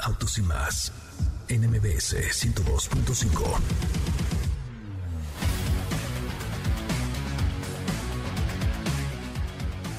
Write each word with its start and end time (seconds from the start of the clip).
Autos 0.00 0.38
y 0.38 0.42
más 0.42 0.92
NMBS 1.48 2.14
102.5. 2.14 3.58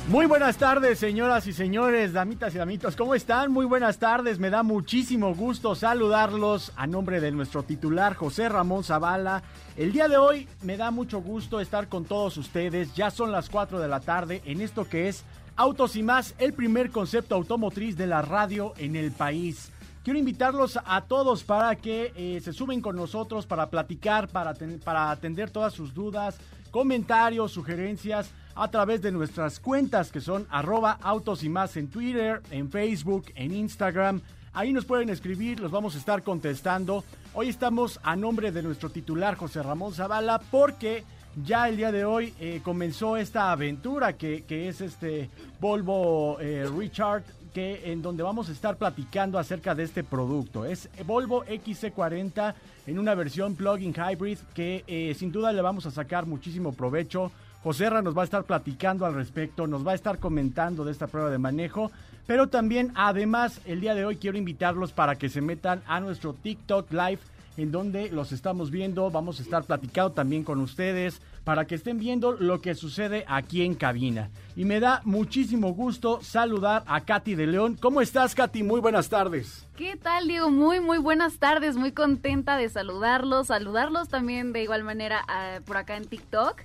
Muy 0.07 0.25
buenas 0.25 0.57
tardes, 0.57 0.97
señoras 0.97 1.45
y 1.45 1.53
señores, 1.53 2.13
damitas 2.13 2.55
y 2.55 2.57
damitos, 2.57 2.95
¿cómo 2.95 3.13
están? 3.13 3.51
Muy 3.51 3.65
buenas 3.65 3.99
tardes, 3.99 4.39
me 4.39 4.49
da 4.49 4.63
muchísimo 4.63 5.35
gusto 5.35 5.75
saludarlos 5.75 6.71
a 6.75 6.87
nombre 6.87 7.21
de 7.21 7.31
nuestro 7.31 7.61
titular 7.61 8.15
José 8.15 8.49
Ramón 8.49 8.83
Zavala. 8.83 9.43
El 9.77 9.91
día 9.91 10.07
de 10.07 10.17
hoy 10.17 10.47
me 10.63 10.77
da 10.77 10.89
mucho 10.89 11.21
gusto 11.21 11.59
estar 11.59 11.89
con 11.89 12.05
todos 12.05 12.37
ustedes, 12.37 12.95
ya 12.95 13.11
son 13.11 13.31
las 13.31 13.49
4 13.49 13.79
de 13.79 13.87
la 13.87 13.99
tarde 13.99 14.41
en 14.45 14.61
esto 14.61 14.89
que 14.89 15.09
es 15.09 15.25
Autos 15.59 15.97
y 15.97 16.03
más, 16.03 16.35
el 16.37 16.53
primer 16.53 16.89
concepto 16.89 17.35
automotriz 17.35 17.97
de 17.97 18.07
la 18.07 18.21
radio 18.21 18.73
en 18.77 18.95
el 18.95 19.11
país. 19.11 19.71
Quiero 20.09 20.17
invitarlos 20.17 20.79
a 20.83 21.01
todos 21.01 21.43
para 21.43 21.75
que 21.75 22.11
eh, 22.15 22.41
se 22.43 22.51
suben 22.51 22.81
con 22.81 22.95
nosotros 22.95 23.45
para 23.45 23.69
platicar, 23.69 24.27
para, 24.27 24.55
para 24.83 25.11
atender 25.11 25.51
todas 25.51 25.71
sus 25.71 25.93
dudas, 25.93 26.35
comentarios, 26.71 27.51
sugerencias 27.51 28.31
a 28.55 28.71
través 28.71 29.03
de 29.03 29.11
nuestras 29.11 29.59
cuentas 29.59 30.11
que 30.11 30.19
son 30.19 30.47
arroba 30.49 30.97
autos 31.03 31.43
y 31.43 31.49
más 31.49 31.77
en 31.77 31.91
Twitter, 31.91 32.41
en 32.49 32.71
Facebook, 32.71 33.25
en 33.35 33.53
Instagram. 33.53 34.19
Ahí 34.51 34.73
nos 34.73 34.85
pueden 34.85 35.11
escribir, 35.11 35.59
los 35.59 35.69
vamos 35.69 35.93
a 35.93 35.99
estar 35.99 36.23
contestando. 36.23 37.03
Hoy 37.35 37.49
estamos 37.49 37.99
a 38.01 38.15
nombre 38.15 38.51
de 38.51 38.63
nuestro 38.63 38.89
titular 38.89 39.35
José 39.35 39.61
Ramón 39.61 39.93
Zavala 39.93 40.41
porque 40.49 41.03
ya 41.43 41.69
el 41.69 41.77
día 41.77 41.91
de 41.91 42.03
hoy 42.03 42.33
eh, 42.39 42.61
comenzó 42.63 43.15
esta 43.15 43.51
aventura 43.51 44.13
que, 44.13 44.43
es 44.49 44.81
este 44.81 45.29
Volvo 45.59 46.39
eh, 46.39 46.67
Richard 46.75 47.23
que 47.53 47.91
en 47.91 48.01
donde 48.01 48.23
vamos 48.23 48.49
a 48.49 48.51
estar 48.51 48.77
platicando 48.77 49.39
acerca 49.39 49.75
de 49.75 49.83
este 49.83 50.03
producto. 50.03 50.65
Es 50.65 50.89
Volvo 51.05 51.45
XC40 51.45 52.53
en 52.87 52.99
una 52.99 53.15
versión 53.15 53.55
plug-in 53.55 53.93
hybrid 53.93 54.37
que 54.53 54.83
eh, 54.87 55.15
sin 55.17 55.31
duda 55.31 55.51
le 55.51 55.61
vamos 55.61 55.85
a 55.85 55.91
sacar 55.91 56.25
muchísimo 56.25 56.73
provecho. 56.73 57.31
José 57.63 57.89
nos 57.89 58.17
va 58.17 58.21
a 58.21 58.25
estar 58.25 58.43
platicando 58.45 59.05
al 59.05 59.13
respecto, 59.13 59.67
nos 59.67 59.85
va 59.85 59.91
a 59.91 59.95
estar 59.95 60.19
comentando 60.19 60.85
de 60.85 60.91
esta 60.91 61.07
prueba 61.07 61.29
de 61.29 61.37
manejo, 61.37 61.91
pero 62.25 62.47
también 62.47 62.93
además 62.95 63.59
el 63.65 63.81
día 63.81 63.95
de 63.95 64.05
hoy 64.05 64.15
quiero 64.15 64.37
invitarlos 64.37 64.93
para 64.93 65.15
que 65.15 65.29
se 65.29 65.41
metan 65.41 65.81
a 65.85 65.99
nuestro 65.99 66.33
TikTok 66.33 66.91
Live 66.91 67.19
en 67.57 67.71
donde 67.71 68.09
los 68.09 68.31
estamos 68.31 68.71
viendo, 68.71 69.11
vamos 69.11 69.39
a 69.39 69.43
estar 69.43 69.63
platicando 69.65 70.13
también 70.13 70.43
con 70.45 70.61
ustedes 70.61 71.21
para 71.43 71.65
que 71.65 71.75
estén 71.75 71.97
viendo 71.97 72.33
lo 72.33 72.61
que 72.61 72.75
sucede 72.75 73.25
aquí 73.27 73.63
en 73.63 73.75
cabina. 73.75 74.29
Y 74.55 74.65
me 74.65 74.79
da 74.79 75.01
muchísimo 75.05 75.73
gusto 75.73 76.19
saludar 76.21 76.83
a 76.85 77.01
Katy 77.01 77.35
de 77.35 77.47
León. 77.47 77.77
¿Cómo 77.79 78.01
estás, 78.01 78.35
Katy? 78.35 78.63
Muy 78.63 78.81
buenas 78.81 79.09
tardes. 79.09 79.67
¿Qué 79.77 79.95
tal, 79.95 80.27
Diego? 80.27 80.49
Muy, 80.49 80.79
muy 80.79 80.97
buenas 80.97 81.37
tardes. 81.37 81.75
Muy 81.75 81.91
contenta 81.91 82.57
de 82.57 82.69
saludarlos. 82.69 83.47
Saludarlos 83.47 84.09
también 84.09 84.53
de 84.53 84.63
igual 84.63 84.83
manera 84.83 85.23
ah, 85.27 85.59
por 85.65 85.77
acá 85.77 85.97
en 85.97 86.05
TikTok. 86.05 86.61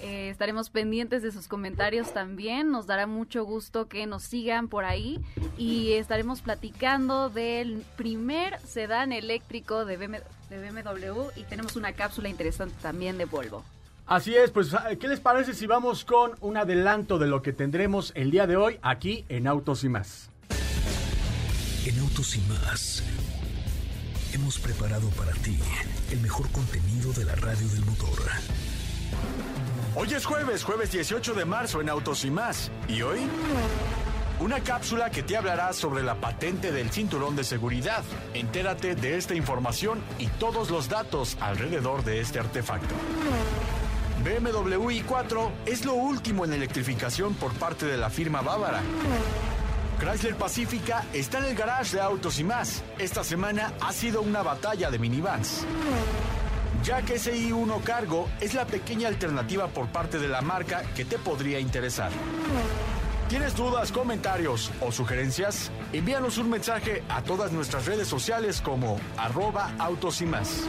Eh, 0.00 0.28
estaremos 0.28 0.68
pendientes 0.68 1.22
de 1.22 1.32
sus 1.32 1.48
comentarios 1.48 2.12
también. 2.12 2.70
Nos 2.70 2.86
dará 2.86 3.06
mucho 3.06 3.44
gusto 3.44 3.88
que 3.88 4.06
nos 4.06 4.22
sigan 4.24 4.68
por 4.68 4.84
ahí. 4.84 5.20
Y 5.56 5.92
estaremos 5.92 6.42
platicando 6.42 7.30
del 7.30 7.84
primer 7.96 8.58
sedán 8.60 9.12
eléctrico 9.12 9.84
de 9.84 9.96
BMW. 9.96 11.30
Y 11.36 11.44
tenemos 11.44 11.76
una 11.76 11.92
cápsula 11.92 12.28
interesante 12.28 12.74
también 12.82 13.16
de 13.18 13.24
Volvo. 13.24 13.64
Así 14.06 14.36
es, 14.36 14.52
pues, 14.52 14.68
¿qué 15.00 15.08
les 15.08 15.18
parece 15.18 15.52
si 15.52 15.66
vamos 15.66 16.04
con 16.04 16.32
un 16.40 16.56
adelanto 16.56 17.18
de 17.18 17.26
lo 17.26 17.42
que 17.42 17.52
tendremos 17.52 18.12
el 18.14 18.30
día 18.30 18.46
de 18.46 18.56
hoy 18.56 18.78
aquí 18.80 19.24
en 19.28 19.48
Autos 19.48 19.82
y 19.82 19.88
más? 19.88 20.30
En 21.84 21.98
Autos 21.98 22.36
y 22.36 22.40
más 22.42 23.02
hemos 24.32 24.60
preparado 24.60 25.08
para 25.10 25.32
ti 25.32 25.58
el 26.12 26.20
mejor 26.20 26.48
contenido 26.52 27.12
de 27.14 27.24
la 27.24 27.34
radio 27.34 27.66
del 27.68 27.84
motor. 27.84 28.18
Hoy 29.96 30.14
es 30.14 30.24
jueves, 30.24 30.62
jueves 30.62 30.92
18 30.92 31.34
de 31.34 31.44
marzo 31.44 31.80
en 31.80 31.88
Autos 31.88 32.24
y 32.24 32.30
más. 32.30 32.70
¿Y 32.86 33.02
hoy? 33.02 33.18
Una 34.38 34.60
cápsula 34.60 35.10
que 35.10 35.22
te 35.22 35.36
hablará 35.36 35.72
sobre 35.72 36.04
la 36.04 36.16
patente 36.16 36.70
del 36.70 36.90
cinturón 36.90 37.34
de 37.34 37.42
seguridad. 37.42 38.04
Entérate 38.34 38.94
de 38.94 39.16
esta 39.16 39.34
información 39.34 40.00
y 40.18 40.26
todos 40.26 40.70
los 40.70 40.88
datos 40.88 41.36
alrededor 41.40 42.04
de 42.04 42.20
este 42.20 42.38
artefacto. 42.38 42.94
BMW 44.26 45.02
i4 45.02 45.50
es 45.66 45.84
lo 45.84 45.94
último 45.94 46.44
en 46.44 46.52
electrificación 46.52 47.34
por 47.34 47.52
parte 47.52 47.86
de 47.86 47.96
la 47.96 48.10
firma 48.10 48.40
bávara. 48.40 48.82
Chrysler 50.00 50.34
Pacifica 50.34 51.04
está 51.12 51.38
en 51.38 51.44
el 51.44 51.54
garage 51.54 51.94
de 51.94 52.02
autos 52.02 52.40
y 52.40 52.44
más. 52.44 52.82
Esta 52.98 53.22
semana 53.22 53.72
ha 53.80 53.92
sido 53.92 54.22
una 54.22 54.42
batalla 54.42 54.90
de 54.90 54.98
minivans. 54.98 55.64
Ya 56.82 57.02
que 57.02 57.14
ese 57.14 57.36
i1 57.36 57.84
Cargo 57.84 58.28
es 58.40 58.54
la 58.54 58.66
pequeña 58.66 59.06
alternativa 59.06 59.68
por 59.68 59.86
parte 59.86 60.18
de 60.18 60.26
la 60.26 60.40
marca 60.40 60.82
que 60.96 61.04
te 61.04 61.18
podría 61.18 61.60
interesar. 61.60 62.10
¿Tienes 63.28 63.54
dudas, 63.54 63.92
comentarios 63.92 64.72
o 64.80 64.90
sugerencias? 64.90 65.70
Envíanos 65.92 66.36
un 66.38 66.50
mensaje 66.50 67.04
a 67.08 67.22
todas 67.22 67.52
nuestras 67.52 67.86
redes 67.86 68.08
sociales 68.08 68.60
como 68.60 68.98
arroba 69.16 69.70
autos 69.78 70.20
y 70.20 70.26
más. 70.26 70.64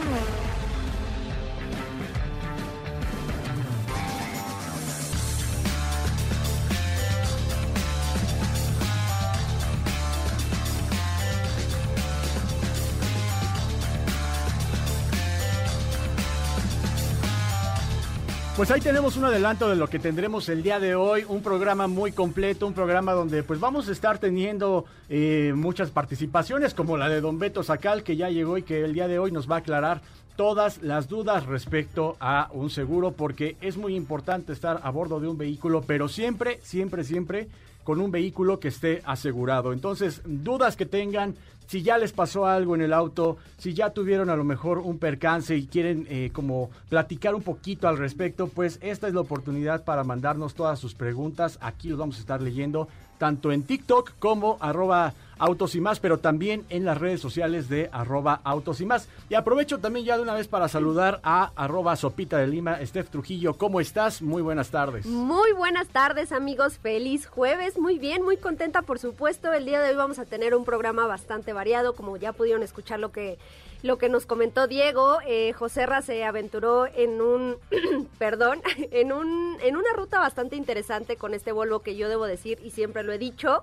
Pues 18.58 18.72
ahí 18.72 18.80
tenemos 18.80 19.16
un 19.16 19.24
adelanto 19.24 19.70
de 19.70 19.76
lo 19.76 19.86
que 19.86 20.00
tendremos 20.00 20.48
el 20.48 20.64
día 20.64 20.80
de 20.80 20.96
hoy, 20.96 21.24
un 21.28 21.42
programa 21.42 21.86
muy 21.86 22.10
completo, 22.10 22.66
un 22.66 22.72
programa 22.72 23.12
donde 23.12 23.44
pues 23.44 23.60
vamos 23.60 23.88
a 23.88 23.92
estar 23.92 24.18
teniendo 24.18 24.84
eh, 25.08 25.52
muchas 25.54 25.92
participaciones 25.92 26.74
como 26.74 26.96
la 26.96 27.08
de 27.08 27.20
don 27.20 27.38
Beto 27.38 27.62
Sacal 27.62 28.02
que 28.02 28.16
ya 28.16 28.30
llegó 28.30 28.58
y 28.58 28.64
que 28.64 28.82
el 28.82 28.94
día 28.94 29.06
de 29.06 29.20
hoy 29.20 29.30
nos 29.30 29.48
va 29.48 29.54
a 29.54 29.58
aclarar 29.60 30.00
todas 30.34 30.82
las 30.82 31.06
dudas 31.06 31.46
respecto 31.46 32.16
a 32.18 32.48
un 32.52 32.68
seguro 32.68 33.12
porque 33.12 33.56
es 33.60 33.76
muy 33.76 33.94
importante 33.94 34.54
estar 34.54 34.80
a 34.82 34.90
bordo 34.90 35.20
de 35.20 35.28
un 35.28 35.38
vehículo, 35.38 35.84
pero 35.86 36.08
siempre, 36.08 36.58
siempre, 36.64 37.04
siempre 37.04 37.46
con 37.88 38.02
un 38.02 38.10
vehículo 38.10 38.60
que 38.60 38.68
esté 38.68 39.00
asegurado. 39.06 39.72
Entonces, 39.72 40.20
dudas 40.26 40.76
que 40.76 40.84
tengan, 40.84 41.36
si 41.68 41.80
ya 41.82 41.96
les 41.96 42.12
pasó 42.12 42.44
algo 42.44 42.74
en 42.74 42.82
el 42.82 42.92
auto, 42.92 43.38
si 43.56 43.72
ya 43.72 43.94
tuvieron 43.94 44.28
a 44.28 44.36
lo 44.36 44.44
mejor 44.44 44.76
un 44.76 44.98
percance 44.98 45.56
y 45.56 45.66
quieren 45.66 46.06
eh, 46.10 46.28
como 46.34 46.68
platicar 46.90 47.34
un 47.34 47.40
poquito 47.40 47.88
al 47.88 47.96
respecto, 47.96 48.48
pues 48.48 48.78
esta 48.82 49.08
es 49.08 49.14
la 49.14 49.22
oportunidad 49.22 49.84
para 49.84 50.04
mandarnos 50.04 50.52
todas 50.52 50.78
sus 50.78 50.94
preguntas. 50.94 51.56
Aquí 51.62 51.88
los 51.88 51.98
vamos 51.98 52.18
a 52.18 52.20
estar 52.20 52.42
leyendo 52.42 52.88
tanto 53.18 53.52
en 53.52 53.62
TikTok 53.62 54.12
como 54.18 54.56
arroba 54.60 55.12
Autos 55.40 55.76
y 55.76 55.80
más, 55.80 56.00
pero 56.00 56.18
también 56.18 56.64
en 56.68 56.84
las 56.84 56.98
redes 56.98 57.20
sociales 57.20 57.68
de 57.68 57.88
arroba 57.92 58.40
Autos 58.42 58.80
y 58.80 58.86
más. 58.86 59.08
Y 59.28 59.34
aprovecho 59.34 59.78
también 59.78 60.04
ya 60.04 60.16
de 60.16 60.22
una 60.22 60.34
vez 60.34 60.48
para 60.48 60.66
saludar 60.66 61.20
a 61.22 61.52
arroba 61.54 61.94
Sopita 61.94 62.38
de 62.38 62.48
Lima, 62.48 62.84
Steph 62.84 63.10
Trujillo. 63.10 63.54
¿Cómo 63.54 63.80
estás? 63.80 64.20
Muy 64.20 64.42
buenas 64.42 64.70
tardes. 64.70 65.06
Muy 65.06 65.52
buenas 65.52 65.88
tardes 65.88 66.32
amigos, 66.32 66.78
feliz 66.78 67.26
jueves, 67.26 67.78
muy 67.78 67.98
bien, 67.98 68.24
muy 68.24 68.36
contenta 68.36 68.82
por 68.82 68.98
supuesto. 68.98 69.52
El 69.52 69.64
día 69.64 69.80
de 69.80 69.90
hoy 69.90 69.96
vamos 69.96 70.18
a 70.18 70.24
tener 70.24 70.56
un 70.56 70.64
programa 70.64 71.06
bastante 71.06 71.52
variado, 71.52 71.94
como 71.94 72.16
ya 72.16 72.32
pudieron 72.32 72.64
escuchar 72.64 72.98
lo 72.98 73.12
que 73.12 73.38
lo 73.82 73.98
que 73.98 74.08
nos 74.08 74.26
comentó 74.26 74.66
Diego, 74.66 75.18
eh, 75.26 75.52
José 75.52 75.86
Ra 75.86 76.02
se 76.02 76.24
aventuró 76.24 76.86
en 76.86 77.20
un, 77.20 77.56
perdón, 78.18 78.60
en, 78.90 79.12
un, 79.12 79.56
en 79.62 79.76
una 79.76 79.92
ruta 79.94 80.18
bastante 80.18 80.56
interesante 80.56 81.16
con 81.16 81.34
este 81.34 81.52
Volvo 81.52 81.80
que 81.80 81.96
yo 81.96 82.08
debo 82.08 82.26
decir 82.26 82.58
y 82.62 82.70
siempre 82.70 83.02
lo 83.02 83.12
he 83.12 83.18
dicho, 83.18 83.62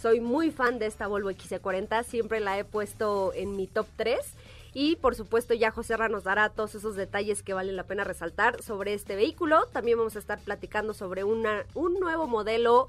soy 0.00 0.20
muy 0.20 0.50
fan 0.52 0.78
de 0.78 0.86
esta 0.86 1.08
Volvo 1.08 1.30
XC40, 1.30 2.04
siempre 2.04 2.38
la 2.40 2.58
he 2.58 2.64
puesto 2.64 3.32
en 3.34 3.56
mi 3.56 3.66
top 3.66 3.86
3. 3.96 4.18
Y 4.74 4.96
por 4.96 5.16
supuesto 5.16 5.54
ya 5.54 5.72
José 5.72 5.96
nos 6.08 6.24
dará 6.24 6.50
todos 6.50 6.74
esos 6.76 6.94
detalles 6.94 7.42
que 7.42 7.54
valen 7.54 7.74
la 7.74 7.84
pena 7.84 8.04
resaltar 8.04 8.62
sobre 8.62 8.94
este 8.94 9.16
vehículo. 9.16 9.66
También 9.72 9.98
vamos 9.98 10.14
a 10.14 10.20
estar 10.20 10.38
platicando 10.38 10.94
sobre 10.94 11.24
una, 11.24 11.64
un 11.74 11.98
nuevo 11.98 12.28
modelo 12.28 12.86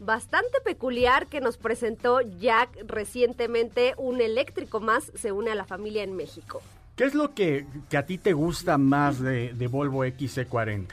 bastante 0.00 0.60
peculiar 0.64 1.28
que 1.28 1.40
nos 1.40 1.56
presentó 1.56 2.20
Jack 2.20 2.76
recientemente. 2.86 3.94
Un 3.96 4.20
eléctrico 4.20 4.80
más 4.80 5.12
se 5.14 5.30
une 5.30 5.50
a 5.50 5.54
la 5.54 5.64
familia 5.64 6.02
en 6.02 6.16
México. 6.16 6.60
¿Qué 6.96 7.04
es 7.04 7.14
lo 7.14 7.34
que, 7.34 7.66
a 7.96 8.02
ti 8.02 8.18
te 8.18 8.32
gusta 8.32 8.76
más 8.76 9.20
de, 9.20 9.54
de 9.54 9.66
Volvo 9.68 10.04
XC40? 10.04 10.88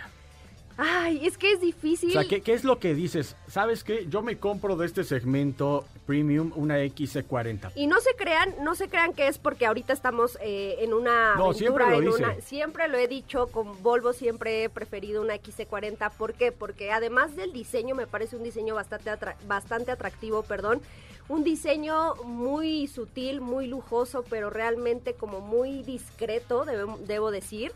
Ay, 0.77 1.25
es 1.25 1.39
que 1.39 1.51
es 1.53 1.59
difícil. 1.59 2.09
O 2.09 2.11
sea, 2.11 2.23
¿qué, 2.23 2.53
es 2.53 2.63
lo 2.63 2.77
que 2.77 2.93
dices? 2.93 3.35
¿Sabes 3.47 3.83
qué? 3.83 4.05
Yo 4.07 4.21
me 4.21 4.37
compro 4.37 4.75
de 4.75 4.85
este 4.85 5.03
segmento 5.03 5.85
premium 6.05 6.51
una 6.55 6.77
XC40. 6.77 7.71
Y 7.75 7.87
no 7.87 7.99
se 7.99 8.15
crean, 8.15 8.53
no 8.61 8.75
se 8.75 8.87
crean 8.87 9.13
que 9.13 9.27
es 9.27 9.39
porque 9.39 9.65
ahorita 9.65 9.91
estamos 9.91 10.37
eh, 10.39 10.75
en 10.79 10.93
una 10.93 11.35
no, 11.35 11.53
siempre 11.53 11.83
lo 11.99 12.17
en 12.17 12.41
siempre 12.43 12.87
lo 12.87 12.97
he 12.97 13.07
dicho, 13.07 13.47
con 13.47 13.81
Volvo 13.81 14.13
siempre 14.13 14.63
he 14.63 14.69
preferido 14.69 15.23
una 15.23 15.35
XC40. 15.35 16.11
¿Por 16.11 16.33
qué? 16.35 16.51
Porque 16.51 16.91
además 16.91 17.35
del 17.35 17.53
diseño, 17.53 17.95
me 17.95 18.05
parece 18.05 18.35
un 18.35 18.43
diseño 18.43 18.75
bastante, 18.75 19.09
bastante 19.47 19.91
atractivo, 19.91 20.43
perdón. 20.43 20.81
Un 21.27 21.43
diseño 21.43 22.15
muy 22.23 22.87
sutil, 22.87 23.41
muy 23.41 23.65
lujoso, 23.65 24.23
pero 24.29 24.51
realmente 24.51 25.13
como 25.13 25.41
muy 25.41 25.81
discreto, 25.81 26.65
debo 27.05 27.31
decir. 27.31 27.73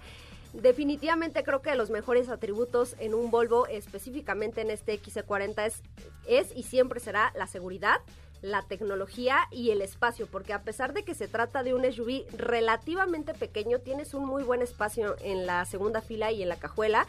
Definitivamente 0.53 1.43
creo 1.43 1.61
que 1.61 1.75
los 1.75 1.89
mejores 1.89 2.27
atributos 2.27 2.95
en 2.99 3.13
un 3.13 3.31
Volvo, 3.31 3.67
específicamente 3.67 4.61
en 4.61 4.69
este 4.69 5.01
XC40, 5.01 5.65
es, 5.65 5.81
es 6.27 6.55
y 6.55 6.63
siempre 6.63 6.99
será 6.99 7.31
la 7.37 7.47
seguridad, 7.47 8.01
la 8.41 8.63
tecnología 8.63 9.37
y 9.51 9.69
el 9.69 9.81
espacio, 9.81 10.27
porque 10.27 10.51
a 10.51 10.63
pesar 10.63 10.93
de 10.93 11.03
que 11.03 11.15
se 11.15 11.27
trata 11.27 11.63
de 11.63 11.73
un 11.73 11.89
SUV 11.89 12.25
relativamente 12.35 13.33
pequeño, 13.33 13.79
tienes 13.79 14.13
un 14.13 14.25
muy 14.25 14.43
buen 14.43 14.61
espacio 14.61 15.15
en 15.21 15.45
la 15.45 15.63
segunda 15.65 16.01
fila 16.01 16.31
y 16.31 16.41
en 16.41 16.49
la 16.49 16.57
cajuela. 16.57 17.07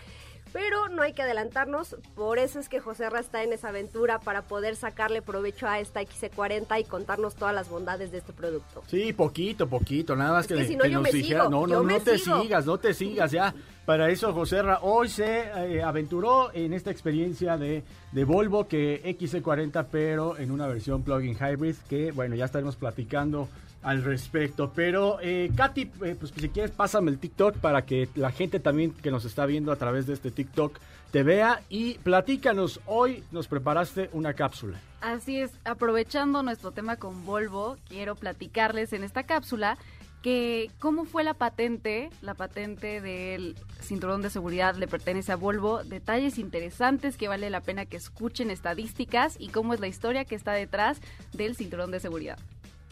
Pero 0.52 0.88
no 0.88 1.02
hay 1.02 1.14
que 1.14 1.22
adelantarnos, 1.22 1.96
por 2.14 2.38
eso 2.38 2.60
es 2.60 2.68
que 2.68 2.78
José 2.78 3.08
Ra 3.08 3.20
está 3.20 3.42
en 3.42 3.52
esa 3.52 3.68
aventura 3.68 4.18
para 4.20 4.42
poder 4.42 4.76
sacarle 4.76 5.22
provecho 5.22 5.66
a 5.66 5.80
esta 5.80 6.02
XC40 6.02 6.80
y 6.80 6.84
contarnos 6.84 7.34
todas 7.34 7.54
las 7.54 7.68
bondades 7.68 8.12
de 8.12 8.18
este 8.18 8.32
producto. 8.32 8.82
Sí, 8.86 9.12
poquito, 9.12 9.66
poquito, 9.66 10.14
nada 10.14 10.32
más 10.32 10.46
que, 10.46 10.64
si 10.66 10.76
no, 10.76 10.84
nos 10.86 11.10
dijera, 11.10 11.48
no, 11.48 11.66
no, 11.66 11.82
no 11.82 12.00
te 12.00 12.18
sigas, 12.18 12.66
no 12.66 12.78
te 12.78 12.92
sigas 12.92 13.30
ya. 13.30 13.54
Para 13.86 14.10
eso 14.10 14.32
José 14.32 14.62
Ra 14.62 14.78
hoy 14.82 15.08
se 15.08 15.40
eh, 15.40 15.82
aventuró 15.82 16.52
en 16.54 16.72
esta 16.72 16.90
experiencia 16.92 17.56
de, 17.56 17.82
de 18.12 18.24
Volvo 18.24 18.68
que 18.68 19.02
XC40, 19.18 19.86
pero 19.90 20.38
en 20.38 20.52
una 20.52 20.68
versión 20.68 21.02
plug-in 21.02 21.34
hybrid 21.36 21.74
que, 21.88 22.12
bueno, 22.12 22.36
ya 22.36 22.44
estaremos 22.44 22.76
platicando 22.76 23.48
al 23.82 24.02
respecto. 24.02 24.72
Pero, 24.74 25.18
eh, 25.20 25.50
Katy, 25.54 25.90
eh, 26.04 26.16
pues 26.18 26.32
si 26.36 26.48
quieres, 26.48 26.70
pásame 26.70 27.10
el 27.10 27.18
TikTok 27.18 27.56
para 27.56 27.82
que 27.82 28.08
la 28.14 28.30
gente 28.30 28.60
también 28.60 28.92
que 28.92 29.10
nos 29.10 29.24
está 29.24 29.46
viendo 29.46 29.72
a 29.72 29.76
través 29.76 30.06
de 30.06 30.14
este 30.14 30.30
TikTok 30.30 30.78
te 31.10 31.22
vea 31.22 31.62
y 31.68 31.94
platícanos. 31.98 32.80
Hoy 32.86 33.22
nos 33.30 33.48
preparaste 33.48 34.08
una 34.12 34.34
cápsula. 34.34 34.80
Así 35.00 35.40
es, 35.40 35.50
aprovechando 35.64 36.42
nuestro 36.42 36.70
tema 36.70 36.96
con 36.96 37.26
Volvo, 37.26 37.76
quiero 37.88 38.14
platicarles 38.14 38.92
en 38.92 39.04
esta 39.04 39.24
cápsula 39.24 39.76
que 40.22 40.70
cómo 40.78 41.04
fue 41.04 41.24
la 41.24 41.34
patente, 41.34 42.08
la 42.22 42.34
patente 42.34 43.00
del 43.00 43.56
cinturón 43.80 44.22
de 44.22 44.30
seguridad 44.30 44.76
le 44.76 44.86
pertenece 44.86 45.32
a 45.32 45.36
Volvo, 45.36 45.82
detalles 45.82 46.38
interesantes 46.38 47.16
que 47.16 47.28
vale 47.28 47.50
la 47.50 47.60
pena 47.60 47.86
que 47.86 47.96
escuchen 47.96 48.50
estadísticas 48.50 49.34
y 49.38 49.48
cómo 49.48 49.74
es 49.74 49.80
la 49.80 49.88
historia 49.88 50.24
que 50.24 50.36
está 50.36 50.52
detrás 50.52 51.00
del 51.32 51.56
cinturón 51.56 51.90
de 51.90 51.98
seguridad. 51.98 52.38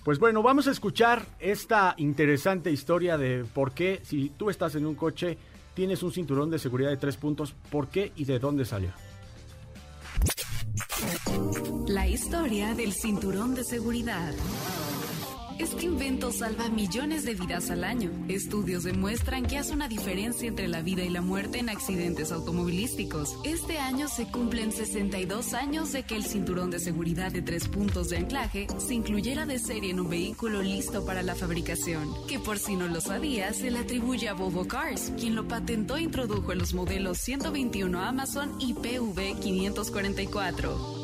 Pues 0.05 0.19
bueno, 0.19 0.43
vamos 0.43 0.67
a 0.67 0.71
escuchar 0.71 1.27
esta 1.39 1.95
interesante 1.99 2.71
historia 2.71 3.19
de 3.19 3.45
por 3.45 3.73
qué 3.73 4.01
si 4.03 4.31
tú 4.31 4.49
estás 4.49 4.75
en 4.75 4.87
un 4.87 4.95
coche 4.95 5.37
tienes 5.75 6.03
un 6.03 6.13
cinturón 6.13 6.51
de 6.51 6.59
seguridad 6.59 6.91
de 6.91 6.97
tres 6.97 7.17
puntos, 7.17 7.55
por 7.71 7.89
qué 7.89 8.13
y 8.17 8.25
de 8.25 8.39
dónde 8.39 8.65
salió. 8.65 8.93
La 11.89 12.07
historia 12.07 12.75
del 12.75 12.93
cinturón 12.93 13.55
de 13.55 13.65
seguridad. 13.65 14.33
Este 15.61 15.85
invento 15.85 16.33
salva 16.33 16.71
millones 16.71 17.27
de 17.27 17.35
vidas 17.35 17.71
al 17.71 17.85
año. 17.85 18.11
Estudios 18.29 18.83
demuestran 18.83 19.45
que 19.45 19.59
hace 19.59 19.75
una 19.75 19.89
diferencia 19.89 20.49
entre 20.49 20.69
la 20.69 20.81
vida 20.81 21.03
y 21.03 21.11
la 21.11 21.21
muerte 21.21 21.59
en 21.59 21.69
accidentes 21.69 22.33
automovilísticos. 22.33 23.37
Este 23.45 23.77
año 23.77 24.09
se 24.09 24.25
cumplen 24.25 24.73
62 24.73 25.53
años 25.53 25.93
de 25.93 26.05
que 26.05 26.17
el 26.17 26.25
cinturón 26.25 26.71
de 26.71 26.79
seguridad 26.79 27.31
de 27.31 27.43
tres 27.43 27.69
puntos 27.69 28.09
de 28.09 28.17
anclaje 28.17 28.69
se 28.79 28.95
incluyera 28.95 29.45
de 29.45 29.59
serie 29.59 29.91
en 29.91 30.01
un 30.01 30.09
vehículo 30.09 30.63
listo 30.63 31.05
para 31.05 31.23
la 31.23 31.35
fabricación, 31.35 32.09
que 32.27 32.39
por 32.39 32.59
si 32.59 32.75
no 32.75 32.89
lo 32.89 33.03
sabía 33.03 33.53
se 33.53 33.71
le 33.71 33.81
atribuye 33.81 34.31
a 34.31 34.33
Volvo 34.33 34.67
Cars, 34.67 35.13
quien 35.21 35.35
lo 35.35 35.47
patentó 35.47 35.99
e 35.99 36.03
introdujo 36.05 36.53
en 36.53 36.59
los 36.59 36.73
modelos 36.73 37.19
121 37.19 38.01
Amazon 38.01 38.57
y 38.61 38.73
PV 38.73 39.39
544. 39.39 41.00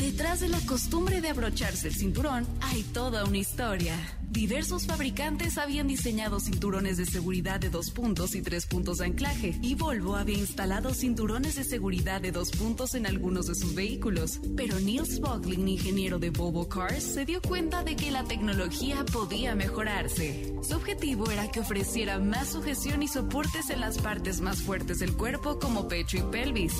Detrás 0.00 0.40
de 0.40 0.48
la 0.48 0.60
costumbre 0.60 1.20
de 1.20 1.28
abrocharse 1.28 1.88
el 1.88 1.94
cinturón 1.94 2.46
hay 2.62 2.82
toda 2.84 3.26
una 3.26 3.36
historia. 3.36 3.94
Diversos 4.30 4.86
fabricantes 4.86 5.58
habían 5.58 5.88
diseñado 5.88 6.40
cinturones 6.40 6.96
de 6.96 7.04
seguridad 7.04 7.60
de 7.60 7.68
dos 7.68 7.90
puntos 7.90 8.34
y 8.34 8.40
tres 8.40 8.64
puntos 8.64 8.98
de 8.98 9.04
anclaje, 9.04 9.58
y 9.60 9.74
Volvo 9.74 10.16
había 10.16 10.38
instalado 10.38 10.94
cinturones 10.94 11.56
de 11.56 11.64
seguridad 11.64 12.22
de 12.22 12.32
dos 12.32 12.50
puntos 12.50 12.94
en 12.94 13.06
algunos 13.06 13.48
de 13.48 13.54
sus 13.54 13.74
vehículos. 13.74 14.40
Pero 14.56 14.80
Niels 14.80 15.20
Boglin, 15.20 15.68
ingeniero 15.68 16.18
de 16.18 16.30
Volvo 16.30 16.66
Cars, 16.66 17.04
se 17.04 17.26
dio 17.26 17.42
cuenta 17.42 17.84
de 17.84 17.94
que 17.94 18.10
la 18.10 18.24
tecnología 18.24 19.04
podía 19.04 19.54
mejorarse. 19.54 20.54
Su 20.62 20.76
objetivo 20.76 21.30
era 21.30 21.50
que 21.50 21.60
ofreciera 21.60 22.18
más 22.18 22.52
sujeción 22.52 23.02
y 23.02 23.08
soportes 23.08 23.68
en 23.68 23.80
las 23.80 23.98
partes 23.98 24.40
más 24.40 24.62
fuertes 24.62 25.00
del 25.00 25.12
cuerpo 25.12 25.58
como 25.58 25.88
pecho 25.88 26.16
y 26.16 26.22
pelvis. 26.22 26.72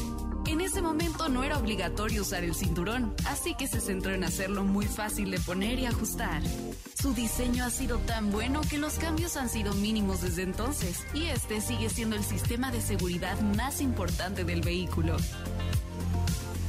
En 0.46 0.60
ese 0.60 0.82
momento 0.82 1.28
no 1.28 1.44
era 1.44 1.58
obligatorio 1.58 2.22
usar 2.22 2.44
el 2.44 2.54
cinturón, 2.54 3.14
así 3.26 3.54
que 3.54 3.68
se 3.68 3.80
centró 3.80 4.12
en 4.12 4.24
hacerlo 4.24 4.64
muy 4.64 4.86
fácil 4.86 5.30
de 5.30 5.38
poner 5.38 5.78
y 5.78 5.86
ajustar. 5.86 6.42
Su 7.00 7.14
diseño 7.14 7.64
ha 7.64 7.70
sido 7.70 7.98
tan 7.98 8.30
bueno 8.30 8.60
que 8.62 8.78
los 8.78 8.94
cambios 8.94 9.36
han 9.36 9.48
sido 9.48 9.74
mínimos 9.74 10.22
desde 10.22 10.42
entonces, 10.42 10.98
y 11.14 11.24
este 11.26 11.60
sigue 11.60 11.88
siendo 11.88 12.16
el 12.16 12.24
sistema 12.24 12.70
de 12.72 12.80
seguridad 12.80 13.40
más 13.40 13.80
importante 13.80 14.44
del 14.44 14.60
vehículo. 14.60 15.16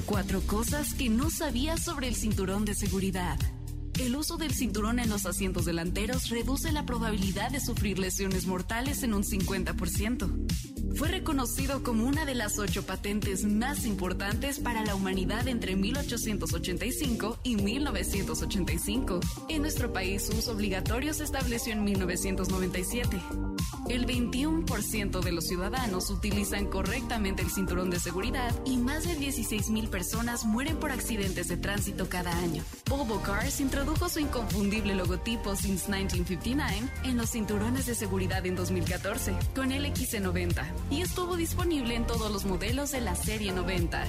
Cuatro 0.06 0.42
cosas 0.42 0.94
que 0.94 1.10
no 1.10 1.30
sabías 1.30 1.82
sobre 1.82 2.08
el 2.08 2.16
cinturón 2.16 2.66
de 2.66 2.76
seguridad. 2.76 3.40
El 4.00 4.16
uso 4.16 4.38
del 4.38 4.54
cinturón 4.54 5.00
en 5.00 5.10
los 5.10 5.26
asientos 5.26 5.66
delanteros 5.66 6.30
reduce 6.30 6.72
la 6.72 6.86
probabilidad 6.86 7.52
de 7.52 7.60
sufrir 7.60 8.00
lesiones 8.00 8.48
mortales 8.48 9.04
en 9.04 9.14
un 9.14 9.24
50%. 9.24 10.72
Fue 10.96 11.08
reconocido 11.08 11.84
como 11.84 12.06
una 12.06 12.26
de 12.26 12.36
las 12.36 12.60
ocho 12.60 12.86
patentes 12.86 13.46
más 13.46 13.86
importantes 13.86 14.60
para 14.60 14.84
la 14.84 14.96
humanidad 14.96 15.48
entre 15.48 15.76
1885 15.76 17.40
y 17.44 17.56
1985. 17.56 19.20
En 19.50 19.62
nuestro 19.62 19.94
país 19.94 20.26
su 20.26 20.38
uso 20.38 20.52
obligatorio 20.52 21.14
se 21.14 21.24
estableció 21.24 21.74
en 21.74 21.84
1997. 21.84 23.22
El 23.90 24.06
21% 24.06 25.22
de 25.22 25.32
los 25.32 25.48
ciudadanos 25.48 26.10
utilizan 26.10 26.68
correctamente 26.68 27.42
el 27.42 27.50
cinturón 27.50 27.90
de 27.90 28.00
seguridad 28.00 28.54
y 28.66 28.78
más 28.78 29.06
de 29.06 29.18
16.000 29.18 29.90
personas 29.90 30.46
mueren 30.46 30.78
por 30.78 30.92
accidentes 30.92 31.48
de 31.48 31.58
tránsito 31.58 32.08
cada 32.10 32.38
año. 32.38 32.64
Volvo 32.90 33.22
Cars 33.22 33.60
introdujo 33.82 34.10
su 34.10 34.20
inconfundible 34.20 34.94
logotipo 34.94 35.56
since 35.56 35.90
1959 35.90 36.88
en 37.04 37.18
los 37.18 37.32
cinturones 37.32 37.88
de 37.88 37.96
seguridad 37.96 38.46
en 38.46 38.56
2014 38.56 39.36
con 39.56 39.72
el 39.72 39.86
XC90 39.86 40.64
y 40.92 41.02
estuvo 41.02 41.36
disponible 41.36 41.96
en 41.96 42.06
todos 42.06 42.32
los 42.32 42.46
modelos 42.46 42.92
de 42.92 43.02
la 43.02 43.16
serie 43.16 43.52
90. 43.52 44.06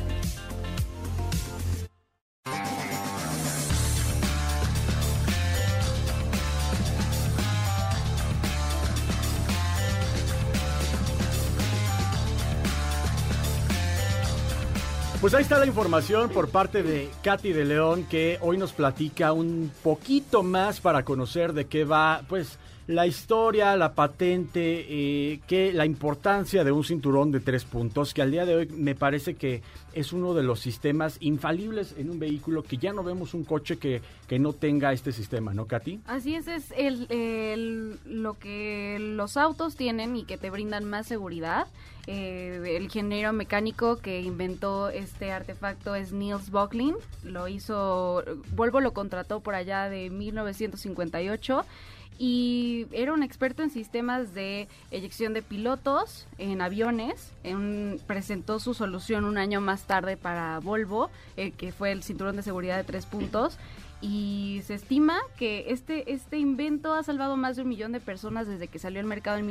Pues 15.22 15.34
ahí 15.34 15.42
está 15.42 15.60
la 15.60 15.66
información 15.66 16.30
por 16.30 16.48
parte 16.48 16.82
de 16.82 17.08
Katy 17.22 17.52
de 17.52 17.64
León 17.64 18.08
que 18.10 18.38
hoy 18.40 18.58
nos 18.58 18.72
platica 18.72 19.32
un 19.32 19.70
poquito 19.84 20.42
más 20.42 20.80
para 20.80 21.04
conocer 21.04 21.52
de 21.52 21.66
qué 21.66 21.84
va, 21.84 22.22
pues 22.28 22.58
la 22.86 23.06
historia, 23.06 23.76
la 23.76 23.94
patente, 23.94 24.86
eh, 24.88 25.40
que 25.46 25.72
la 25.72 25.86
importancia 25.86 26.64
de 26.64 26.72
un 26.72 26.84
cinturón 26.84 27.30
de 27.30 27.40
tres 27.40 27.64
puntos, 27.64 28.12
que 28.12 28.22
al 28.22 28.30
día 28.30 28.44
de 28.44 28.56
hoy 28.56 28.68
me 28.68 28.94
parece 28.94 29.34
que 29.34 29.62
es 29.92 30.12
uno 30.12 30.34
de 30.34 30.42
los 30.42 30.60
sistemas 30.60 31.16
infalibles 31.20 31.94
en 31.98 32.10
un 32.10 32.18
vehículo 32.18 32.62
que 32.62 32.78
ya 32.78 32.92
no 32.92 33.02
vemos 33.02 33.34
un 33.34 33.44
coche 33.44 33.76
que, 33.76 34.00
que 34.26 34.38
no 34.38 34.52
tenga 34.52 34.92
este 34.92 35.12
sistema, 35.12 35.54
¿no, 35.54 35.66
Katy? 35.66 36.00
Así 36.06 36.34
es, 36.34 36.48
es 36.48 36.72
el, 36.76 37.98
lo 38.04 38.38
que 38.38 38.98
los 39.00 39.36
autos 39.36 39.76
tienen 39.76 40.16
y 40.16 40.24
que 40.24 40.38
te 40.38 40.50
brindan 40.50 40.84
más 40.84 41.06
seguridad. 41.06 41.66
Eh, 42.08 42.76
el 42.76 42.84
ingeniero 42.84 43.32
mecánico 43.32 43.98
que 43.98 44.22
inventó 44.22 44.88
este 44.88 45.30
artefacto 45.30 45.94
es 45.94 46.12
Niels 46.12 46.50
Bocklin. 46.50 46.96
Lo 47.22 47.46
hizo, 47.46 48.24
Volvo 48.56 48.80
lo 48.80 48.92
contrató 48.92 49.40
por 49.40 49.54
allá 49.54 49.88
de 49.88 50.10
1958 50.10 51.64
y 52.24 52.86
era 52.92 53.12
un 53.12 53.24
experto 53.24 53.64
en 53.64 53.70
sistemas 53.70 54.32
de 54.32 54.68
eyección 54.92 55.34
de 55.34 55.42
pilotos 55.42 56.28
en 56.38 56.60
aviones. 56.60 57.32
presentó 58.06 58.60
su 58.60 58.74
solución 58.74 59.24
un 59.24 59.38
año 59.38 59.60
más 59.60 59.88
tarde 59.88 60.16
para 60.16 60.60
Volvo, 60.60 61.10
eh, 61.36 61.50
que 61.50 61.72
fue 61.72 61.90
el 61.90 62.04
cinturón 62.04 62.36
de 62.36 62.44
seguridad 62.44 62.76
de 62.76 62.84
tres 62.84 63.06
puntos. 63.06 63.58
Y 64.00 64.62
se 64.64 64.74
estima 64.74 65.18
que 65.36 65.64
este, 65.70 66.12
este 66.12 66.38
invento 66.38 66.94
ha 66.94 67.02
salvado 67.02 67.36
más 67.36 67.56
de 67.56 67.62
un 67.62 67.68
millón 67.68 67.90
de 67.90 67.98
personas 67.98 68.46
desde 68.46 68.68
que 68.68 68.78
salió 68.78 69.00
al 69.00 69.06
mercado 69.06 69.38
en, 69.38 69.46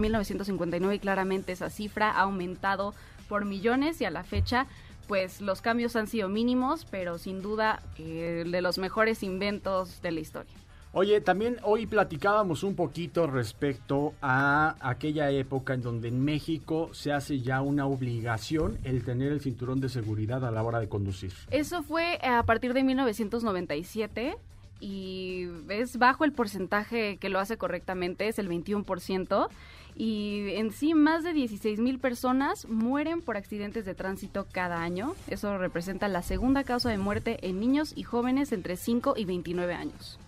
1959 0.00 0.94
y 0.94 0.98
claramente 0.98 1.52
esa 1.52 1.68
cifra 1.68 2.12
ha 2.12 2.22
aumentado 2.22 2.94
por 3.28 3.44
millones 3.44 4.00
y 4.00 4.06
a 4.06 4.10
la 4.10 4.24
fecha 4.24 4.66
pues 5.06 5.42
los 5.42 5.60
cambios 5.60 5.96
han 5.96 6.06
sido 6.06 6.30
mínimos, 6.30 6.86
pero 6.90 7.18
sin 7.18 7.42
duda 7.42 7.82
eh, 7.98 8.44
de 8.50 8.62
los 8.62 8.78
mejores 8.78 9.22
inventos 9.22 10.00
de 10.00 10.12
la 10.12 10.20
historia. 10.20 10.65
Oye, 10.98 11.20
también 11.20 11.58
hoy 11.62 11.86
platicábamos 11.86 12.62
un 12.62 12.74
poquito 12.74 13.26
respecto 13.26 14.14
a 14.22 14.76
aquella 14.80 15.30
época 15.30 15.74
en 15.74 15.82
donde 15.82 16.08
en 16.08 16.24
México 16.24 16.88
se 16.94 17.12
hace 17.12 17.40
ya 17.40 17.60
una 17.60 17.84
obligación 17.84 18.78
el 18.82 19.04
tener 19.04 19.30
el 19.30 19.42
cinturón 19.42 19.78
de 19.78 19.90
seguridad 19.90 20.42
a 20.42 20.50
la 20.50 20.62
hora 20.62 20.80
de 20.80 20.88
conducir. 20.88 21.34
Eso 21.50 21.82
fue 21.82 22.18
a 22.22 22.42
partir 22.44 22.72
de 22.72 22.82
1997 22.82 24.38
y 24.80 25.48
es 25.68 25.98
bajo 25.98 26.24
el 26.24 26.32
porcentaje 26.32 27.18
que 27.18 27.28
lo 27.28 27.40
hace 27.40 27.58
correctamente, 27.58 28.28
es 28.28 28.38
el 28.38 28.48
21%. 28.48 29.48
Y 29.96 30.54
en 30.54 30.72
sí, 30.72 30.94
más 30.94 31.24
de 31.24 31.34
16 31.34 31.78
mil 31.78 31.98
personas 31.98 32.66
mueren 32.68 33.20
por 33.20 33.36
accidentes 33.36 33.84
de 33.84 33.94
tránsito 33.94 34.46
cada 34.50 34.80
año. 34.80 35.14
Eso 35.28 35.58
representa 35.58 36.08
la 36.08 36.22
segunda 36.22 36.64
causa 36.64 36.88
de 36.88 36.96
muerte 36.96 37.36
en 37.42 37.60
niños 37.60 37.92
y 37.94 38.02
jóvenes 38.02 38.50
entre 38.52 38.78
5 38.78 39.12
y 39.18 39.26
29 39.26 39.74
años. 39.74 40.18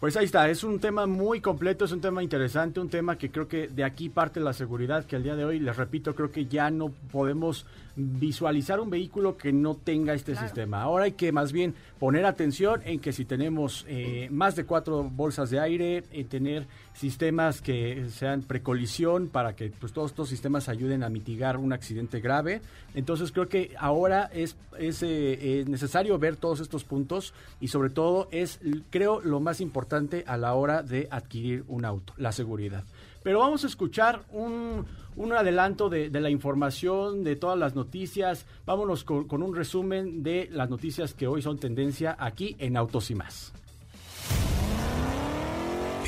Pues 0.00 0.16
ahí 0.16 0.24
está, 0.24 0.48
es 0.48 0.64
un 0.64 0.80
tema 0.80 1.04
muy 1.04 1.42
completo, 1.42 1.84
es 1.84 1.92
un 1.92 2.00
tema 2.00 2.22
interesante, 2.22 2.80
un 2.80 2.88
tema 2.88 3.18
que 3.18 3.30
creo 3.30 3.46
que 3.46 3.68
de 3.68 3.84
aquí 3.84 4.08
parte 4.08 4.40
la 4.40 4.54
seguridad, 4.54 5.04
que 5.04 5.14
al 5.14 5.22
día 5.22 5.36
de 5.36 5.44
hoy, 5.44 5.60
les 5.60 5.76
repito, 5.76 6.14
creo 6.14 6.30
que 6.32 6.46
ya 6.46 6.70
no 6.70 6.88
podemos 7.12 7.66
visualizar 7.96 8.80
un 8.80 8.88
vehículo 8.88 9.36
que 9.36 9.52
no 9.52 9.74
tenga 9.74 10.14
este 10.14 10.34
sistema. 10.36 10.80
Ahora 10.80 11.04
hay 11.04 11.12
que 11.12 11.32
más 11.32 11.52
bien 11.52 11.74
poner 11.98 12.24
atención 12.24 12.80
en 12.86 12.98
que 12.98 13.12
si 13.12 13.26
tenemos 13.26 13.84
eh, 13.88 14.28
más 14.30 14.56
de 14.56 14.64
cuatro 14.64 15.02
bolsas 15.02 15.50
de 15.50 15.60
aire, 15.60 16.04
en 16.12 16.28
tener 16.28 16.66
sistemas 16.92 17.62
que 17.62 18.06
sean 18.10 18.42
precolisión 18.42 19.28
para 19.28 19.54
que 19.54 19.70
pues, 19.70 19.92
todos 19.92 20.10
estos 20.10 20.28
sistemas 20.28 20.68
ayuden 20.68 21.02
a 21.02 21.08
mitigar 21.08 21.56
un 21.56 21.72
accidente 21.72 22.20
grave. 22.20 22.60
Entonces 22.94 23.32
creo 23.32 23.48
que 23.48 23.74
ahora 23.78 24.30
es, 24.32 24.56
es, 24.78 25.02
eh, 25.02 25.64
necesario 25.66 26.18
ver 26.18 26.36
todos 26.36 26.60
estos 26.60 26.84
puntos 26.84 27.32
y 27.60 27.68
sobre 27.68 27.90
todo 27.90 28.28
es, 28.30 28.60
creo, 28.90 29.20
lo 29.20 29.40
más 29.40 29.60
importante 29.60 30.24
a 30.26 30.36
la 30.36 30.54
hora 30.54 30.82
de 30.82 31.08
adquirir 31.10 31.64
un 31.68 31.84
auto, 31.84 32.12
la 32.16 32.32
seguridad. 32.32 32.84
Pero 33.22 33.40
vamos 33.40 33.64
a 33.64 33.66
escuchar 33.66 34.22
un, 34.32 34.86
un 35.16 35.32
adelanto 35.32 35.88
de, 35.88 36.08
la 36.08 36.30
información, 36.30 37.24
de 37.24 37.36
todas 37.36 37.58
las 37.58 37.74
noticias. 37.74 38.46
Vámonos 38.64 39.04
con, 39.04 39.42
un 39.42 39.54
resumen 39.54 40.22
de 40.22 40.48
las 40.50 40.70
noticias 40.70 41.14
que 41.14 41.26
hoy 41.26 41.42
son 41.42 41.58
tendencia 41.58 42.16
aquí 42.18 42.56
en 42.58 42.76
Autos 42.76 43.10
y 43.10 43.14
más. 43.14 43.52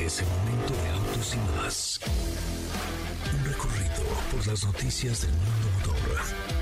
Es 0.05 0.21
momento 0.21 0.73
de 0.83 0.89
Autos 0.89 1.33
y 1.33 1.57
más. 1.57 1.99
Un 3.33 3.45
recorrido 3.45 4.03
por 4.31 4.45
las 4.47 4.65
noticias 4.65 5.21
del 5.21 5.31
mundo 5.31 5.93
motor 5.93 6.53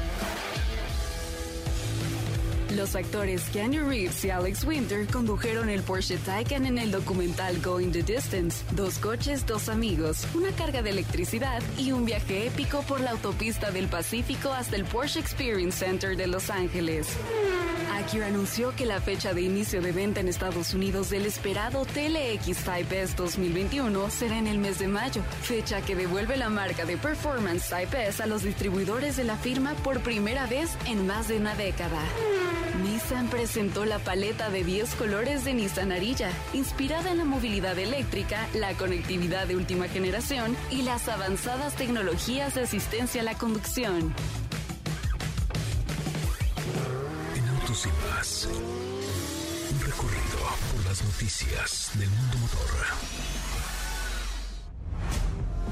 los 2.75 2.95
actores 2.95 3.43
Keanu 3.51 3.88
Reeves 3.88 4.24
y 4.25 4.29
Alex 4.29 4.63
Winter 4.63 5.05
condujeron 5.07 5.69
el 5.69 5.81
Porsche 5.81 6.17
Taycan 6.17 6.65
en 6.65 6.77
el 6.77 6.91
documental 6.91 7.60
Going 7.62 7.91
the 7.91 8.01
Distance. 8.01 8.63
Dos 8.71 8.98
coches, 8.98 9.45
dos 9.45 9.69
amigos, 9.69 10.25
una 10.33 10.51
carga 10.51 10.81
de 10.81 10.91
electricidad 10.91 11.62
y 11.77 11.91
un 11.91 12.05
viaje 12.05 12.48
épico 12.48 12.81
por 12.83 13.01
la 13.01 13.12
autopista 13.12 13.71
del 13.71 13.88
Pacífico 13.88 14.51
hasta 14.51 14.75
el 14.75 14.86
Porsche 14.86 15.19
Experience 15.19 15.86
Center 15.86 16.15
de 16.15 16.27
Los 16.27 16.50
Ángeles. 16.50 17.07
Anunció 18.11 18.75
que 18.75 18.85
la 18.85 18.99
fecha 18.99 19.33
de 19.33 19.41
inicio 19.41 19.81
de 19.81 19.93
venta 19.93 20.19
en 20.19 20.27
Estados 20.27 20.73
Unidos 20.73 21.09
del 21.09 21.25
esperado 21.25 21.85
TLX 21.85 22.57
Type 22.65 23.01
S 23.01 23.15
2021 23.15 24.09
será 24.09 24.37
en 24.37 24.47
el 24.47 24.57
mes 24.57 24.79
de 24.79 24.87
mayo, 24.87 25.23
fecha 25.41 25.81
que 25.81 25.95
devuelve 25.95 26.35
la 26.35 26.49
marca 26.49 26.83
de 26.85 26.97
Performance 26.97 27.69
Type 27.69 28.07
S 28.07 28.21
a 28.21 28.27
los 28.27 28.43
distribuidores 28.43 29.15
de 29.15 29.23
la 29.23 29.37
firma 29.37 29.73
por 29.75 30.01
primera 30.01 30.45
vez 30.45 30.71
en 30.87 31.07
más 31.07 31.29
de 31.29 31.37
una 31.37 31.55
década. 31.55 31.99
Nissan 32.83 33.27
presentó 33.29 33.85
la 33.85 33.99
paleta 33.99 34.49
de 34.49 34.65
10 34.65 34.95
colores 34.95 35.45
de 35.45 35.53
Nissan 35.53 35.93
Arilla, 35.93 36.31
inspirada 36.53 37.11
en 37.11 37.17
la 37.17 37.25
movilidad 37.25 37.79
eléctrica, 37.79 38.47
la 38.53 38.73
conectividad 38.73 39.47
de 39.47 39.55
última 39.55 39.87
generación 39.87 40.55
y 40.69 40.81
las 40.81 41.07
avanzadas 41.07 41.75
tecnologías 41.75 42.55
de 42.55 42.61
asistencia 42.61 43.21
a 43.21 43.25
la 43.25 43.35
conducción. 43.35 44.13
Y 47.83 48.09
Más, 48.09 48.47
un 49.71 49.79
recorrido 49.79 50.38
por 50.71 50.85
las 50.85 51.03
noticias 51.03 51.89
del 51.95 52.09
mundo 52.09 52.38
motor. 52.38 52.69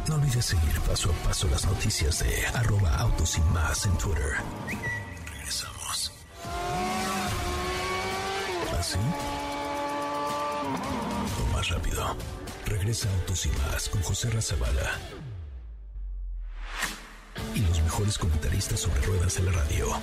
No 0.08 0.16
olvides 0.16 0.46
seguir 0.46 0.80
paso 0.88 1.12
a 1.12 1.28
paso 1.28 1.48
las 1.50 1.66
noticias 1.66 2.20
de 2.20 2.48
arroba 2.48 2.96
autos 2.96 3.38
y 3.38 3.42
más 3.54 3.86
en 3.86 3.96
Twitter. 3.98 4.38
¿Así? 8.80 8.98
O 11.38 11.54
más 11.54 11.70
rápido. 11.70 12.16
Regresa 12.66 13.10
Autos 13.20 13.46
y 13.46 13.50
Más 13.50 13.90
con 13.90 14.02
José 14.02 14.30
Razabala. 14.30 14.98
Y 17.54 17.60
los 17.60 17.82
mejores 17.82 18.18
comentaristas 18.18 18.80
sobre 18.80 19.02
ruedas 19.02 19.38
en 19.38 19.46
la 19.48 19.52
radio. 19.52 20.00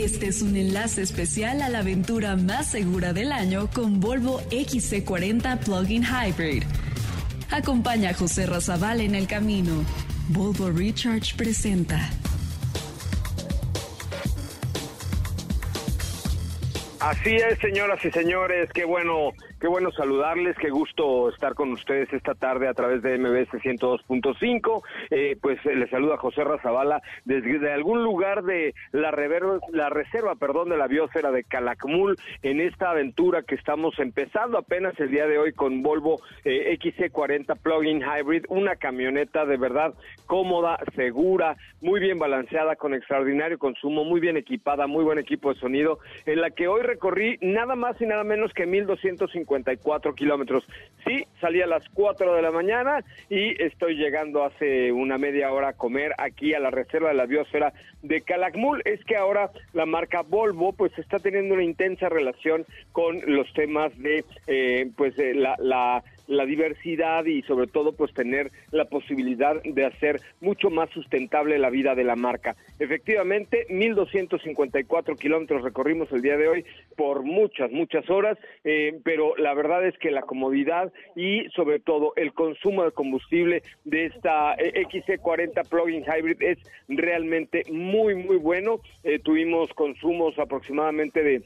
Este 0.00 0.28
es 0.28 0.40
un 0.40 0.56
enlace 0.56 1.02
especial 1.02 1.60
a 1.60 1.68
la 1.68 1.80
aventura 1.80 2.34
más 2.34 2.70
segura 2.70 3.12
del 3.12 3.32
año 3.32 3.68
con 3.70 4.00
Volvo 4.00 4.40
XC40 4.50 5.58
Plug-in 5.58 6.02
Hybrid. 6.02 6.62
Acompaña 7.50 8.08
a 8.08 8.14
José 8.14 8.46
Razabala 8.46 9.02
en 9.02 9.14
el 9.14 9.26
camino. 9.26 9.84
Volvo 10.30 10.70
Recharge 10.70 11.36
presenta. 11.36 12.00
Así 17.00 17.36
es, 17.36 17.58
señoras 17.58 18.02
y 18.02 18.10
señores, 18.10 18.70
qué 18.72 18.86
bueno 18.86 19.34
Qué 19.60 19.68
bueno 19.68 19.92
saludarles, 19.92 20.56
qué 20.56 20.70
gusto 20.70 21.28
estar 21.28 21.54
con 21.54 21.70
ustedes 21.72 22.10
esta 22.14 22.34
tarde 22.34 22.66
a 22.66 22.72
través 22.72 23.02
de 23.02 23.18
MBS 23.18 23.50
102.5. 23.62 24.82
Eh, 25.10 25.36
pues 25.38 25.62
les 25.66 25.90
saluda 25.90 26.16
José 26.16 26.44
Razabala 26.44 27.02
desde 27.26 27.70
algún 27.70 28.02
lugar 28.02 28.42
de 28.44 28.74
la, 28.92 29.10
la 29.72 29.90
reserva 29.90 30.36
perdón, 30.36 30.70
de 30.70 30.78
la 30.78 30.86
biosfera 30.86 31.30
de 31.30 31.44
Calakmul 31.44 32.16
en 32.42 32.62
esta 32.62 32.92
aventura 32.92 33.42
que 33.42 33.54
estamos 33.54 33.98
empezando 33.98 34.56
apenas 34.56 34.98
el 34.98 35.10
día 35.10 35.26
de 35.26 35.36
hoy 35.36 35.52
con 35.52 35.82
Volvo 35.82 36.22
eh, 36.46 36.74
XC40 36.80 37.58
Plug-in 37.58 38.00
Hybrid, 38.00 38.46
una 38.48 38.76
camioneta 38.76 39.44
de 39.44 39.58
verdad 39.58 39.92
cómoda, 40.24 40.78
segura, 40.96 41.58
muy 41.82 42.00
bien 42.00 42.18
balanceada, 42.18 42.76
con 42.76 42.94
extraordinario 42.94 43.58
consumo, 43.58 44.04
muy 44.04 44.20
bien 44.20 44.38
equipada, 44.38 44.86
muy 44.86 45.04
buen 45.04 45.18
equipo 45.18 45.52
de 45.52 45.60
sonido, 45.60 45.98
en 46.24 46.40
la 46.40 46.50
que 46.50 46.66
hoy 46.66 46.80
recorrí 46.80 47.36
nada 47.42 47.76
más 47.76 48.00
y 48.00 48.06
nada 48.06 48.24
menos 48.24 48.54
que 48.54 48.64
1250 48.64 49.49
54 49.50 50.14
kilómetros. 50.14 50.64
Sí, 51.04 51.26
salí 51.40 51.60
a 51.60 51.66
las 51.66 51.88
4 51.94 52.34
de 52.34 52.42
la 52.42 52.50
mañana 52.50 53.04
y 53.28 53.60
estoy 53.62 53.96
llegando 53.96 54.44
hace 54.44 54.92
una 54.92 55.18
media 55.18 55.52
hora 55.52 55.68
a 55.68 55.72
comer 55.72 56.12
aquí 56.18 56.54
a 56.54 56.60
la 56.60 56.70
reserva 56.70 57.08
de 57.08 57.14
la 57.14 57.26
biosfera 57.26 57.72
de 58.02 58.20
Calakmul. 58.20 58.82
Es 58.84 59.04
que 59.04 59.16
ahora 59.16 59.50
la 59.72 59.86
marca 59.86 60.22
Volvo 60.22 60.72
pues 60.72 60.96
está 60.98 61.18
teniendo 61.18 61.54
una 61.54 61.64
intensa 61.64 62.08
relación 62.08 62.64
con 62.92 63.20
los 63.26 63.52
temas 63.54 63.96
de 63.98 64.24
eh, 64.46 64.90
pues 64.96 65.14
la, 65.16 65.56
la 65.58 66.04
la 66.30 66.46
diversidad 66.46 67.24
y 67.26 67.42
sobre 67.42 67.66
todo 67.66 67.92
pues 67.92 68.14
tener 68.14 68.50
la 68.70 68.84
posibilidad 68.84 69.60
de 69.62 69.84
hacer 69.84 70.20
mucho 70.40 70.70
más 70.70 70.88
sustentable 70.90 71.58
la 71.58 71.70
vida 71.70 71.94
de 71.94 72.04
la 72.04 72.16
marca. 72.16 72.56
Efectivamente, 72.78 73.66
1.254 73.68 75.18
kilómetros 75.18 75.62
recorrimos 75.62 76.10
el 76.12 76.22
día 76.22 76.36
de 76.36 76.48
hoy 76.48 76.64
por 76.96 77.24
muchas, 77.24 77.72
muchas 77.72 78.08
horas, 78.08 78.38
eh, 78.64 79.00
pero 79.02 79.36
la 79.36 79.54
verdad 79.54 79.84
es 79.84 79.98
que 79.98 80.12
la 80.12 80.22
comodidad 80.22 80.92
y 81.16 81.48
sobre 81.50 81.80
todo 81.80 82.12
el 82.14 82.32
consumo 82.32 82.84
de 82.84 82.92
combustible 82.92 83.62
de 83.84 84.06
esta 84.06 84.54
eh, 84.54 84.84
XC40 84.86 85.68
Plug-in 85.68 86.04
Hybrid 86.04 86.40
es 86.42 86.58
realmente 86.88 87.64
muy, 87.72 88.14
muy 88.14 88.36
bueno. 88.36 88.80
Eh, 89.02 89.18
tuvimos 89.18 89.68
consumos 89.74 90.38
aproximadamente 90.38 91.24
de 91.24 91.42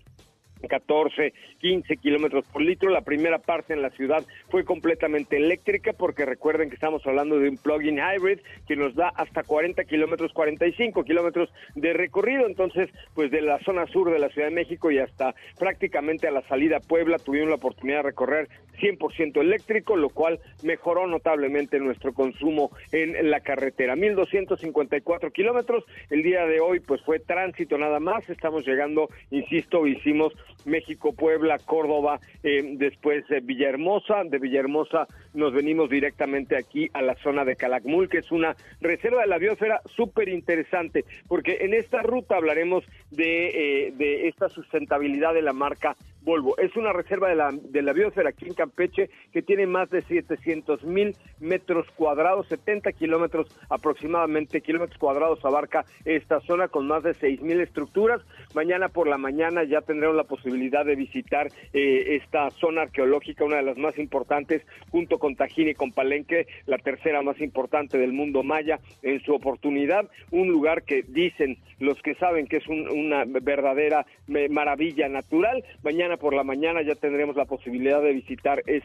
14, 0.67 1.33
15 1.61 1.97
kilómetros 1.97 2.45
por 2.47 2.63
litro. 2.63 2.91
La 2.91 3.03
primera 3.03 3.39
parte 3.39 3.73
en 3.73 3.83
la 3.83 3.91
ciudad 3.91 4.25
fue 4.49 4.65
completamente 4.65 5.37
eléctrica 5.37 5.93
porque 5.93 6.25
recuerden 6.25 6.69
que 6.69 6.75
estamos 6.75 7.07
hablando 7.07 7.39
de 7.39 7.49
un 7.49 7.59
plug-in 7.59 7.99
hybrid 7.99 8.41
que 8.67 8.77
nos 8.77 8.95
da 8.95 9.09
hasta 9.09 9.43
40 9.43 9.85
kilómetros, 9.85 10.33
45 10.33 11.05
kilómetros 11.05 11.53
de 11.75 11.93
recorrido. 11.93 12.47
Entonces, 12.47 12.91
pues 13.15 13.31
de 13.31 13.43
la 13.43 13.59
zona 13.61 13.87
sur 13.87 14.11
de 14.11 14.19
la 14.19 14.29
Ciudad 14.29 14.49
de 14.49 14.55
México 14.55 14.91
y 14.91 14.99
hasta 14.99 15.35
prácticamente 15.59 16.29
a 16.29 16.31
la 16.31 16.43
salida 16.43 16.79
a 16.79 16.81
Puebla 16.81 17.19
tuvimos 17.19 17.49
la 17.49 17.57
oportunidad 17.57 17.99
de 17.99 18.03
recorrer 18.03 18.49
100% 18.81 19.41
eléctrico, 19.41 19.97
lo 19.97 20.09
cual 20.09 20.41
mejoró 20.63 21.07
notablemente 21.07 21.79
nuestro 21.79 22.13
consumo 22.13 22.71
en 22.93 23.31
la 23.31 23.41
carretera. 23.41 23.97
1254 23.97 25.31
kilómetros. 25.31 25.85
El 26.11 26.23
día 26.23 26.47
de 26.47 26.61
hoy, 26.61 26.81
pues 26.81 27.01
fue 27.03 27.21
tránsito 27.21 27.79
nada 27.79 28.01
más. 28.01 28.29
Estamos 28.29 28.67
llegando, 28.67 29.09
insisto, 29.31 29.87
hicimos 29.87 30.33
México, 30.65 31.13
Puebla, 31.15 31.59
Córdoba, 31.59 32.21
eh, 32.43 32.75
después 32.77 33.27
de 33.29 33.41
Villahermosa. 33.41 34.25
De 34.25 34.39
Villahermosa 34.39 35.07
nos 35.35 35.53
venimos 35.53 35.91
directamente 35.91 36.57
aquí 36.57 36.89
a 36.93 37.03
la 37.03 37.15
zona 37.17 37.45
de 37.45 37.57
Calakmul, 37.57 38.09
que 38.09 38.19
es 38.19 38.31
una 38.33 38.57
reserva 38.81 39.23
de 39.23 39.29
la 39.29 39.39
biosfera 39.39 39.81
súper 39.97 40.29
interesante, 40.29 41.05
porque 41.29 41.59
en 41.61 41.75
esta 41.75 42.03
ruta 42.03 42.37
hablaremos 42.37 42.85
de, 43.11 43.87
eh, 43.87 43.93
de 43.97 44.29
esta 44.29 44.49
sustentabilidad 44.49 45.35
de 45.35 45.43
la 45.43 45.53
marca 45.53 45.97
Volvo. 46.25 46.57
Es 46.57 46.75
una 46.75 46.93
reserva 46.93 47.29
de 47.29 47.37
la, 47.37 47.51
de 47.53 47.83
la 47.83 47.93
biosfera 47.93 48.31
aquí 48.31 48.47
en 48.47 48.55
Campeche 48.55 49.11
que 49.31 49.43
tiene 49.43 49.67
más 49.67 49.91
de 49.91 50.01
700 50.01 50.83
mil 50.85 51.15
metros 51.39 51.87
cuadrados, 51.97 52.47
70 52.49 52.93
kilómetros 52.93 53.47
aproximadamente, 53.69 54.63
kilómetros 54.63 54.99
cuadrados 54.99 55.45
abarca 55.45 55.85
esta 56.07 56.41
zona 56.41 56.69
con 56.69 56.87
más 56.87 57.03
de 57.03 57.13
6 57.13 57.43
mil 57.43 57.61
estructuras. 57.61 58.23
Mañana 58.55 58.89
por 58.89 59.07
la 59.07 59.19
mañana 59.19 59.65
ya 59.65 59.83
tendremos 59.83 60.17
la 60.17 60.25
posibilidad 60.25 60.87
de 60.87 60.97
visitar 60.97 61.49
eh, 61.75 62.17
esta 62.23 62.51
zona 62.53 62.83
arqueológica, 62.83 63.45
una 63.45 63.57
de 63.57 63.63
las 63.63 63.77
más 63.77 63.99
importantes, 63.99 64.63
junto 64.91 65.19
con 65.19 65.37
Tajín 65.37 65.69
y 65.69 65.75
con 65.75 65.93
Palenque, 65.93 66.47
la 66.65 66.79
tercera 66.79 67.21
más 67.21 67.39
importante 67.43 67.99
del 67.99 68.15
mundo 68.15 68.43
maya 68.43 68.81
en 69.03 69.21
su 69.21 69.35
oportunidad. 69.35 70.09
Un 70.31 70.49
lugar 70.49 70.85
que 70.85 71.03
dicen 71.03 71.59
los 71.81 72.01
que 72.01 72.15
saben 72.15 72.47
que 72.47 72.59
es 72.59 72.67
una 72.67 73.25
verdadera 73.27 74.07
maravilla 74.27 75.09
natural. 75.09 75.63
Mañana 75.83 76.14
por 76.17 76.35
la 76.35 76.45
mañana 76.45 76.83
ya 76.83 76.95
tendremos 76.95 77.37
la 77.37 77.45
posibilidad 77.45 78.01
de 78.03 78.13
visitar 78.13 78.63
eh, 78.67 78.83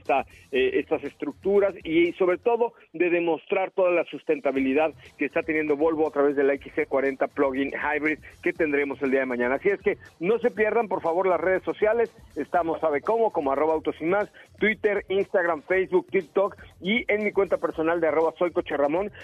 estas 0.51 1.03
estructuras 1.03 1.74
y 1.83 2.13
sobre 2.13 2.38
todo 2.38 2.74
de 2.93 3.09
demostrar 3.09 3.71
toda 3.71 3.91
la 3.91 4.03
sustentabilidad 4.05 4.93
que 5.17 5.25
está 5.25 5.43
teniendo 5.43 5.77
Volvo 5.77 6.07
a 6.07 6.12
través 6.12 6.36
de 6.36 6.43
la 6.43 6.53
XC40 6.55 7.29
Plug-in 7.29 7.71
Hybrid 7.71 8.19
que 8.41 8.53
tendremos 8.53 9.01
el 9.01 9.12
día 9.12 9.21
de 9.21 9.25
mañana. 9.25 9.55
Así 9.55 9.69
es 9.69 9.81
que 9.81 9.98
no 10.19 10.39
se 10.39 10.51
pierdan 10.51 10.88
por 10.88 11.01
favor 11.01 11.27
las 11.27 11.39
redes 11.39 11.63
sociales, 11.63 12.12
estamos 12.36 12.79
sabe 12.79 13.01
cómo, 13.01 13.31
como 13.31 13.51
arroba 13.51 13.74
autos 13.74 13.95
y 14.00 14.05
más, 14.05 14.31
Twitter, 14.57 15.05
Instagram, 15.09 15.62
Facebook, 15.63 16.07
TikTok 16.09 16.55
y 16.81 17.05
en 17.12 17.24
mi 17.24 17.31
cuenta 17.31 17.57
personal 17.57 18.01
de 18.01 18.07
arroba 18.07 18.33
soy 18.38 18.51
Coche. 18.51 18.75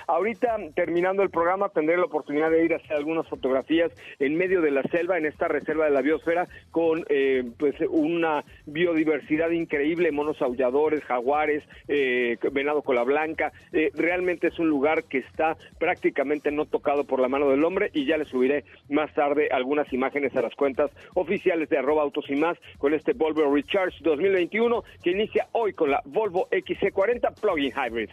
Ahorita 0.07 0.57
terminando 0.75 1.23
el 1.23 1.29
programa 1.29 1.69
tendré 1.69 1.97
la 1.97 2.05
oportunidad 2.05 2.51
de 2.51 2.65
ir 2.65 2.73
a 2.73 2.77
hacer 2.77 2.97
algunas 2.97 3.27
fotografías 3.27 3.91
en 4.19 4.35
medio 4.35 4.61
de 4.61 4.71
la 4.71 4.83
selva, 4.83 5.17
en 5.17 5.25
esta 5.25 5.47
reserva 5.47 5.85
de 5.85 5.91
la 5.91 6.01
biosfera, 6.01 6.47
con 6.71 7.05
eh, 7.09 7.43
pues 7.57 7.75
una 7.95 8.43
biodiversidad 8.65 9.49
increíble, 9.51 10.11
monos 10.11 10.41
aulladores, 10.41 11.03
jaguares, 11.03 11.63
eh, 11.87 12.37
venado 12.51 12.81
cola 12.81 13.03
blanca. 13.03 13.51
Eh, 13.71 13.91
realmente 13.95 14.47
es 14.47 14.59
un 14.59 14.69
lugar 14.69 15.05
que 15.05 15.19
está 15.19 15.57
prácticamente 15.79 16.51
no 16.51 16.65
tocado 16.65 17.05
por 17.05 17.19
la 17.19 17.27
mano 17.27 17.49
del 17.49 17.63
hombre 17.63 17.89
y 17.93 18.05
ya 18.05 18.17
le 18.17 18.25
subiré 18.25 18.65
más 18.89 19.13
tarde 19.13 19.49
algunas 19.51 19.91
imágenes 19.93 20.35
a 20.35 20.41
las 20.41 20.55
cuentas 20.55 20.91
oficiales 21.13 21.69
de 21.69 21.77
arroba 21.77 22.03
autos 22.03 22.25
y 22.29 22.35
más 22.35 22.57
con 22.77 22.93
este 22.93 23.13
Volvo 23.13 23.53
Recharge 23.53 23.97
2021 24.01 24.83
que 25.03 25.11
inicia 25.11 25.47
hoy 25.53 25.73
con 25.73 25.89
la 25.89 26.01
Volvo 26.05 26.47
XC40 26.49 27.39
Plug-in 27.39 27.71
Hybrid. 27.71 28.09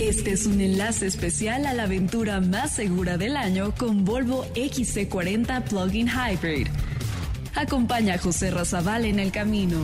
Este 0.00 0.30
es 0.30 0.46
un 0.46 0.60
enlace 0.60 1.06
especial 1.06 1.66
a 1.66 1.74
la 1.74 1.84
aventura 1.84 2.40
más 2.40 2.76
segura 2.76 3.16
del 3.18 3.36
año 3.36 3.74
con 3.76 4.04
Volvo 4.04 4.44
XC40 4.54 5.64
Plug-in 5.64 6.06
Hybrid. 6.08 6.68
Acompaña 7.54 8.14
a 8.14 8.18
José 8.18 8.50
Razabal 8.50 9.04
en 9.04 9.18
el 9.18 9.32
camino. 9.32 9.78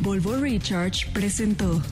Volvo 0.00 0.36
Recharge 0.36 1.06
presentó. 1.12 1.82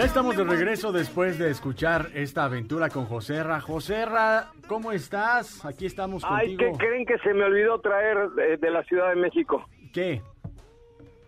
Ya 0.00 0.06
estamos 0.06 0.34
de 0.34 0.44
regreso 0.44 0.92
después 0.92 1.38
de 1.38 1.50
escuchar 1.50 2.06
esta 2.14 2.44
aventura 2.44 2.88
con 2.88 3.04
Joserra. 3.04 3.60
Joserra, 3.60 4.46
¿cómo 4.66 4.92
estás? 4.92 5.62
Aquí 5.62 5.84
estamos 5.84 6.22
Ay, 6.26 6.56
¿qué 6.56 6.68
contigo. 6.68 6.78
creen 6.78 7.04
que 7.04 7.18
se 7.18 7.34
me 7.34 7.44
olvidó 7.44 7.78
traer 7.82 8.30
de, 8.30 8.56
de 8.56 8.70
la 8.70 8.82
Ciudad 8.84 9.10
de 9.10 9.16
México? 9.16 9.62
¿Qué? 9.92 10.22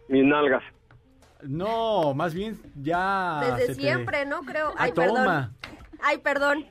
Mis 0.08 0.24
nalgas. 0.24 0.62
No, 1.42 2.14
más 2.14 2.32
bien 2.32 2.56
ya. 2.82 3.40
Desde 3.58 3.66
te- 3.66 3.74
siempre, 3.74 4.24
¿no? 4.24 4.40
Creo. 4.40 4.68
Ah, 4.70 4.84
Ay, 4.84 4.92
perdón. 4.92 5.54
Ay, 6.02 6.18
perdón. 6.24 6.64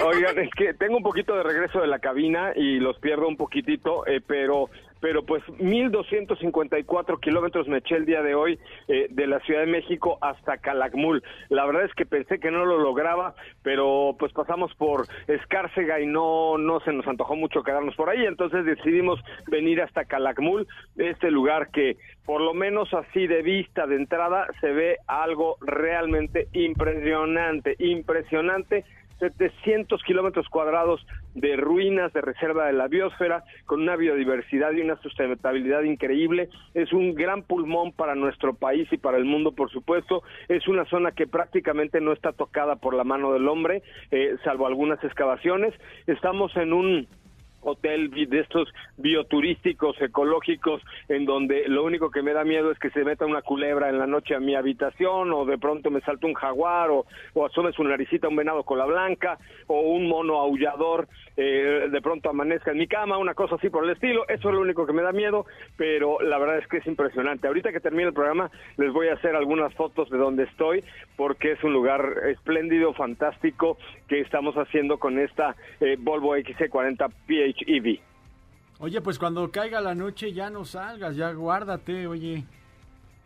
Oigan, 0.00 0.38
es 0.38 0.50
que 0.56 0.72
tengo 0.74 0.98
un 0.98 1.02
poquito 1.02 1.34
de 1.34 1.42
regreso 1.42 1.80
de 1.80 1.88
la 1.88 1.98
cabina 1.98 2.52
y 2.54 2.78
los 2.78 2.96
pierdo 3.00 3.26
un 3.26 3.36
poquitito, 3.36 4.06
eh, 4.06 4.20
pero 4.24 4.70
pero 5.00 5.24
pues 5.24 5.42
1.254 5.58 7.20
kilómetros 7.20 7.68
me 7.68 7.78
eché 7.78 7.96
el 7.96 8.06
día 8.06 8.22
de 8.22 8.34
hoy 8.34 8.58
eh, 8.88 9.06
de 9.10 9.26
la 9.26 9.40
Ciudad 9.40 9.60
de 9.60 9.66
México 9.66 10.18
hasta 10.20 10.58
Calakmul. 10.58 11.22
La 11.48 11.66
verdad 11.66 11.84
es 11.84 11.94
que 11.94 12.06
pensé 12.06 12.38
que 12.38 12.50
no 12.50 12.64
lo 12.64 12.78
lograba, 12.78 13.34
pero 13.62 14.16
pues 14.18 14.32
pasamos 14.32 14.74
por 14.74 15.06
Escárcega 15.26 16.00
y 16.00 16.06
no, 16.06 16.58
no 16.58 16.80
se 16.80 16.92
nos 16.92 17.06
antojó 17.06 17.36
mucho 17.36 17.62
quedarnos 17.62 17.94
por 17.96 18.10
ahí, 18.10 18.24
entonces 18.24 18.64
decidimos 18.64 19.20
venir 19.46 19.82
hasta 19.82 20.04
Calakmul, 20.04 20.66
este 20.96 21.30
lugar 21.30 21.70
que 21.70 21.96
por 22.28 22.42
lo 22.42 22.52
menos 22.52 22.92
así 22.92 23.26
de 23.26 23.40
vista, 23.40 23.86
de 23.86 23.96
entrada, 23.96 24.46
se 24.60 24.70
ve 24.70 24.98
algo 25.06 25.56
realmente 25.62 26.48
impresionante, 26.52 27.74
impresionante 27.78 28.84
700 29.18 30.02
kilómetros 30.04 30.48
cuadrados 30.48 31.04
de 31.34 31.56
ruinas 31.56 32.12
de 32.12 32.20
reserva 32.20 32.66
de 32.66 32.72
la 32.72 32.88
biosfera, 32.88 33.44
con 33.66 33.82
una 33.82 33.96
biodiversidad 33.96 34.72
y 34.72 34.80
una 34.80 35.00
sustentabilidad 35.02 35.82
increíble. 35.82 36.48
Es 36.74 36.92
un 36.92 37.14
gran 37.14 37.42
pulmón 37.42 37.92
para 37.92 38.14
nuestro 38.14 38.54
país 38.54 38.88
y 38.92 38.98
para 38.98 39.18
el 39.18 39.24
mundo, 39.24 39.52
por 39.52 39.70
supuesto. 39.70 40.22
Es 40.48 40.66
una 40.68 40.84
zona 40.86 41.12
que 41.12 41.26
prácticamente 41.26 42.00
no 42.00 42.12
está 42.12 42.32
tocada 42.32 42.76
por 42.76 42.94
la 42.94 43.04
mano 43.04 43.32
del 43.32 43.48
hombre, 43.48 43.82
eh, 44.10 44.36
salvo 44.44 44.66
algunas 44.66 45.02
excavaciones. 45.04 45.74
Estamos 46.06 46.56
en 46.56 46.72
un 46.72 47.08
hotel 47.62 48.10
de 48.10 48.40
estos 48.40 48.68
bioturísticos 48.96 50.00
ecológicos 50.00 50.82
en 51.08 51.24
donde 51.24 51.68
lo 51.68 51.84
único 51.84 52.10
que 52.10 52.22
me 52.22 52.32
da 52.32 52.44
miedo 52.44 52.70
es 52.70 52.78
que 52.78 52.90
se 52.90 53.04
meta 53.04 53.26
una 53.26 53.42
culebra 53.42 53.88
en 53.88 53.98
la 53.98 54.06
noche 54.06 54.34
a 54.34 54.40
mi 54.40 54.54
habitación 54.54 55.32
o 55.32 55.44
de 55.44 55.58
pronto 55.58 55.90
me 55.90 56.00
salta 56.00 56.26
un 56.26 56.34
jaguar 56.34 56.90
o, 56.90 57.06
o 57.34 57.46
asome 57.46 57.72
su 57.72 57.84
naricita 57.84 58.28
un 58.28 58.36
venado 58.36 58.62
cola 58.62 58.86
blanca 58.86 59.38
o 59.66 59.80
un 59.80 60.08
mono 60.08 60.38
aullador 60.40 61.08
eh, 61.36 61.88
de 61.88 62.02
pronto 62.02 62.30
amanezca 62.30 62.72
en 62.72 62.78
mi 62.78 62.88
cama, 62.88 63.16
una 63.16 63.34
cosa 63.34 63.54
así 63.54 63.70
por 63.70 63.84
el 63.84 63.90
estilo. 63.90 64.26
Eso 64.28 64.48
es 64.48 64.54
lo 64.56 64.60
único 64.60 64.86
que 64.86 64.92
me 64.92 65.02
da 65.02 65.12
miedo, 65.12 65.46
pero 65.76 66.20
la 66.20 66.36
verdad 66.36 66.58
es 66.58 66.66
que 66.66 66.78
es 66.78 66.86
impresionante. 66.88 67.46
Ahorita 67.46 67.70
que 67.70 67.78
termine 67.78 68.08
el 68.08 68.12
programa 68.12 68.50
les 68.76 68.92
voy 68.92 69.06
a 69.06 69.14
hacer 69.14 69.36
algunas 69.36 69.72
fotos 69.74 70.10
de 70.10 70.18
donde 70.18 70.44
estoy 70.44 70.82
porque 71.16 71.52
es 71.52 71.62
un 71.62 71.72
lugar 71.72 72.22
espléndido, 72.28 72.92
fantástico 72.92 73.78
que 74.08 74.20
estamos 74.20 74.56
haciendo 74.56 74.98
con 74.98 75.18
esta 75.18 75.54
eh, 75.80 75.96
Volvo 75.98 76.36
XC40 76.36 77.08
PHEV. 77.58 78.00
Oye, 78.80 79.00
pues 79.00 79.18
cuando 79.18 79.50
caiga 79.50 79.80
la 79.80 79.94
noche 79.94 80.32
ya 80.32 80.50
no 80.50 80.64
salgas, 80.64 81.16
ya 81.16 81.32
guárdate, 81.32 82.06
oye. 82.06 82.44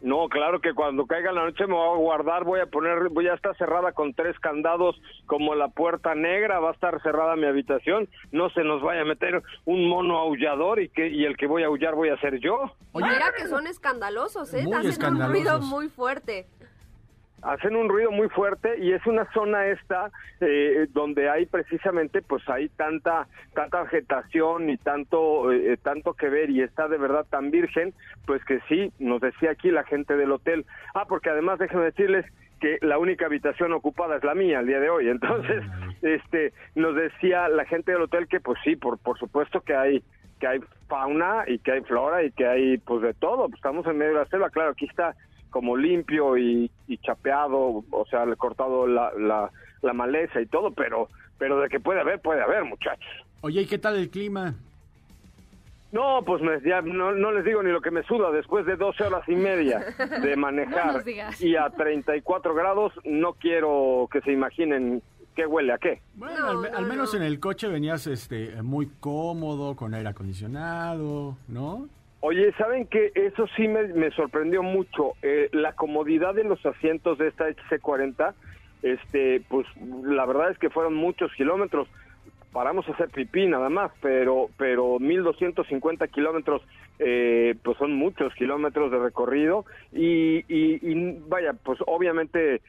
No, 0.02 0.28
claro 0.28 0.60
que 0.60 0.74
cuando 0.74 1.06
caiga 1.06 1.30
la 1.30 1.44
noche 1.44 1.64
me 1.66 1.74
voy 1.74 1.94
a 1.94 2.00
guardar, 2.00 2.42
voy 2.42 2.58
a 2.58 2.66
poner, 2.66 3.08
voy 3.10 3.28
a 3.28 3.34
estar 3.34 3.56
cerrada 3.56 3.92
con 3.92 4.14
tres 4.14 4.36
candados 4.40 5.00
como 5.26 5.54
la 5.54 5.68
puerta 5.68 6.16
negra, 6.16 6.58
va 6.58 6.70
a 6.70 6.72
estar 6.72 7.00
cerrada 7.02 7.36
mi 7.36 7.46
habitación, 7.46 8.08
no 8.32 8.50
se 8.50 8.64
nos 8.64 8.82
vaya 8.82 9.02
a 9.02 9.04
meter 9.04 9.42
un 9.64 9.88
mono 9.88 10.18
aullador 10.18 10.80
y 10.80 10.88
que 10.88 11.08
y 11.08 11.24
el 11.24 11.36
que 11.36 11.46
voy 11.46 11.62
a 11.62 11.66
aullar 11.66 11.94
voy 11.94 12.08
a 12.08 12.16
ser 12.18 12.40
yo. 12.40 12.74
Mira 12.94 13.32
que 13.36 13.46
son 13.46 13.68
escandalosos, 13.68 14.52
¿eh? 14.54 14.64
Muy 14.64 14.74
Hacen 14.74 15.14
un 15.14 15.28
ruido 15.28 15.60
muy 15.60 15.88
fuerte. 15.88 16.46
Hacen 17.42 17.74
un 17.76 17.88
ruido 17.88 18.10
muy 18.10 18.28
fuerte 18.28 18.78
y 18.78 18.92
es 18.92 19.04
una 19.06 19.30
zona 19.32 19.66
esta 19.66 20.10
eh, 20.40 20.86
donde 20.92 21.28
hay 21.28 21.46
precisamente 21.46 22.22
pues 22.22 22.48
hay 22.48 22.68
tanta 22.70 23.26
tanta 23.54 23.82
vegetación 23.82 24.70
y 24.70 24.76
tanto 24.76 25.52
eh, 25.52 25.76
tanto 25.82 26.14
que 26.14 26.28
ver 26.28 26.50
y 26.50 26.62
está 26.62 26.88
de 26.88 26.98
verdad 26.98 27.26
tan 27.28 27.50
virgen 27.50 27.92
pues 28.26 28.44
que 28.44 28.60
sí 28.68 28.92
nos 28.98 29.20
decía 29.20 29.50
aquí 29.50 29.70
la 29.70 29.84
gente 29.84 30.16
del 30.16 30.32
hotel. 30.32 30.64
Ah 30.94 31.06
porque 31.08 31.30
además 31.30 31.58
déjenme 31.58 31.84
decirles 31.86 32.24
que 32.60 32.78
la 32.80 32.98
única 32.98 33.26
habitación 33.26 33.72
ocupada 33.72 34.16
es 34.16 34.24
la 34.24 34.34
mía 34.34 34.60
el 34.60 34.66
día 34.66 34.78
de 34.78 34.90
hoy. 34.90 35.08
Entonces 35.10 35.64
este 36.02 36.52
nos 36.76 36.94
decía 36.94 37.48
la 37.48 37.64
gente 37.64 37.92
del 37.92 38.02
hotel 38.02 38.28
que 38.28 38.40
pues 38.40 38.58
sí 38.64 38.76
por 38.76 38.98
por 38.98 39.18
supuesto 39.18 39.60
que 39.60 39.74
hay 39.74 40.02
que 40.38 40.46
hay 40.46 40.60
fauna 40.88 41.44
y 41.46 41.58
que 41.58 41.72
hay 41.72 41.80
flora 41.82 42.22
y 42.22 42.30
que 42.30 42.46
hay 42.46 42.78
pues 42.78 43.02
de 43.02 43.14
todo. 43.14 43.48
Pues 43.48 43.56
estamos 43.56 43.84
en 43.86 43.98
medio 43.98 44.12
de 44.12 44.18
la 44.20 44.26
selva. 44.26 44.50
Claro 44.50 44.70
aquí 44.70 44.86
está 44.86 45.16
como 45.52 45.76
limpio 45.76 46.36
y, 46.36 46.68
y 46.88 46.98
chapeado, 46.98 47.84
o 47.90 48.06
sea, 48.10 48.26
le 48.26 48.32
he 48.32 48.36
cortado 48.36 48.88
la, 48.88 49.12
la, 49.16 49.50
la 49.82 49.92
maleza 49.92 50.40
y 50.40 50.46
todo, 50.46 50.72
pero 50.72 51.08
pero 51.38 51.60
de 51.60 51.68
que 51.68 51.78
puede 51.80 52.00
haber, 52.00 52.20
puede 52.20 52.40
haber, 52.42 52.64
muchachos. 52.64 53.10
Oye, 53.42 53.62
¿y 53.62 53.66
qué 53.66 53.78
tal 53.78 53.96
el 53.96 54.10
clima? 54.10 54.54
No, 55.90 56.22
pues 56.24 56.40
me, 56.40 56.60
ya 56.62 56.80
no, 56.80 57.12
no 57.12 57.32
les 57.32 57.44
digo 57.44 57.62
ni 57.62 57.70
lo 57.70 57.80
que 57.82 57.90
me 57.90 58.02
suda 58.04 58.30
después 58.30 58.64
de 58.64 58.76
12 58.76 59.04
horas 59.04 59.28
y 59.28 59.34
media 59.34 59.84
de 60.22 60.36
manejar 60.36 61.02
y 61.40 61.56
a 61.56 61.68
34 61.68 62.54
grados, 62.54 62.92
no 63.04 63.34
quiero 63.34 64.08
que 64.10 64.20
se 64.22 64.32
imaginen 64.32 65.02
qué 65.36 65.46
huele 65.46 65.72
a 65.74 65.78
qué. 65.78 66.00
Bueno, 66.14 66.52
No, 66.54 66.60
al, 66.64 66.74
al 66.76 66.86
menos 66.86 67.12
no. 67.12 67.20
en 67.20 67.26
el 67.26 67.40
coche 67.40 67.68
venías 67.68 68.06
este 68.06 68.62
muy 68.62 68.86
cómodo, 69.00 69.76
con 69.76 69.92
aire 69.94 70.08
acondicionado, 70.08 71.36
¿no? 71.48 71.88
Oye, 72.24 72.52
¿saben 72.52 72.86
que 72.86 73.10
Eso 73.16 73.48
sí 73.56 73.66
me, 73.66 73.82
me 73.88 74.12
sorprendió 74.12 74.62
mucho. 74.62 75.14
Eh, 75.22 75.48
la 75.50 75.72
comodidad 75.72 76.34
de 76.34 76.44
los 76.44 76.64
asientos 76.64 77.18
de 77.18 77.26
esta 77.26 77.48
XC40, 77.48 78.32
este, 78.84 79.42
pues 79.48 79.66
la 80.04 80.24
verdad 80.24 80.52
es 80.52 80.58
que 80.58 80.70
fueron 80.70 80.94
muchos 80.94 81.32
kilómetros. 81.34 81.88
Paramos 82.52 82.88
a 82.88 82.92
hacer 82.92 83.08
pipí 83.08 83.48
nada 83.48 83.68
más, 83.70 83.90
pero, 84.00 84.50
pero 84.56 85.00
1250 85.00 86.06
kilómetros, 86.08 86.62
eh, 87.00 87.56
pues 87.64 87.76
son 87.78 87.94
muchos 87.94 88.32
kilómetros 88.34 88.92
de 88.92 89.00
recorrido. 89.00 89.64
Y, 89.90 90.44
y, 90.46 90.78
y 90.80 91.18
vaya, 91.26 91.54
pues 91.54 91.80
obviamente 91.86 92.60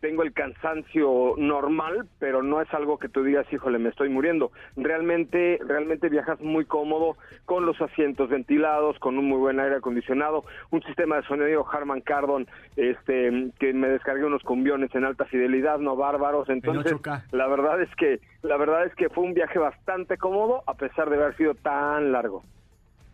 tengo 0.00 0.22
el 0.22 0.32
cansancio 0.32 1.34
normal, 1.36 2.06
pero 2.18 2.42
no 2.42 2.60
es 2.60 2.72
algo 2.72 2.98
que 2.98 3.08
tú 3.08 3.22
digas, 3.22 3.46
híjole, 3.52 3.78
me 3.78 3.88
estoy 3.88 4.08
muriendo. 4.08 4.52
Realmente, 4.76 5.58
realmente 5.66 6.08
viajas 6.08 6.40
muy 6.40 6.64
cómodo 6.64 7.16
con 7.44 7.66
los 7.66 7.80
asientos 7.80 8.28
ventilados, 8.28 8.98
con 8.98 9.18
un 9.18 9.26
muy 9.26 9.38
buen 9.38 9.60
aire 9.60 9.76
acondicionado, 9.76 10.44
un 10.70 10.82
sistema 10.82 11.16
de 11.16 11.22
sonido 11.24 11.66
Harman 11.70 12.00
Kardon, 12.00 12.46
este, 12.76 13.50
que 13.58 13.72
me 13.72 13.88
descargué 13.88 14.24
unos 14.24 14.42
cumbiones 14.42 14.94
en 14.94 15.04
alta 15.04 15.24
fidelidad, 15.24 15.78
no 15.78 15.96
bárbaros. 15.96 16.48
Entonces, 16.48 16.92
8K. 16.92 17.24
la 17.32 17.46
verdad 17.48 17.82
es 17.82 17.94
que, 17.96 18.20
la 18.42 18.56
verdad 18.56 18.86
es 18.86 18.94
que 18.94 19.08
fue 19.08 19.24
un 19.24 19.34
viaje 19.34 19.58
bastante 19.58 20.16
cómodo, 20.16 20.62
a 20.66 20.74
pesar 20.74 21.10
de 21.10 21.16
haber 21.16 21.36
sido 21.36 21.54
tan 21.54 22.12
largo. 22.12 22.42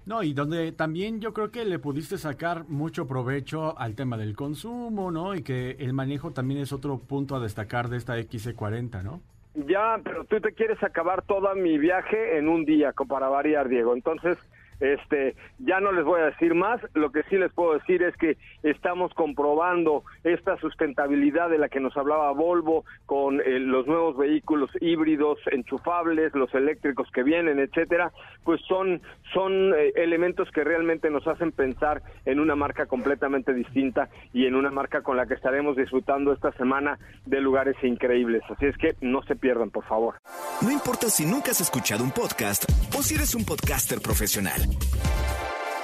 No, 0.07 0.23
y 0.23 0.35
donde 0.35 0.73
también 0.73 1.21
yo 1.21 1.33
creo 1.33 1.51
que 1.51 1.65
le 1.65 1.79
pudiste 1.79 2.19
sacar 2.19 2.69
mucho 2.69 3.07
provecho 3.07 3.79
al 3.79 3.95
tema 3.95 4.19
del 4.19 4.37
consumo, 4.37 5.11
¿no? 5.11 5.35
Y 5.35 5.43
que 5.43 5.77
el 5.79 5.95
manejo 5.95 6.33
también 6.33 6.61
es 6.61 6.73
otro 6.73 6.99
punto 6.99 7.37
a 7.37 7.41
destacar 7.41 7.89
de 7.89 7.97
esta 7.97 8.19
XC40, 8.19 9.03
¿no? 9.03 9.23
Ya, 9.55 9.99
pero 10.05 10.25
tú 10.25 10.41
te 10.41 10.53
quieres 10.53 10.83
acabar 10.83 11.23
todo 11.23 11.55
mi 11.55 11.79
viaje 11.79 12.37
en 12.37 12.49
un 12.49 12.65
día, 12.65 12.93
para 12.93 13.29
variar, 13.29 13.69
Diego. 13.69 13.95
Entonces, 13.95 14.37
este, 14.81 15.35
ya 15.59 15.81
no 15.81 15.93
les 15.93 16.05
voy 16.05 16.21
a 16.21 16.27
decir 16.27 16.55
más. 16.55 16.81
Lo 16.95 17.11
que 17.11 17.23
sí 17.25 17.37
les 17.37 17.53
puedo 17.53 17.75
decir 17.75 18.03
es 18.03 18.17
que 18.17 18.37
estamos 18.63 19.13
comprobando 19.15 20.05
esta 20.23 20.57
sustentabilidad 20.59 21.51
de 21.51 21.59
la 21.59 21.69
que 21.69 21.81
nos 21.81 21.97
hablaba 21.97 22.33
Volvo 22.33 22.85
con 23.07 23.41
eh, 23.41 23.59
los 23.61 23.87
nuevos 23.87 24.17
vehículos 24.17 24.71
híbridos, 24.81 25.39
enchufables, 25.51 26.35
los 26.35 26.53
eléctricos 26.55 27.11
que 27.13 27.23
vienen, 27.23 27.59
etcétera. 27.59 28.13
Pues 28.45 28.61
son 28.69 29.01
son 29.33 29.75
eh, 29.75 29.93
elementos 29.97 30.49
que 30.51 30.65
realmente 30.65 31.11
nos 31.11 31.27
hacen 31.27 31.53
pensar 31.53 32.03
en 32.25 32.41
una 32.41 32.55
marca 32.55 32.87
completamente 32.87 33.53
distinta 33.53 34.09
y 34.33 34.47
en 34.47 34.55
una 34.55 34.71
marca 34.71 35.03
con 35.03 35.17
la 35.17 35.27
que 35.27 35.35
estaremos 35.35 35.77
disfrutando 35.77 36.33
esta 36.33 36.53
semana 36.53 36.99
de 37.27 37.41
lugares 37.41 37.77
increíbles. 37.83 38.43
Así 38.49 38.67
es 38.67 38.77
que 38.77 38.95
no 39.01 39.23
se 39.23 39.37
pierdan, 39.37 39.71
por 39.71 39.85
favor. 39.85 40.17
No 40.63 40.71
importa 40.71 41.09
si 41.09 41.25
nunca 41.27 41.51
has 41.51 41.61
escuchado 41.61 42.05
un 42.05 42.11
podcast 42.11 42.65
o 42.97 43.03
si 43.03 43.15
eres 43.15 43.35
un 43.35 43.45
podcaster 43.45 44.01
profesional. 44.01 44.64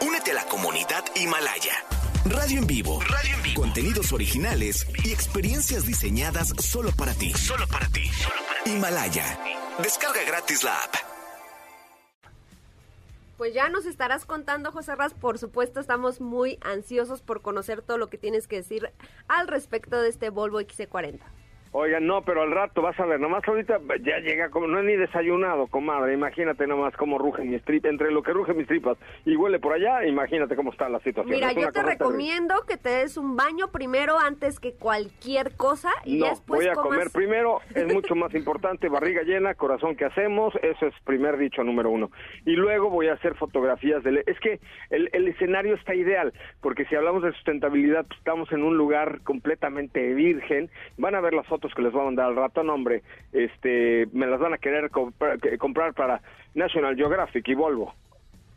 Únete 0.01 0.31
a 0.31 0.35
la 0.35 0.45
comunidad 0.45 1.05
Himalaya. 1.14 1.73
Radio 2.25 2.59
en 2.59 2.66
vivo. 2.66 3.01
Radio 3.01 3.35
en 3.35 3.43
vivo. 3.43 3.61
Contenidos 3.62 4.12
originales 4.12 4.87
y 5.05 5.12
experiencias 5.12 5.87
diseñadas 5.87 6.49
solo 6.59 6.90
para 6.93 7.14
ti. 7.14 7.33
Solo 7.33 7.66
para 7.69 7.87
ti. 7.88 8.11
Himalaya. 8.66 9.38
Descarga 9.83 10.23
gratis 10.27 10.62
la 10.62 10.75
app. 10.75 10.95
Pues 13.38 13.55
ya 13.55 13.71
nos 13.71 13.87
estarás 13.87 14.27
contando, 14.27 14.71
José 14.71 14.95
Ras. 14.95 15.14
Por 15.14 15.38
supuesto, 15.38 15.81
estamos 15.81 16.21
muy 16.21 16.59
ansiosos 16.61 17.23
por 17.23 17.40
conocer 17.40 17.81
todo 17.81 17.97
lo 17.97 18.11
que 18.11 18.19
tienes 18.19 18.47
que 18.47 18.57
decir 18.57 18.93
al 19.29 19.49
respecto 19.49 20.01
de 20.01 20.11
este 20.11 20.29
Volvo 20.29 20.61
XC40. 20.61 21.21
Oigan, 21.73 22.05
no, 22.05 22.23
pero 22.23 22.43
al 22.43 22.51
rato 22.51 22.83
vas 22.83 22.99
a 22.99 23.07
ver, 23.07 23.21
nomás 23.21 23.47
ahorita 23.47 23.79
ya 24.03 24.19
llega 24.19 24.51
como, 24.51 24.67
no 24.67 24.81
he 24.81 24.83
ni 24.83 24.97
desayunado, 24.97 25.69
comadre, 25.69 26.15
imagínate 26.15 26.67
nomás 26.67 26.97
cómo 26.97 27.17
rugen 27.17 27.49
mis 27.49 27.63
tripas, 27.63 27.93
entre 27.93 28.11
lo 28.11 28.25
que 28.25 28.33
rugen 28.33 28.57
mis 28.57 28.67
tripas 28.67 28.99
y 29.25 29.37
huele 29.37 29.61
por 29.61 29.75
allá, 29.75 30.05
imagínate 30.05 30.57
cómo 30.57 30.73
está 30.73 30.89
la 30.89 30.99
situación. 30.99 31.33
Mira, 31.33 31.51
Es 31.51 31.55
yo 31.55 31.67
te 31.67 31.73
terrible. 31.75 31.93
recomiendo 31.93 32.55
que 32.67 32.77
te 32.77 32.89
des 32.89 33.17
un 33.17 33.37
baño 33.37 33.69
primero 33.71 34.19
antes 34.19 34.59
que 34.59 34.73
cualquier 34.73 35.55
cosa 35.57 35.91
y 36.05 36.19
No, 36.19 36.27
después 36.31 36.61
voy 36.63 36.69
a 36.69 36.73
comas. 36.73 36.89
comer 36.91 37.11
primero, 37.13 37.61
es 37.73 37.87
mucho 37.95 38.17
más 38.17 38.35
importante, 38.35 38.89
barriga 38.89 39.23
llena, 39.23 39.55
corazón 39.55 39.95
que 39.95 40.07
hacemos, 40.07 40.53
eso 40.63 40.87
es 40.89 40.95
primer 41.05 41.37
dicho 41.39 41.63
número 41.63 41.89
uno. 41.91 42.11
Y 42.47 42.57
luego 42.57 42.91
voy 42.91 43.07
a 43.07 43.13
hacer 43.13 43.37
fotografías 43.37 44.03
de... 44.03 44.25
Es 44.27 44.41
que 44.41 44.59
el, 44.91 45.09
el 45.13 45.29
escenario 45.29 45.77
está 45.77 45.95
ideal, 45.95 46.33
porque 46.63 46.85
si 46.87 46.97
hablamos 46.97 47.23
de 47.23 47.33
sustentabilidad, 47.35 48.07
pues, 48.07 48.19
estamos 48.19 48.51
en 48.51 48.65
un 48.65 48.77
lugar 48.77 49.21
completamente 49.23 50.15
virgen, 50.15 50.69
van 50.99 51.15
a 51.15 51.21
ver 51.21 51.33
las 51.33 51.47
fotos 51.47 51.60
que 51.75 51.83
les 51.83 51.92
voy 51.92 52.03
a 52.03 52.05
mandar 52.07 52.27
al 52.27 52.37
rato, 52.37 52.61
hombre, 52.62 53.03
este, 53.33 54.07
me 54.12 54.27
las 54.27 54.40
van 54.40 54.55
a 54.55 54.59
querer 54.59 54.90
comprar, 54.90 55.38
que- 55.40 55.59
comprar 55.59 55.92
para 55.94 56.20
National 56.55 56.96
Geographic 56.96 57.46
y 57.49 57.55
Volvo. 57.55 57.94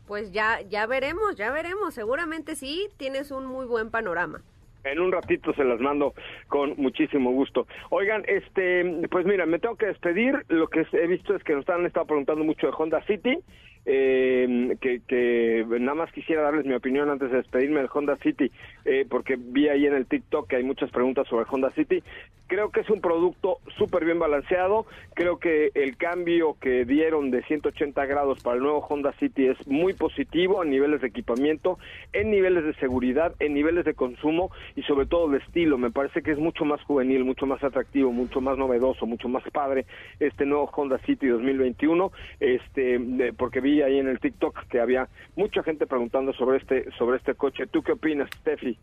Pues 0.07 0.31
ya, 0.31 0.61
ya 0.61 0.85
veremos, 0.85 1.35
ya 1.35 1.51
veremos. 1.51 1.93
Seguramente 1.93 2.55
sí, 2.55 2.87
tienes 2.97 3.31
un 3.31 3.45
muy 3.45 3.65
buen 3.65 3.89
panorama. 3.89 4.41
En 4.83 4.99
un 4.99 5.13
ratito 5.13 5.53
se 5.53 5.63
las 5.63 5.79
mando 5.79 6.13
con 6.49 6.73
muchísimo 6.75 7.31
gusto. 7.31 7.67
Oigan, 7.89 8.23
este, 8.27 8.83
pues 9.09 9.25
mira, 9.25 9.45
me 9.45 9.59
tengo 9.59 9.77
que 9.77 9.85
despedir. 9.85 10.43
Lo 10.49 10.67
que 10.67 10.85
he 10.91 11.07
visto 11.07 11.33
es 11.35 11.43
que 11.43 11.53
nos 11.53 11.67
han 11.69 11.85
estado 11.85 12.05
preguntando 12.05 12.43
mucho 12.43 12.67
de 12.67 12.73
Honda 12.77 13.01
City. 13.05 13.37
Eh, 13.85 14.77
que, 14.79 15.65
nada 15.79 15.95
más 15.95 16.11
quisiera 16.11 16.41
darles 16.41 16.65
mi 16.65 16.73
opinión 16.73 17.09
antes 17.09 17.31
de 17.31 17.37
despedirme 17.37 17.79
del 17.79 17.89
Honda 17.93 18.15
City, 18.17 18.51
eh, 18.85 19.05
porque 19.09 19.35
vi 19.37 19.67
ahí 19.67 19.85
en 19.85 19.93
el 19.93 20.05
TikTok 20.05 20.47
que 20.47 20.57
hay 20.57 20.63
muchas 20.63 20.89
preguntas 20.91 21.27
sobre 21.27 21.45
Honda 21.49 21.71
City. 21.71 22.03
Creo 22.47 22.71
que 22.71 22.81
es 22.81 22.89
un 22.89 23.01
producto 23.01 23.57
súper 23.77 24.05
bien 24.05 24.19
balanceado. 24.19 24.85
Creo 25.15 25.39
que 25.39 25.71
el 25.73 25.97
cambio 25.97 26.57
que 26.59 26.85
dieron 26.85 27.31
de 27.31 27.41
180 27.43 28.05
grados 28.05 28.43
para 28.43 28.57
el 28.57 28.63
nuevo 28.63 28.79
Honda 28.79 29.13
City 29.13 29.47
es 29.47 29.67
muy 29.67 29.93
positivo 29.93 30.61
en 30.61 30.69
niveles 30.69 31.01
de 31.01 31.07
equipamiento, 31.07 31.79
en 32.11 32.29
niveles 32.29 32.65
de 32.65 32.73
seguridad, 32.75 33.33
en 33.39 33.53
niveles 33.53 33.85
de 33.85 33.93
consumo 33.93 34.51
y 34.75 34.83
sobre 34.83 35.07
todo 35.07 35.29
de 35.29 35.39
estilo. 35.39 35.77
Me 35.77 35.89
parece 35.89 36.21
que 36.21 36.31
es 36.31 36.37
mucho 36.37 36.65
más 36.65 36.81
juvenil, 36.83 37.23
mucho 37.23 37.45
más 37.45 37.63
atractivo, 37.63 38.11
mucho 38.11 38.39
más 38.41 38.57
novedoso, 38.57 39.05
mucho 39.05 39.29
más 39.29 39.43
padre 39.51 39.85
este 40.19 40.45
nuevo 40.45 40.69
Honda 40.75 40.99
City 40.99 41.27
2021. 41.27 42.11
Este, 42.39 43.33
porque 43.37 43.61
vi 43.61 43.72
ahí 43.81 43.99
en 43.99 44.07
el 44.07 44.19
TikTok 44.19 44.67
que 44.67 44.79
había 44.79 45.07
mucha 45.35 45.63
gente 45.63 45.87
preguntando 45.87 46.33
sobre 46.33 46.57
este 46.57 46.91
sobre 46.97 47.17
este 47.17 47.35
coche. 47.35 47.67
¿Tú 47.67 47.81
qué 47.81 47.93
opinas, 47.93 48.29
Steffi? 48.39 48.77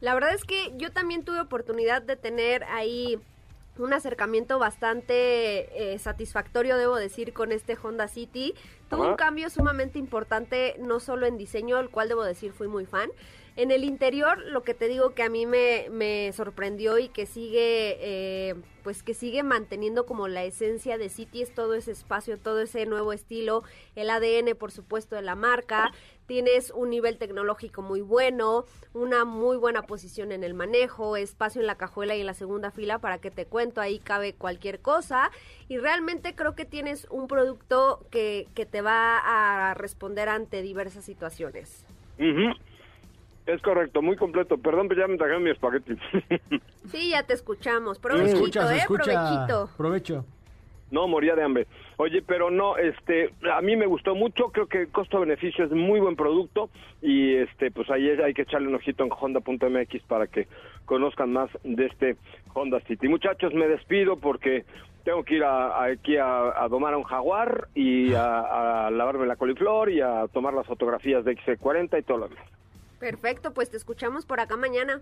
La 0.00 0.14
verdad 0.14 0.34
es 0.34 0.44
que 0.44 0.72
yo 0.76 0.90
también 0.90 1.24
tuve 1.24 1.40
oportunidad 1.40 2.02
de 2.02 2.16
tener 2.16 2.64
ahí 2.64 3.20
un 3.78 3.92
acercamiento 3.92 4.58
bastante 4.58 5.92
eh, 5.94 5.98
satisfactorio, 5.98 6.76
debo 6.76 6.96
decir, 6.96 7.32
con 7.32 7.52
este 7.52 7.76
Honda 7.80 8.08
City. 8.08 8.54
Tuvo 8.90 9.02
Ajá. 9.02 9.10
un 9.12 9.16
cambio 9.16 9.48
sumamente 9.48 9.98
importante, 9.98 10.76
no 10.78 11.00
solo 11.00 11.26
en 11.26 11.38
diseño, 11.38 11.78
el 11.78 11.88
cual 11.88 12.08
debo 12.08 12.24
decir 12.24 12.52
fui 12.52 12.68
muy 12.68 12.84
fan, 12.84 13.10
En 13.54 13.70
el 13.70 13.84
interior, 13.84 14.38
lo 14.46 14.62
que 14.62 14.72
te 14.72 14.88
digo 14.88 15.10
que 15.10 15.22
a 15.22 15.28
mí 15.28 15.44
me, 15.44 16.32
sorprendió 16.32 16.98
y 16.98 17.08
que 17.08 17.26
sigue, 17.26 17.98
eh, 18.00 18.54
pues 18.82 19.02
que 19.02 19.12
sigue 19.12 19.42
manteniendo 19.42 20.06
como 20.06 20.26
la 20.26 20.42
esencia 20.42 20.96
de 20.96 21.10
City 21.10 21.42
es 21.42 21.54
todo 21.54 21.74
ese 21.74 21.90
espacio, 21.90 22.38
todo 22.38 22.62
ese 22.62 22.86
nuevo 22.86 23.12
estilo, 23.12 23.62
el 23.94 24.08
ADN, 24.08 24.56
por 24.58 24.72
supuesto, 24.72 25.16
de 25.16 25.22
la 25.22 25.34
marca. 25.34 25.92
Tienes 26.26 26.70
un 26.70 26.88
nivel 26.88 27.18
tecnológico 27.18 27.82
muy 27.82 28.00
bueno, 28.00 28.64
una 28.94 29.26
muy 29.26 29.58
buena 29.58 29.82
posición 29.82 30.32
en 30.32 30.44
el 30.44 30.54
manejo, 30.54 31.18
espacio 31.18 31.60
en 31.60 31.66
la 31.66 31.76
cajuela 31.76 32.16
y 32.16 32.20
en 32.20 32.26
la 32.26 32.34
segunda 32.34 32.70
fila 32.70 33.00
para 33.00 33.18
que 33.18 33.30
te 33.30 33.44
cuento, 33.44 33.82
ahí 33.82 33.98
cabe 33.98 34.32
cualquier 34.32 34.80
cosa. 34.80 35.30
Y 35.68 35.76
realmente 35.76 36.34
creo 36.34 36.54
que 36.54 36.64
tienes 36.64 37.06
un 37.10 37.28
producto 37.28 38.06
que, 38.10 38.48
te 38.54 38.80
va 38.80 39.18
a 39.18 39.74
responder 39.74 40.30
ante 40.30 40.62
diversas 40.62 41.04
situaciones. 41.04 41.84
Es 43.46 43.60
correcto, 43.60 44.02
muy 44.02 44.16
completo. 44.16 44.56
Perdón, 44.58 44.88
pero 44.88 45.00
ya 45.02 45.08
me 45.08 45.16
trajeron 45.16 45.42
mi 45.42 45.50
espagueti. 45.50 45.96
sí, 46.88 47.10
ya 47.10 47.24
te 47.24 47.34
escuchamos. 47.34 47.98
Provechito, 47.98 48.70
¿eh? 48.70 48.84
Provechito. 48.86 49.70
Provecho. 49.76 50.24
No, 50.92 51.08
moría 51.08 51.34
de 51.34 51.42
hambre. 51.42 51.66
Oye, 51.96 52.22
pero 52.22 52.50
no, 52.50 52.76
este, 52.76 53.32
a 53.50 53.62
mí 53.62 53.76
me 53.76 53.86
gustó 53.86 54.14
mucho, 54.14 54.50
creo 54.50 54.66
que 54.66 54.82
el 54.82 54.88
costo-beneficio 54.88 55.64
es 55.64 55.70
muy 55.70 56.00
buen 56.00 56.16
producto 56.16 56.68
y 57.00 57.34
este, 57.36 57.70
pues 57.70 57.88
ahí 57.90 58.10
hay 58.10 58.34
que 58.34 58.42
echarle 58.42 58.68
un 58.68 58.74
ojito 58.74 59.02
en 59.02 59.10
honda.mx 59.10 60.02
para 60.02 60.26
que 60.26 60.48
conozcan 60.84 61.32
más 61.32 61.48
de 61.64 61.86
este 61.86 62.16
Honda 62.52 62.78
City. 62.80 63.08
Muchachos, 63.08 63.54
me 63.54 63.68
despido 63.68 64.18
porque 64.18 64.66
tengo 65.02 65.24
que 65.24 65.36
ir 65.36 65.44
aquí 65.44 66.18
a, 66.18 66.68
domar 66.68 66.92
a 66.92 66.98
un 66.98 67.04
jaguar 67.04 67.68
y 67.74 68.12
a, 68.12 68.86
a 68.86 68.90
lavarme 68.90 69.26
la 69.26 69.36
coliflor 69.36 69.90
y 69.90 70.02
a 70.02 70.28
tomar 70.28 70.52
las 70.52 70.66
fotografías 70.66 71.24
de 71.24 71.38
XC40 71.38 72.00
y 72.00 72.02
todo 72.02 72.18
lo 72.18 72.28
demás. 72.28 72.61
Perfecto, 73.02 73.52
pues 73.52 73.68
te 73.68 73.76
escuchamos 73.76 74.24
por 74.26 74.38
acá 74.38 74.56
mañana. 74.56 75.00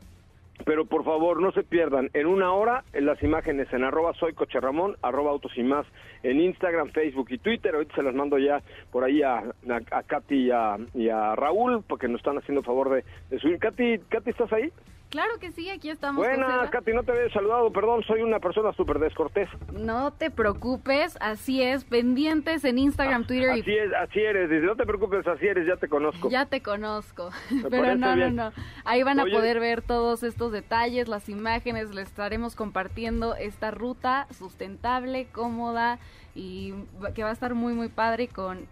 Pero 0.64 0.86
por 0.86 1.04
favor, 1.04 1.38
no 1.38 1.52
se 1.52 1.62
pierdan. 1.62 2.08
En 2.14 2.28
una 2.28 2.50
hora, 2.50 2.82
en 2.94 3.04
las 3.04 3.22
imágenes 3.22 3.70
en 3.74 3.84
arroba 3.84 4.14
soy 4.14 4.32
Ramón, 4.32 4.96
arroba 5.02 5.32
autos 5.32 5.52
y 5.54 5.62
más, 5.62 5.86
en 6.22 6.40
Instagram, 6.40 6.92
Facebook 6.92 7.26
y 7.28 7.36
Twitter. 7.36 7.74
Ahorita 7.74 7.94
se 7.94 8.02
las 8.02 8.14
mando 8.14 8.38
ya 8.38 8.62
por 8.90 9.04
ahí 9.04 9.22
a, 9.22 9.42
a, 9.90 10.02
Katy 10.02 10.50
y 10.94 11.10
a, 11.10 11.36
Raúl, 11.36 11.84
porque 11.86 12.08
nos 12.08 12.20
están 12.20 12.38
haciendo 12.38 12.62
favor 12.62 12.88
de, 12.88 13.04
de 13.28 13.38
subir. 13.38 13.58
Katy, 13.58 13.98
Katy, 14.08 14.30
¿estás 14.30 14.50
ahí? 14.54 14.72
Claro 15.10 15.38
que 15.40 15.50
sí, 15.50 15.68
aquí 15.68 15.90
estamos. 15.90 16.24
Buenas, 16.24 16.70
Katy, 16.70 16.92
no 16.92 17.02
te 17.02 17.10
había 17.10 17.28
saludado, 17.32 17.72
perdón, 17.72 18.04
soy 18.04 18.22
una 18.22 18.38
persona 18.38 18.72
súper 18.74 19.00
descortés. 19.00 19.48
No 19.72 20.12
te 20.12 20.30
preocupes, 20.30 21.18
así 21.20 21.62
es, 21.62 21.82
pendientes 21.82 22.64
en 22.64 22.78
Instagram, 22.78 23.26
Twitter 23.26 23.50
así 23.50 23.76
es, 23.76 23.92
así 23.92 24.20
eres, 24.20 24.48
dice, 24.48 24.64
no 24.64 24.76
te 24.76 24.86
preocupes, 24.86 25.26
así 25.26 25.48
eres, 25.48 25.66
ya 25.66 25.76
te 25.76 25.88
conozco. 25.88 26.30
Ya 26.30 26.46
te 26.46 26.62
conozco, 26.62 27.30
pero 27.70 27.96
no, 27.96 28.14
no, 28.14 28.30
no, 28.30 28.52
ahí 28.84 29.02
van 29.02 29.18
a 29.18 29.24
poder 29.24 29.58
ver 29.58 29.82
todos 29.82 30.22
estos 30.22 30.52
detalles, 30.52 31.08
las 31.08 31.28
imágenes, 31.28 31.92
les 31.92 32.06
estaremos 32.06 32.54
compartiendo 32.54 33.34
esta 33.34 33.72
ruta 33.72 34.28
sustentable, 34.30 35.26
cómoda 35.32 35.98
y 36.36 36.72
que 37.16 37.24
va 37.24 37.30
a 37.30 37.32
estar 37.32 37.54
muy, 37.54 37.72
muy 37.72 37.88
padre 37.88 38.28
con, 38.28 38.66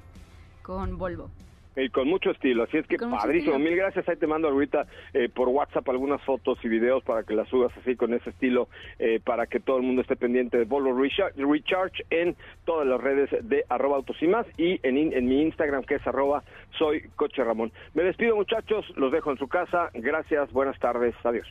con 0.63 0.99
Volvo. 0.99 1.31
Y 1.79 1.91
con 1.91 2.09
mucho 2.09 2.31
estilo, 2.31 2.65
así 2.65 2.79
es 2.79 2.87
que 2.87 2.99
padrísimo. 2.99 3.59
Mil 3.59 3.77
gracias. 3.77 4.09
Ahí 4.09 4.17
te 4.17 4.27
mando 4.27 4.49
ahorita 4.49 4.87
eh, 5.15 5.29
por 5.29 5.49
WhatsApp 5.49 5.89
algunas 5.89 6.21
fotos 6.23 6.59
y 6.63 6.69
videos 6.69 7.05
para 7.05 7.23
que 7.23 7.35
las 7.35 7.49
subas 7.49 7.73
así 7.77 7.97
con 7.97 8.13
ese 8.15 8.31
estilo, 8.31 8.69
eh, 8.99 9.21
para 9.25 9.47
que 9.47 9.61
todo 9.61 9.77
el 9.77 9.85
mundo 9.85 10.03
esté 10.03 10.17
pendiente 10.17 10.59
de 10.59 10.65
Volvo 10.65 10.93
Recharge 10.93 12.05
en 12.11 12.37
todas 12.65 12.87
las 12.87 13.01
redes 13.01 13.31
de 13.49 13.65
arroba 13.69 13.97
autos 13.97 14.21
y 14.23 14.27
más 14.27 14.47
y 14.57 14.81
en, 14.83 15.13
en 15.13 15.27
mi 15.27 15.43
Instagram 15.43 15.85
que 15.85 15.97
es 15.97 16.07
arroba 16.07 16.43
soy 16.79 17.03
coche 17.17 17.45
Ramón. 17.45 17.73
Me 17.95 18.03
despido 18.03 18.37
muchachos, 18.37 18.85
los 18.97 19.13
dejo 19.13 19.31
en 19.31 19.39
su 19.39 19.49
casa. 19.49 19.91
Gracias, 19.95 20.51
buenas 20.53 20.79
tardes, 20.79 21.15
adiós. 21.25 21.47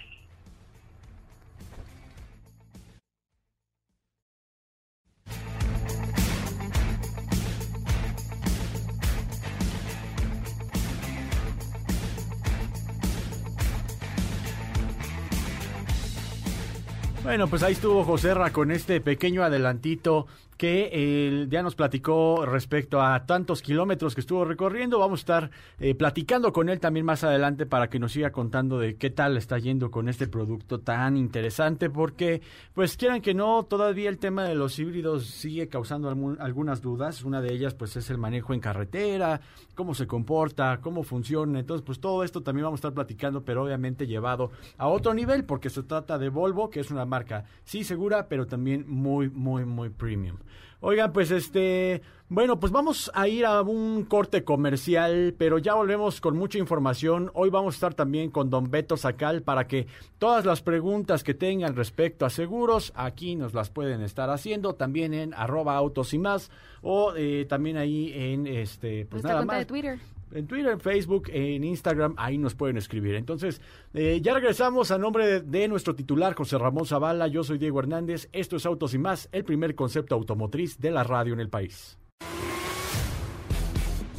Bueno, 17.27 17.49
pues 17.49 17.61
ahí 17.61 17.73
estuvo 17.73 18.05
Joserra 18.05 18.53
con 18.53 18.71
este 18.71 19.01
pequeño 19.01 19.43
adelantito 19.43 20.27
que 20.57 20.89
eh, 20.91 21.47
ya 21.49 21.61
nos 21.61 21.75
platicó 21.75 22.45
respecto 22.45 23.01
a 23.01 23.25
tantos 23.25 23.61
kilómetros 23.61 24.15
que 24.15 24.21
estuvo 24.21 24.43
recorriendo. 24.43 24.99
Vamos 24.99 25.19
a 25.19 25.21
estar 25.21 25.51
eh, 25.79 25.93
platicando 25.93 26.51
con 26.51 26.69
él 26.69 26.79
también 26.79 27.05
más 27.05 27.23
adelante 27.23 27.65
para 27.65 27.89
que 27.89 27.99
nos 27.99 28.11
siga 28.11 28.31
contando 28.31 28.79
de 28.79 28.95
qué 28.95 29.11
tal 29.11 29.37
está 29.37 29.59
yendo 29.59 29.91
con 29.91 30.09
este 30.09 30.27
producto 30.27 30.79
tan 30.79 31.15
interesante, 31.15 31.89
porque 31.89 32.41
pues 32.73 32.97
quieran 32.97 33.21
que 33.21 33.35
no, 33.35 33.63
todavía 33.63 34.09
el 34.09 34.17
tema 34.17 34.45
de 34.45 34.55
los 34.55 34.79
híbridos 34.79 35.27
sigue 35.27 35.67
causando 35.67 36.09
algunas 36.39 36.81
dudas. 36.81 37.23
Una 37.23 37.41
de 37.41 37.53
ellas 37.53 37.75
pues 37.75 37.95
es 37.95 38.09
el 38.09 38.17
manejo 38.17 38.53
en 38.53 38.59
carretera, 38.59 39.39
cómo 39.75 39.93
se 39.93 40.07
comporta, 40.07 40.79
cómo 40.81 41.03
funciona. 41.03 41.59
Entonces 41.59 41.85
pues 41.85 41.99
todo 41.99 42.23
esto 42.23 42.41
también 42.41 42.65
vamos 42.65 42.79
a 42.79 42.81
estar 42.81 42.93
platicando, 42.93 43.45
pero 43.45 43.63
obviamente 43.63 44.07
llevado 44.07 44.51
a 44.77 44.87
otro 44.87 45.13
nivel, 45.13 45.45
porque 45.45 45.69
se 45.69 45.83
trata 45.83 46.17
de 46.17 46.29
Volvo, 46.29 46.71
que 46.71 46.79
es 46.79 46.89
una 46.89 47.05
marca 47.05 47.45
sí 47.63 47.83
segura, 47.83 48.27
pero 48.27 48.47
también 48.47 48.85
muy, 48.87 49.29
muy, 49.29 49.63
muy 49.63 49.89
premium. 49.89 50.37
Oigan, 50.79 51.11
pues 51.11 51.31
este, 51.31 52.01
bueno, 52.29 52.59
pues 52.59 52.71
vamos 52.71 53.09
a 53.13 53.27
ir 53.27 53.45
a 53.45 53.61
un 53.61 54.03
corte 54.03 54.43
comercial, 54.43 55.33
pero 55.37 55.57
ya 55.57 55.73
volvemos 55.73 56.21
con 56.21 56.37
mucha 56.37 56.59
información. 56.59 57.31
Hoy 57.33 57.49
vamos 57.49 57.73
a 57.73 57.77
estar 57.77 57.93
también 57.93 58.29
con 58.29 58.49
don 58.49 58.69
Beto 58.69 58.97
Sacal 58.97 59.41
para 59.41 59.67
que 59.67 59.87
todas 60.19 60.45
las 60.45 60.61
preguntas 60.61 61.23
que 61.23 61.33
tengan 61.33 61.75
respecto 61.75 62.25
a 62.25 62.29
seguros, 62.29 62.91
aquí 62.95 63.35
nos 63.35 63.53
las 63.53 63.69
pueden 63.69 64.01
estar 64.01 64.29
haciendo, 64.29 64.75
también 64.75 65.13
en 65.13 65.33
arroba 65.33 65.75
autos 65.77 66.13
y 66.13 66.19
más, 66.19 66.51
o 66.81 67.13
eh, 67.15 67.45
también 67.47 67.77
ahí 67.77 68.11
en 68.13 68.45
este, 68.45 69.05
pues 69.05 69.23
nada 69.23 69.45
más. 69.45 69.59
de 69.59 69.65
Twitter 69.65 69.99
en 70.31 70.47
Twitter, 70.47 70.71
en 70.71 70.79
Facebook, 70.79 71.29
en 71.29 71.63
Instagram, 71.63 72.15
ahí 72.17 72.37
nos 72.37 72.55
pueden 72.55 72.77
escribir. 72.77 73.15
Entonces, 73.15 73.61
eh, 73.93 74.19
ya 74.21 74.33
regresamos 74.33 74.91
a 74.91 74.97
nombre 74.97 75.41
de, 75.41 75.67
nuestro 75.67 75.95
titular, 75.95 76.35
José 76.35 76.57
Ramón 76.57 76.85
Zavala. 76.85 77.27
Yo 77.27 77.43
soy 77.43 77.57
Diego 77.57 77.79
Hernández. 77.79 78.29
Esto 78.31 78.55
es 78.55 78.65
Autos 78.65 78.93
y 78.93 78.97
más, 78.97 79.29
el 79.31 79.43
primer 79.43 79.75
concepto 79.75 80.15
automotriz 80.15 80.79
de 80.79 80.91
la 80.91 81.03
radio 81.03 81.33
en 81.33 81.39
el 81.39 81.49
país. 81.49 81.97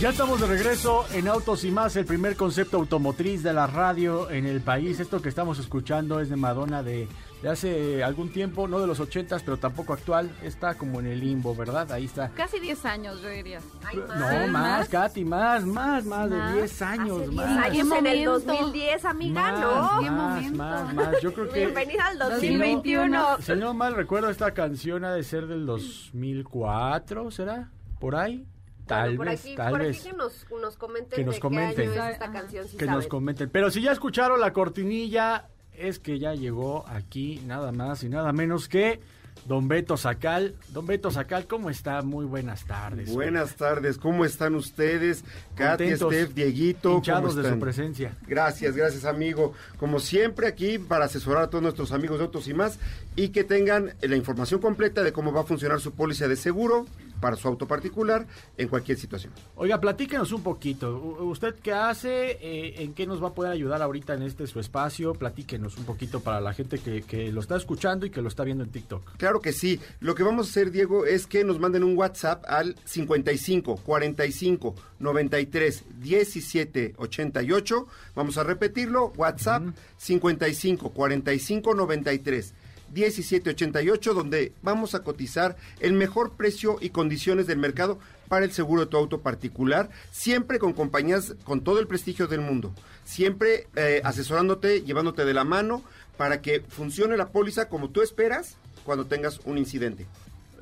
Ya 0.00 0.08
estamos 0.08 0.40
de 0.40 0.46
regreso 0.46 1.04
en 1.12 1.28
Autos 1.28 1.62
y 1.62 1.70
más, 1.70 1.94
el 1.94 2.06
primer 2.06 2.34
concepto 2.34 2.78
automotriz 2.78 3.42
de 3.42 3.52
la 3.52 3.66
radio 3.66 4.30
en 4.30 4.46
el 4.46 4.62
país. 4.62 4.98
Esto 4.98 5.20
que 5.20 5.28
estamos 5.28 5.58
escuchando 5.58 6.20
es 6.20 6.30
de 6.30 6.36
Madonna 6.36 6.82
de, 6.82 7.06
de 7.42 7.48
hace 7.50 8.02
algún 8.02 8.32
tiempo, 8.32 8.66
no 8.66 8.80
de 8.80 8.86
los 8.86 8.98
ochentas, 8.98 9.42
pero 9.42 9.58
tampoco 9.58 9.92
actual. 9.92 10.30
Está 10.42 10.72
como 10.72 11.00
en 11.00 11.06
el 11.06 11.20
limbo, 11.20 11.54
¿verdad? 11.54 11.92
Ahí 11.92 12.06
está. 12.06 12.30
Casi 12.30 12.58
10 12.58 12.82
años, 12.86 13.20
yo 13.20 13.28
diría. 13.28 13.60
No, 13.94 14.48
más, 14.48 14.88
Katy, 14.88 15.22
más, 15.22 15.66
más, 15.66 16.06
más, 16.06 16.30
de 16.30 16.52
10 16.60 16.80
años, 16.82 17.20
Hace 17.20 17.30
más. 17.32 17.46
10 17.46 17.58
años 17.58 17.98
en 17.98 18.06
el 18.06 18.26
momento? 18.26 18.40
2010, 18.54 19.04
amiga, 19.04 19.42
Más, 19.42 19.60
¿no? 19.60 20.00
¿Qué 20.00 20.10
más, 20.10 20.34
momento? 20.34 20.56
más, 20.56 20.94
más. 20.94 21.20
Yo 21.20 21.34
creo 21.34 21.48
que... 21.50 21.58
Bienvenida 21.66 22.06
al 22.06 22.14
Si 22.14 22.18
no- 22.22 22.30
2021. 22.30 23.36
Si 23.42 23.52
no 23.52 23.74
mal 23.74 23.94
recuerdo, 23.94 24.30
esta 24.30 24.54
canción 24.54 25.04
ha 25.04 25.12
de 25.12 25.22
ser 25.24 25.46
del 25.46 25.66
2004, 25.66 27.30
¿será? 27.30 27.68
¿Por 27.98 28.16
ahí? 28.16 28.46
Tal 28.90 29.16
Bueno, 29.16 29.30
vez, 29.32 29.40
aquí, 29.40 29.54
tal 29.56 29.70
por 29.70 29.80
vez. 29.80 30.00
aquí 30.00 30.10
que 30.10 30.16
nos, 30.16 30.46
nos 30.60 30.76
comenten 30.76 31.16
Que 31.16 31.24
nos 31.24 31.34
de 31.36 31.40
comenten. 31.40 31.92
qué 31.92 31.98
año 31.98 32.08
es 32.08 32.12
esta 32.14 32.30
canción, 32.32 32.68
si 32.68 32.76
que 32.76 32.86
nos 32.86 33.06
comenten. 33.06 33.48
Pero 33.50 33.70
si 33.70 33.80
ya 33.82 33.92
escucharon 33.92 34.40
la 34.40 34.52
cortinilla, 34.52 35.46
es 35.76 35.98
que 35.98 36.18
ya 36.18 36.34
llegó 36.34 36.84
aquí 36.88 37.40
nada 37.46 37.72
más 37.72 38.02
y 38.02 38.08
nada 38.08 38.32
menos 38.32 38.68
que 38.68 39.00
Don 39.46 39.68
Beto 39.68 39.96
Sacal. 39.96 40.54
Don 40.68 40.86
Beto 40.86 41.10
Sacal, 41.10 41.46
¿cómo 41.46 41.70
está? 41.70 42.02
Muy 42.02 42.26
buenas 42.26 42.64
tardes. 42.66 43.10
Buenas 43.12 43.54
tardes, 43.56 43.96
¿cómo 43.96 44.24
están 44.24 44.54
ustedes? 44.54 45.24
Katy, 45.54 45.96
Steph, 45.96 46.34
Dieguito, 46.34 46.88
¿cómo 46.90 46.98
hinchados 46.98 47.36
de 47.36 47.48
su 47.48 47.58
presencia. 47.58 48.16
Gracias, 48.26 48.76
gracias 48.76 49.04
amigo. 49.04 49.54
Como 49.78 49.98
siempre 49.98 50.46
aquí 50.46 50.78
para 50.78 51.06
asesorar 51.06 51.44
a 51.44 51.50
todos 51.50 51.62
nuestros 51.62 51.92
amigos 51.92 52.18
de 52.18 52.24
Autos 52.24 52.48
y 52.48 52.54
más 52.54 52.78
y 53.16 53.30
que 53.30 53.44
tengan 53.44 53.94
la 54.02 54.16
información 54.16 54.60
completa 54.60 55.02
de 55.02 55.12
cómo 55.12 55.32
va 55.32 55.40
a 55.40 55.44
funcionar 55.44 55.80
su 55.80 55.92
póliza 55.92 56.28
de 56.28 56.36
seguro 56.36 56.86
para 57.20 57.36
su 57.36 57.48
auto 57.48 57.66
particular 57.66 58.26
en 58.56 58.68
cualquier 58.68 58.98
situación. 58.98 59.32
Oiga, 59.56 59.80
platíquenos 59.80 60.32
un 60.32 60.42
poquito. 60.42 60.96
¿Usted 61.20 61.56
qué 61.62 61.72
hace? 61.72 62.38
Eh, 62.40 62.82
¿En 62.82 62.94
qué 62.94 63.06
nos 63.06 63.22
va 63.22 63.28
a 63.28 63.34
poder 63.34 63.52
ayudar 63.52 63.82
ahorita 63.82 64.14
en 64.14 64.22
este 64.22 64.46
su 64.46 64.60
espacio? 64.60 65.14
Platíquenos 65.14 65.76
un 65.76 65.84
poquito 65.84 66.20
para 66.20 66.40
la 66.40 66.52
gente 66.52 66.78
que, 66.78 67.02
que 67.02 67.30
lo 67.32 67.40
está 67.40 67.56
escuchando 67.56 68.06
y 68.06 68.10
que 68.10 68.22
lo 68.22 68.28
está 68.28 68.44
viendo 68.44 68.64
en 68.64 68.70
TikTok. 68.70 69.16
Claro 69.16 69.40
que 69.40 69.52
sí. 69.52 69.80
Lo 70.00 70.14
que 70.14 70.22
vamos 70.22 70.46
a 70.46 70.50
hacer, 70.50 70.70
Diego, 70.70 71.04
es 71.06 71.26
que 71.26 71.44
nos 71.44 71.58
manden 71.58 71.84
un 71.84 71.96
WhatsApp 71.96 72.44
al 72.48 72.76
55 72.84 73.76
45 73.76 74.74
93 74.98 75.84
17 76.00 76.94
88. 76.96 77.86
Vamos 78.14 78.38
a 78.38 78.44
repetirlo. 78.44 79.12
WhatsApp 79.16 79.62
55 79.98 80.90
45 80.90 81.74
93 81.74 82.54
1788, 82.92 84.14
donde 84.14 84.52
vamos 84.62 84.94
a 84.94 85.02
cotizar 85.02 85.56
el 85.80 85.92
mejor 85.92 86.32
precio 86.32 86.78
y 86.80 86.90
condiciones 86.90 87.46
del 87.46 87.58
mercado 87.58 87.98
para 88.28 88.44
el 88.44 88.52
seguro 88.52 88.82
de 88.82 88.86
tu 88.86 88.96
auto 88.96 89.20
particular, 89.20 89.90
siempre 90.12 90.58
con 90.58 90.72
compañías 90.72 91.34
con 91.44 91.62
todo 91.62 91.80
el 91.80 91.86
prestigio 91.86 92.28
del 92.28 92.40
mundo, 92.40 92.72
siempre 93.04 93.66
eh, 93.74 94.00
asesorándote, 94.04 94.82
llevándote 94.82 95.24
de 95.24 95.34
la 95.34 95.44
mano 95.44 95.82
para 96.16 96.40
que 96.40 96.60
funcione 96.60 97.16
la 97.16 97.30
póliza 97.30 97.68
como 97.68 97.90
tú 97.90 98.02
esperas 98.02 98.56
cuando 98.84 99.06
tengas 99.06 99.40
un 99.44 99.58
incidente. 99.58 100.06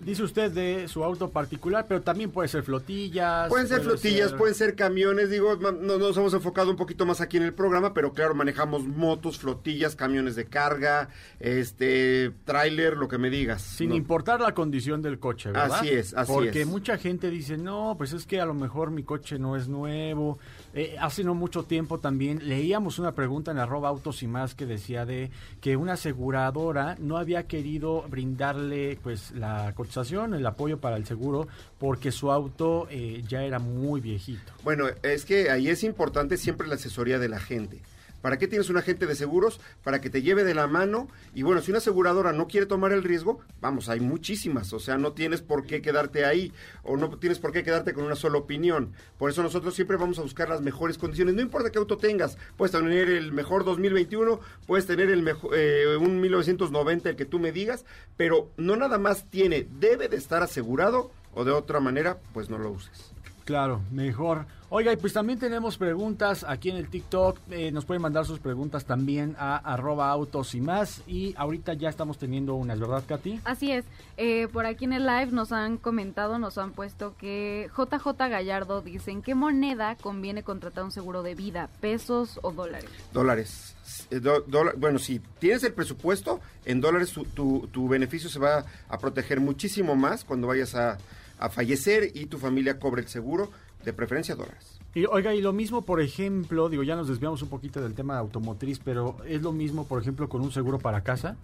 Dice 0.04 0.22
usted 0.22 0.50
de 0.52 0.86
su 0.88 1.02
auto 1.04 1.30
particular, 1.30 1.84
pero 1.88 2.00
también 2.02 2.30
puede 2.30 2.48
ser 2.48 2.62
flotillas. 2.62 3.48
Pueden 3.48 3.66
ser 3.68 3.80
flotillas, 3.82 4.30
ser- 4.30 4.38
pueden 4.38 4.54
ser 4.54 4.74
camiones, 4.74 5.28
digo, 5.30 5.56
no- 5.56 5.72
nos 5.72 6.16
hemos 6.16 6.32
enfocado 6.34 6.70
un 6.70 6.76
poquito 6.76 7.04
más 7.04 7.20
aquí 7.20 7.36
en 7.36 7.42
el 7.42 7.52
programa, 7.52 7.92
pero 7.94 8.12
claro, 8.12 8.34
manejamos 8.34 8.86
motos, 8.86 9.38
flotillas, 9.38 9.96
camiones 9.96 10.36
de 10.36 10.46
carga, 10.46 11.08
este, 11.40 12.32
tráiler, 12.44 12.96
lo 12.96 13.08
que 13.08 13.18
me 13.18 13.28
digas. 13.30 13.60
Sin 13.62 13.90
¿no? 13.90 13.96
importar 13.96 14.40
la 14.40 14.54
condición 14.54 15.02
del 15.02 15.18
coche, 15.18 15.50
¿verdad? 15.50 15.78
Así 15.80 15.88
es, 15.88 16.14
así 16.14 16.32
Porque 16.32 16.62
es. 16.62 16.66
mucha 16.66 16.96
gente 16.98 17.30
dice, 17.30 17.56
no, 17.58 17.94
pues 17.98 18.12
es 18.12 18.24
que 18.26 18.40
a 18.40 18.46
lo 18.46 18.54
mejor 18.54 18.90
mi 18.90 19.02
coche 19.02 19.38
no 19.38 19.56
es 19.56 19.68
nuevo. 19.68 20.38
Eh, 20.74 20.96
hace 21.00 21.24
no 21.24 21.34
mucho 21.34 21.64
tiempo 21.64 21.98
también 21.98 22.46
leíamos 22.46 22.98
una 22.98 23.12
pregunta 23.12 23.50
en 23.50 23.58
arroba 23.58 23.88
autos 23.88 24.22
y 24.22 24.26
más 24.26 24.54
que 24.54 24.66
decía 24.66 25.06
de 25.06 25.30
que 25.60 25.76
una 25.76 25.94
aseguradora 25.94 26.96
no 27.00 27.16
había 27.16 27.46
querido 27.46 28.02
brindarle 28.08 28.98
pues 29.02 29.30
la 29.32 29.72
cotización, 29.74 30.34
el 30.34 30.46
apoyo 30.46 30.78
para 30.78 30.96
el 30.96 31.06
seguro, 31.06 31.48
porque 31.78 32.12
su 32.12 32.30
auto 32.30 32.86
eh, 32.90 33.22
ya 33.26 33.42
era 33.44 33.58
muy 33.58 34.00
viejito. 34.00 34.52
Bueno, 34.62 34.86
es 35.02 35.24
que 35.24 35.50
ahí 35.50 35.68
es 35.68 35.82
importante 35.84 36.36
siempre 36.36 36.68
la 36.68 36.74
asesoría 36.74 37.18
de 37.18 37.28
la 37.28 37.40
gente. 37.40 37.80
¿Para 38.20 38.38
qué 38.38 38.48
tienes 38.48 38.68
un 38.68 38.76
agente 38.76 39.06
de 39.06 39.14
seguros? 39.14 39.60
Para 39.84 40.00
que 40.00 40.10
te 40.10 40.22
lleve 40.22 40.44
de 40.44 40.54
la 40.54 40.66
mano. 40.66 41.08
Y 41.34 41.42
bueno, 41.42 41.60
si 41.60 41.70
una 41.70 41.78
aseguradora 41.78 42.32
no 42.32 42.48
quiere 42.48 42.66
tomar 42.66 42.92
el 42.92 43.04
riesgo, 43.04 43.40
vamos, 43.60 43.88
hay 43.88 44.00
muchísimas. 44.00 44.72
O 44.72 44.80
sea, 44.80 44.98
no 44.98 45.12
tienes 45.12 45.42
por 45.42 45.64
qué 45.64 45.80
quedarte 45.80 46.24
ahí 46.24 46.52
o 46.82 46.96
no 46.96 47.10
tienes 47.18 47.38
por 47.38 47.52
qué 47.52 47.62
quedarte 47.62 47.92
con 47.92 48.04
una 48.04 48.16
sola 48.16 48.38
opinión. 48.38 48.92
Por 49.18 49.30
eso 49.30 49.42
nosotros 49.42 49.74
siempre 49.74 49.96
vamos 49.96 50.18
a 50.18 50.22
buscar 50.22 50.48
las 50.48 50.60
mejores 50.60 50.98
condiciones. 50.98 51.34
No 51.34 51.42
importa 51.42 51.70
qué 51.70 51.78
auto 51.78 51.96
tengas. 51.96 52.38
Puedes 52.56 52.72
tener 52.72 53.08
el 53.08 53.32
mejor 53.32 53.64
2021, 53.64 54.40
puedes 54.66 54.86
tener 54.86 55.10
el 55.10 55.22
mejor, 55.22 55.52
eh, 55.54 55.96
un 55.96 56.20
1990, 56.20 57.10
el 57.10 57.16
que 57.16 57.24
tú 57.24 57.38
me 57.38 57.52
digas. 57.52 57.84
Pero 58.16 58.50
no 58.56 58.76
nada 58.76 58.98
más 58.98 59.24
tiene, 59.30 59.66
debe 59.78 60.08
de 60.08 60.16
estar 60.16 60.42
asegurado 60.42 61.12
o 61.34 61.44
de 61.44 61.52
otra 61.52 61.80
manera, 61.80 62.18
pues 62.32 62.50
no 62.50 62.58
lo 62.58 62.70
uses. 62.72 63.12
Claro, 63.48 63.80
mejor. 63.90 64.44
Oiga, 64.68 64.92
y 64.92 64.96
pues 64.98 65.14
también 65.14 65.38
tenemos 65.38 65.78
preguntas 65.78 66.44
aquí 66.46 66.68
en 66.68 66.76
el 66.76 66.90
TikTok. 66.90 67.38
eh, 67.50 67.72
nos 67.72 67.86
pueden 67.86 68.02
mandar 68.02 68.26
sus 68.26 68.40
preguntas 68.40 68.84
también 68.84 69.34
a 69.38 69.56
arroba 69.56 70.10
autos 70.10 70.54
y 70.54 70.60
más. 70.60 71.00
Y 71.06 71.32
ahorita 71.38 71.72
ya 71.72 71.88
estamos 71.88 72.18
teniendo 72.18 72.56
unas, 72.56 72.78
¿verdad, 72.78 73.02
Katy? 73.08 73.40
Así 73.46 73.72
es. 73.72 73.86
Eh, 74.18 74.48
por 74.52 74.66
aquí 74.66 74.84
en 74.84 74.92
el 74.92 75.06
live 75.06 75.28
nos 75.32 75.52
han 75.52 75.78
comentado, 75.78 76.38
nos 76.38 76.58
han 76.58 76.72
puesto 76.72 77.16
que 77.16 77.70
JJ 77.74 78.06
Gallardo 78.28 78.82
dice, 78.82 79.12
¿en 79.12 79.22
qué 79.22 79.34
moneda 79.34 79.96
conviene 79.96 80.42
contratar 80.42 80.84
un 80.84 80.92
seguro 80.92 81.22
de 81.22 81.34
vida? 81.34 81.70
¿Pesos 81.80 82.38
o 82.42 82.52
dólares? 82.52 82.90
Dólares. 83.14 83.74
Eh, 84.10 84.20
do- 84.20 84.44
bueno, 84.76 84.98
si 84.98 85.20
tienes 85.38 85.64
el 85.64 85.72
presupuesto, 85.72 86.40
en 86.66 86.82
dólares 86.82 87.12
tu, 87.12 87.24
tu- 87.24 87.66
tu 87.72 87.88
beneficio 87.88 88.28
se 88.28 88.38
va 88.38 88.66
a 88.90 88.98
proteger 88.98 89.40
muchísimo 89.40 89.96
más 89.96 90.26
cuando 90.26 90.48
vayas 90.48 90.74
a, 90.74 90.98
a 91.38 91.48
fallecer 91.50 92.10
y 92.14 92.26
tu 92.26 92.38
familia 92.38 92.78
cobre 92.78 93.02
el 93.02 93.08
seguro, 93.08 93.50
de 93.84 93.92
preferencia 93.92 94.34
dólares. 94.34 94.78
Y 94.94 95.04
oiga, 95.06 95.34
y 95.34 95.40
lo 95.40 95.52
mismo, 95.52 95.82
por 95.82 96.00
ejemplo, 96.00 96.68
digo, 96.68 96.82
ya 96.82 96.96
nos 96.96 97.08
desviamos 97.08 97.42
un 97.42 97.48
poquito 97.48 97.80
del 97.80 97.94
tema 97.94 98.18
automotriz, 98.18 98.80
pero 98.82 99.16
es 99.26 99.42
lo 99.42 99.52
mismo, 99.52 99.86
por 99.86 100.00
ejemplo, 100.00 100.28
con 100.28 100.40
un 100.40 100.50
seguro 100.50 100.78
para 100.78 101.02
casa. 101.02 101.36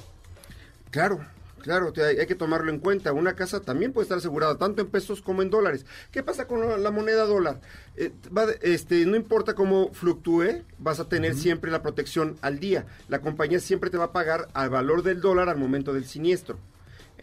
Claro, 0.90 1.20
claro, 1.60 1.92
hay, 1.96 2.26
que 2.26 2.34
tomarlo 2.34 2.70
en 2.72 2.78
cuenta. 2.78 3.12
Una 3.12 3.34
casa 3.34 3.60
también 3.60 3.92
puede 3.92 4.04
estar 4.04 4.18
asegurada 4.18 4.56
tanto 4.56 4.80
en 4.80 4.88
pesos 4.88 5.20
como 5.20 5.42
en 5.42 5.50
dólares. 5.50 5.84
¿Qué 6.10 6.22
pasa 6.22 6.46
con 6.46 6.82
la, 6.82 6.90
moneda 6.90 7.26
dólar? 7.26 7.60
Eh, 7.96 8.12
va 8.36 8.46
de- 8.46 8.58
este, 8.62 9.04
no 9.04 9.14
importa 9.14 9.54
cómo 9.54 9.92
fluctúe, 9.92 10.62
vas 10.78 10.98
a 10.98 11.08
tener 11.08 11.34
siempre 11.34 11.70
la 11.70 11.82
protección 11.82 12.36
al 12.40 12.58
día. 12.58 12.86
La 13.08 13.20
compañía 13.20 13.60
siempre 13.60 13.90
te 13.90 13.98
va 13.98 14.04
a 14.04 14.12
pagar 14.12 14.48
al 14.54 14.70
valor 14.70 15.02
del 15.02 15.20
dólar 15.20 15.48
al 15.48 15.58
momento 15.58 15.92
del 15.92 16.06
siniestro. 16.06 16.58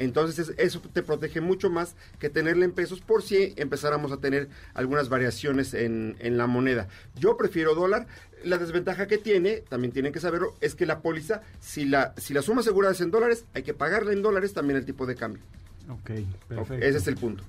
Entonces 0.04 0.50
es- 0.50 0.56
eso 0.58 0.82
te 0.94 1.04
protege 1.04 1.42
mucho 1.42 1.70
más 1.70 1.96
que 2.20 2.30
tenerla 2.30 2.66
en 2.66 2.72
pesos 2.72 3.02
por 3.02 3.22
si 3.24 3.54
empezáramos 3.56 4.12
a 4.12 4.18
tener 4.18 4.50
algunas 4.74 5.10
variaciones 5.10 5.74
en, 5.74 6.16
en 6.20 6.38
la 6.38 6.48
moneda. 6.48 6.88
Yo 7.16 7.38
prefiero 7.38 7.76
dólar. 7.76 8.08
La 8.44 8.58
desventaja 8.58 9.06
que 9.06 9.20
tiene, 9.20 9.58
también 9.70 9.92
tienen 9.94 10.12
que 10.12 10.20
saberlo, 10.20 10.56
es 10.62 10.74
que 10.74 10.88
la 10.88 11.02
póliza, 11.02 11.44
si 11.60 11.86
la, 11.86 12.16
si 12.18 12.34
la 12.34 12.42
suma 12.42 12.62
asegurada 12.62 12.94
es 12.94 13.02
en 13.02 13.12
dólares, 13.12 13.46
hay 13.54 13.62
que 13.62 13.76
pagarle 13.76 14.14
en 14.14 14.24
dólares 14.24 14.54
también 14.54 14.78
el 14.78 14.86
tipo 14.86 15.06
de 15.06 15.14
cambio. 15.16 15.44
Ok, 15.90 16.10
perfecto. 16.48 16.74
Ese 16.86 16.98
es 16.98 17.08
el 17.08 17.18
punto. 17.18 17.44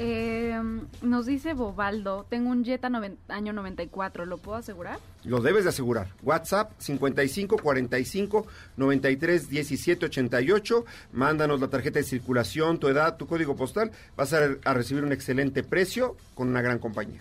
Eh, 0.00 0.56
nos 1.02 1.26
dice 1.26 1.54
Bobaldo, 1.54 2.24
tengo 2.30 2.50
un 2.50 2.64
Jetta 2.64 2.88
noven- 2.88 3.16
año 3.26 3.52
94, 3.52 4.26
¿lo 4.26 4.38
puedo 4.38 4.56
asegurar? 4.56 5.00
Lo 5.24 5.40
debes 5.40 5.64
de 5.64 5.70
asegurar. 5.70 6.06
WhatsApp 6.22 6.70
55 6.78 7.56
45 7.58 8.46
93 8.76 9.48
17 9.48 10.06
88. 10.06 10.84
Mándanos 11.12 11.60
la 11.60 11.66
tarjeta 11.68 11.98
de 11.98 12.04
circulación, 12.04 12.78
tu 12.78 12.86
edad, 12.86 13.16
tu 13.16 13.26
código 13.26 13.56
postal. 13.56 13.90
Vas 14.16 14.32
a, 14.32 14.38
a 14.64 14.72
recibir 14.72 15.02
un 15.02 15.10
excelente 15.12 15.64
precio 15.64 16.16
con 16.36 16.48
una 16.48 16.62
gran 16.62 16.78
compañía. 16.78 17.20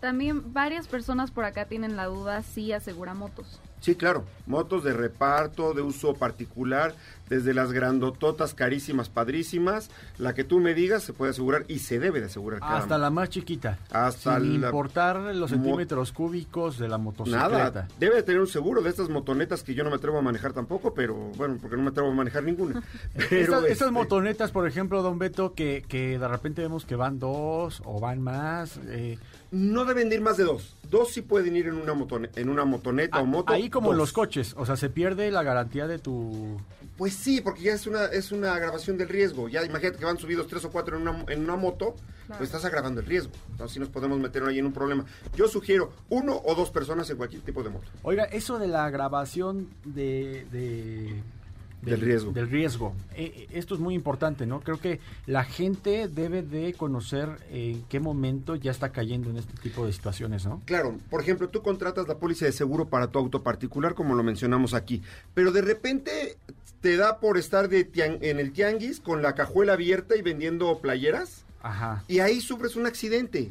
También 0.00 0.52
varias 0.52 0.88
personas 0.88 1.30
por 1.30 1.44
acá 1.44 1.66
tienen 1.66 1.94
la 1.94 2.06
duda 2.06 2.42
si 2.42 2.72
asegura 2.72 3.14
motos. 3.14 3.60
Sí, 3.84 3.96
claro. 3.96 4.24
Motos 4.46 4.82
de 4.82 4.94
reparto, 4.94 5.74
de 5.74 5.82
uso 5.82 6.14
particular, 6.14 6.94
desde 7.28 7.52
las 7.52 7.70
grandototas, 7.70 8.54
carísimas, 8.54 9.10
padrísimas. 9.10 9.90
La 10.16 10.32
que 10.32 10.42
tú 10.42 10.58
me 10.58 10.72
digas 10.72 11.02
se 11.02 11.12
puede 11.12 11.32
asegurar 11.32 11.66
y 11.68 11.80
se 11.80 11.98
debe 11.98 12.20
de 12.20 12.26
asegurar. 12.26 12.60
cada 12.60 12.78
Hasta 12.78 12.96
la 12.96 13.10
más 13.10 13.28
chiquita. 13.28 13.78
Hasta 13.90 14.40
sin 14.40 14.62
la- 14.62 14.68
importar 14.68 15.16
los 15.34 15.50
centímetros 15.50 16.12
cúbicos 16.12 16.78
de 16.78 16.88
la 16.88 16.96
motocicleta. 16.96 17.48
Nada, 17.48 17.88
debe 17.98 18.16
de 18.16 18.22
tener 18.22 18.40
un 18.40 18.46
seguro 18.46 18.80
de 18.80 18.88
estas 18.88 19.10
motonetas 19.10 19.62
que 19.62 19.74
yo 19.74 19.84
no 19.84 19.90
me 19.90 19.96
atrevo 19.96 20.18
a 20.18 20.22
manejar 20.22 20.54
tampoco, 20.54 20.94
pero 20.94 21.14
bueno, 21.36 21.58
porque 21.60 21.76
no 21.76 21.82
me 21.82 21.90
atrevo 21.90 22.08
a 22.10 22.14
manejar 22.14 22.42
ninguna. 22.42 22.82
Pero, 23.14 23.42
Estas, 23.42 23.58
estas 23.64 23.70
este, 23.88 23.90
motonetas, 23.90 24.50
por 24.50 24.66
ejemplo, 24.66 25.02
don 25.02 25.18
Beto, 25.18 25.52
que, 25.52 25.84
que 25.86 26.18
de 26.18 26.28
repente 26.28 26.62
vemos 26.62 26.86
que 26.86 26.96
van 26.96 27.18
dos 27.18 27.82
o 27.84 28.00
van 28.00 28.22
más. 28.22 28.78
eh, 28.86 29.18
No 29.54 29.84
deben 29.84 30.08
de 30.08 30.16
ir 30.16 30.20
más 30.20 30.36
de 30.36 30.44
dos. 30.44 30.76
Dos 30.90 31.12
sí 31.12 31.22
pueden 31.22 31.56
ir 31.56 31.66
en 31.66 31.74
una, 31.74 31.94
motone- 31.94 32.30
en 32.36 32.48
una 32.48 32.64
motoneta 32.64 33.20
o 33.20 33.26
moto. 33.26 33.52
ahí 33.52 33.70
como 33.70 33.92
en 33.92 33.98
los 33.98 34.12
coches, 34.12 34.54
o 34.58 34.66
sea, 34.66 34.76
se 34.76 34.90
pierde 34.90 35.30
la 35.30 35.42
garantía 35.42 35.86
de 35.86 35.98
tu 35.98 36.60
Pues 36.96 37.14
sí, 37.14 37.40
porque 37.40 37.62
ya 37.62 37.72
es 37.72 37.86
una, 37.86 38.04
es 38.06 38.32
una 38.32 38.54
agravación 38.54 38.98
del 38.98 39.08
riesgo. 39.08 39.48
Ya 39.48 39.64
imagínate 39.64 39.98
que 39.98 40.04
van 40.04 40.18
subidos 40.18 40.46
tres 40.48 40.64
o 40.64 40.70
cuatro 40.70 40.96
en 40.96 41.02
una, 41.08 41.24
en 41.28 41.40
una 41.42 41.56
moto, 41.56 41.94
pues 42.28 42.42
estás 42.42 42.64
agravando 42.64 43.00
el 43.00 43.06
riesgo. 43.06 43.32
Entonces 43.52 43.74
sí 43.74 43.80
nos 43.80 43.88
podemos 43.88 44.18
meter 44.18 44.42
ahí 44.44 44.58
en 44.58 44.66
un 44.66 44.72
problema. 44.72 45.04
Yo 45.36 45.46
sugiero 45.48 45.92
uno 46.10 46.40
o 46.44 46.54
dos 46.54 46.70
personas 46.70 47.08
en 47.10 47.16
cualquier 47.16 47.42
tipo 47.42 47.62
de 47.62 47.70
moto. 47.70 47.86
Oiga, 48.02 48.24
eso 48.24 48.58
de 48.58 48.66
la 48.68 48.88
grabación 48.90 49.68
de... 49.84 50.46
de- 50.52 51.22
Del 51.84 52.00
riesgo. 52.00 52.32
Del 52.32 52.48
riesgo. 52.50 52.94
Eh, 53.14 53.32
eh, 53.36 53.46
esto 53.52 53.74
es 53.74 53.80
muy 53.80 53.94
importante, 53.94 54.46
¿no? 54.46 54.60
Creo 54.60 54.80
que 54.80 55.00
la 55.26 55.44
gente 55.44 56.08
debe 56.08 56.42
de 56.42 56.72
conocer 56.74 57.28
en 57.50 57.82
qué 57.84 58.00
momento 58.00 58.54
ya 58.56 58.70
está 58.70 58.90
cayendo 58.90 59.30
en 59.30 59.36
este 59.38 59.54
tipo 59.62 59.84
de 59.86 59.92
situaciones, 59.92 60.44
¿no? 60.46 60.62
Claro, 60.64 60.96
por 61.10 61.20
ejemplo, 61.20 61.48
tú 61.48 61.62
contratas 61.62 62.08
la 62.08 62.18
póliza 62.18 62.44
de 62.46 62.52
seguro 62.52 62.86
para 62.88 63.08
tu 63.08 63.18
auto 63.18 63.42
particular, 63.42 63.94
como 63.94 64.14
lo 64.14 64.22
mencionamos 64.22 64.74
aquí, 64.74 65.02
pero 65.34 65.52
de 65.52 65.62
repente 65.62 66.36
te 66.80 66.96
da 66.96 67.18
por 67.20 67.38
estar 67.38 67.68
de 67.68 67.90
tian- 67.90 68.18
en 68.20 68.38
el 68.38 68.52
tianguis 68.52 69.00
con 69.00 69.22
la 69.22 69.34
cajuela 69.34 69.72
abierta 69.74 70.16
y 70.16 70.22
vendiendo 70.22 70.78
playeras, 70.80 71.44
Ajá. 71.62 72.04
y 72.08 72.18
ahí 72.20 72.40
sufres 72.40 72.76
un 72.76 72.86
accidente. 72.86 73.50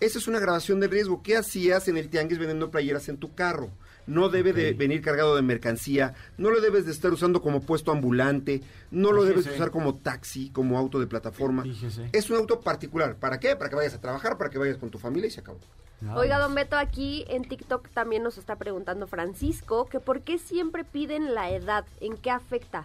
Esa 0.00 0.18
es 0.18 0.26
una 0.26 0.40
grabación 0.40 0.80
de 0.80 0.88
riesgo. 0.88 1.22
¿Qué 1.22 1.36
hacías 1.36 1.86
en 1.86 1.96
el 1.96 2.08
tianguis 2.08 2.38
vendiendo 2.38 2.70
playeras 2.70 3.08
en 3.08 3.18
tu 3.18 3.34
carro? 3.34 3.70
No 4.12 4.28
debe 4.28 4.52
de 4.52 4.72
venir 4.74 5.00
cargado 5.00 5.34
de 5.36 5.42
mercancía, 5.42 6.14
no 6.36 6.50
lo 6.50 6.60
debes 6.60 6.84
de 6.84 6.92
estar 6.92 7.12
usando 7.12 7.40
como 7.40 7.62
puesto 7.62 7.90
ambulante, 7.90 8.62
no 8.90 9.12
lo 9.12 9.24
debes 9.24 9.46
de 9.46 9.52
usar 9.54 9.70
como 9.70 9.96
taxi, 9.96 10.50
como 10.50 10.78
auto 10.78 11.00
de 11.00 11.06
plataforma. 11.06 11.62
Fíjese. 11.62 12.10
Es 12.12 12.28
un 12.28 12.36
auto 12.36 12.60
particular. 12.60 13.16
¿Para 13.16 13.40
qué? 13.40 13.56
Para 13.56 13.70
que 13.70 13.76
vayas 13.76 13.94
a 13.94 14.00
trabajar, 14.00 14.36
para 14.36 14.50
que 14.50 14.58
vayas 14.58 14.76
con 14.76 14.90
tu 14.90 14.98
familia 14.98 15.28
y 15.28 15.30
se 15.30 15.40
acabó. 15.40 15.60
Nada 16.02 16.18
Oiga, 16.18 16.38
más. 16.38 16.48
don 16.48 16.54
Beto, 16.54 16.76
aquí 16.76 17.24
en 17.28 17.44
TikTok 17.44 17.88
también 17.90 18.22
nos 18.22 18.36
está 18.36 18.56
preguntando 18.56 19.06
Francisco 19.06 19.86
que 19.86 20.00
por 20.00 20.22
qué 20.22 20.38
siempre 20.38 20.84
piden 20.84 21.34
la 21.34 21.50
edad, 21.50 21.84
en 22.00 22.16
qué 22.16 22.30
afecta. 22.30 22.84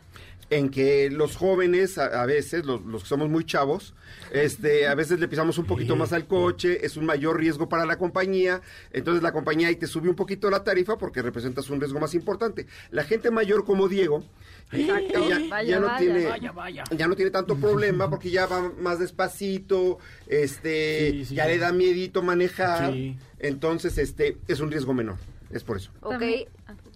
en 0.49 0.70
que 0.70 1.09
los 1.09 1.36
jóvenes 1.36 1.97
a, 1.97 2.22
a 2.22 2.26
veces, 2.26 2.65
los, 2.65 2.82
los 2.86 3.03
que 3.03 3.09
somos 3.09 3.28
muy 3.28 3.43
chavos, 3.43 3.93
este, 4.32 4.88
a 4.88 4.95
veces 4.95 5.20
le 5.20 5.28
pisamos 5.28 5.57
un 5.57 5.65
poquito 5.65 5.97
más 5.97 6.13
al 6.13 6.26
coche, 6.26 6.86
es 6.86 6.95
un 6.95 7.05
mayor 7.05 7.38
riesgo 7.38 7.68
para 7.68 7.86
la 7.86 7.97
compañía, 7.97 8.61
entonces 8.93 9.22
la 9.22 9.34
compañía 9.34 9.68
ahí 9.68 9.76
te 9.76 9.88
sube 9.88 10.07
un 10.07 10.15
poquito 10.15 10.49
la 10.49 10.63
tarifa 10.63 10.97
porque 10.97 11.22
representas 11.22 11.70
un 11.70 11.82
riesgo 11.82 11.99
más 11.99 12.13
importante. 12.13 12.65
La 12.91 13.03
gente 13.03 13.30
mayor 13.30 13.65
como 13.65 13.89
Diego 13.89 14.24
ya, 14.72 14.99
ya- 15.01 15.39
Vaya, 15.49 15.63
ya 15.63 15.80
no 15.80 15.88
vaya. 15.88 15.97
tiene 15.99 16.26
Vaya, 16.26 16.51
vaya. 16.51 16.84
ya 16.95 17.07
no 17.07 17.15
tiene 17.15 17.32
tanto 17.32 17.55
problema 17.55 18.09
porque 18.09 18.30
ya 18.30 18.45
va 18.47 18.72
más 18.80 18.99
despacito, 18.99 19.99
este, 20.28 21.11
Sí, 21.11 21.26
sí, 21.26 21.36
ya 21.36 21.45
sí. 21.45 21.51
le 21.51 21.57
da 21.57 21.72
miedito 21.72 22.22
manejar, 22.22 22.91
Sí. 22.93 23.18
entonces 23.39 23.97
este 23.97 24.38
es 24.47 24.59
un 24.59 24.70
riesgo 24.72 24.93
menor, 24.93 25.18
es 25.51 25.63
por 25.63 25.78
eso. 25.78 25.91
Ok, 26.01 26.22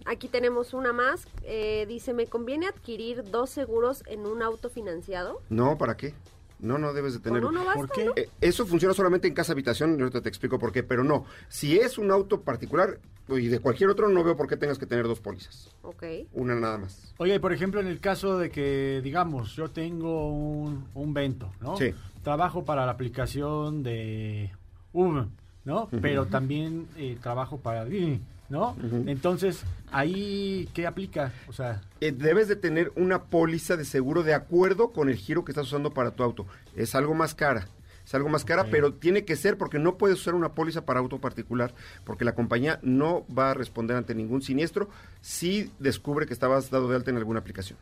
aquí 0.04 0.28
tenemos 0.28 0.74
una 0.74 0.92
más. 0.92 1.26
Eh, 1.44 1.86
dice, 1.88 2.12
¿me 2.12 2.26
conviene 2.26 2.66
adquirir 2.66 3.24
dos 3.30 3.50
seguros 3.50 4.02
en 4.06 4.26
un 4.26 4.42
auto 4.42 4.68
financiado? 4.68 5.40
No, 5.48 5.78
¿para 5.78 5.96
qué? 5.96 6.14
No, 6.62 6.78
no 6.78 6.92
debes 6.92 7.12
de 7.14 7.18
Con 7.20 7.32
tener. 7.32 7.44
uno 7.44 7.64
basta, 7.64 7.74
¿Por 7.80 7.90
qué? 7.90 8.04
¿no? 8.06 8.12
Eh, 8.16 8.28
Eso 8.40 8.64
funciona 8.64 8.94
solamente 8.94 9.26
en 9.28 9.34
casa 9.34 9.52
habitación, 9.52 10.00
ahorita 10.00 10.20
te 10.22 10.28
explico 10.28 10.58
por 10.58 10.72
qué, 10.72 10.82
pero 10.82 11.02
no. 11.04 11.24
Si 11.48 11.76
es 11.78 11.98
un 11.98 12.10
auto 12.10 12.40
particular 12.42 12.98
y 13.28 13.48
de 13.48 13.58
cualquier 13.58 13.90
otro, 13.90 14.08
no 14.08 14.22
veo 14.24 14.36
por 14.36 14.46
qué 14.48 14.56
tengas 14.56 14.78
que 14.78 14.86
tener 14.86 15.06
dos 15.06 15.20
pólizas. 15.20 15.70
Ok. 15.82 16.04
Una 16.32 16.54
nada 16.54 16.78
más. 16.78 17.14
Oye, 17.18 17.38
por 17.40 17.52
ejemplo, 17.52 17.80
en 17.80 17.88
el 17.88 17.98
caso 18.00 18.38
de 18.38 18.50
que, 18.50 19.00
digamos, 19.02 19.54
yo 19.56 19.70
tengo 19.70 20.30
un, 20.32 20.86
un 20.94 21.12
Vento, 21.14 21.50
¿no? 21.60 21.76
Sí. 21.76 21.92
Trabajo 22.22 22.64
para 22.64 22.86
la 22.86 22.92
aplicación 22.92 23.82
de 23.82 24.50
Uber, 24.92 25.26
¿no? 25.64 25.88
Pero 26.00 26.26
también 26.26 26.86
eh, 26.96 27.18
trabajo 27.20 27.58
para 27.58 27.84
Didi, 27.84 28.20
¿no? 28.52 28.76
Entonces, 29.06 29.64
ahí, 29.90 30.68
¿qué 30.74 30.86
aplica? 30.86 31.32
O 31.48 31.54
sea, 31.54 31.80
Eh, 32.02 32.12
debes 32.12 32.48
de 32.48 32.54
tener 32.54 32.92
una 32.96 33.24
póliza 33.24 33.78
de 33.78 33.86
seguro 33.86 34.22
de 34.22 34.34
acuerdo 34.34 34.92
con 34.92 35.08
el 35.08 35.16
giro 35.16 35.42
que 35.42 35.52
estás 35.52 35.66
usando 35.68 35.90
para 35.90 36.10
tu 36.10 36.22
auto. 36.22 36.46
Es 36.76 36.94
algo 36.94 37.14
más 37.14 37.34
cara. 37.34 37.66
Es 38.04 38.14
algo 38.14 38.28
más 38.28 38.44
cara, 38.44 38.64
pero 38.64 38.92
tiene 38.92 39.24
que 39.24 39.36
ser 39.36 39.56
porque 39.56 39.78
no 39.78 39.96
puedes 39.96 40.20
usar 40.20 40.34
una 40.34 40.52
póliza 40.54 40.84
para 40.84 41.00
auto 41.00 41.18
particular, 41.18 41.72
porque 42.04 42.24
la 42.24 42.34
compañía 42.34 42.78
no 42.82 43.24
va 43.26 43.52
a 43.52 43.54
responder 43.54 43.96
ante 43.96 44.14
ningún 44.14 44.42
siniestro 44.42 44.90
si 45.20 45.70
descubre 45.78 46.26
que 46.26 46.34
estabas 46.34 46.68
dado 46.68 46.88
de 46.88 46.96
alta 46.96 47.10
en 47.10 47.16
alguna 47.16 47.38
aplicación. 47.40 47.78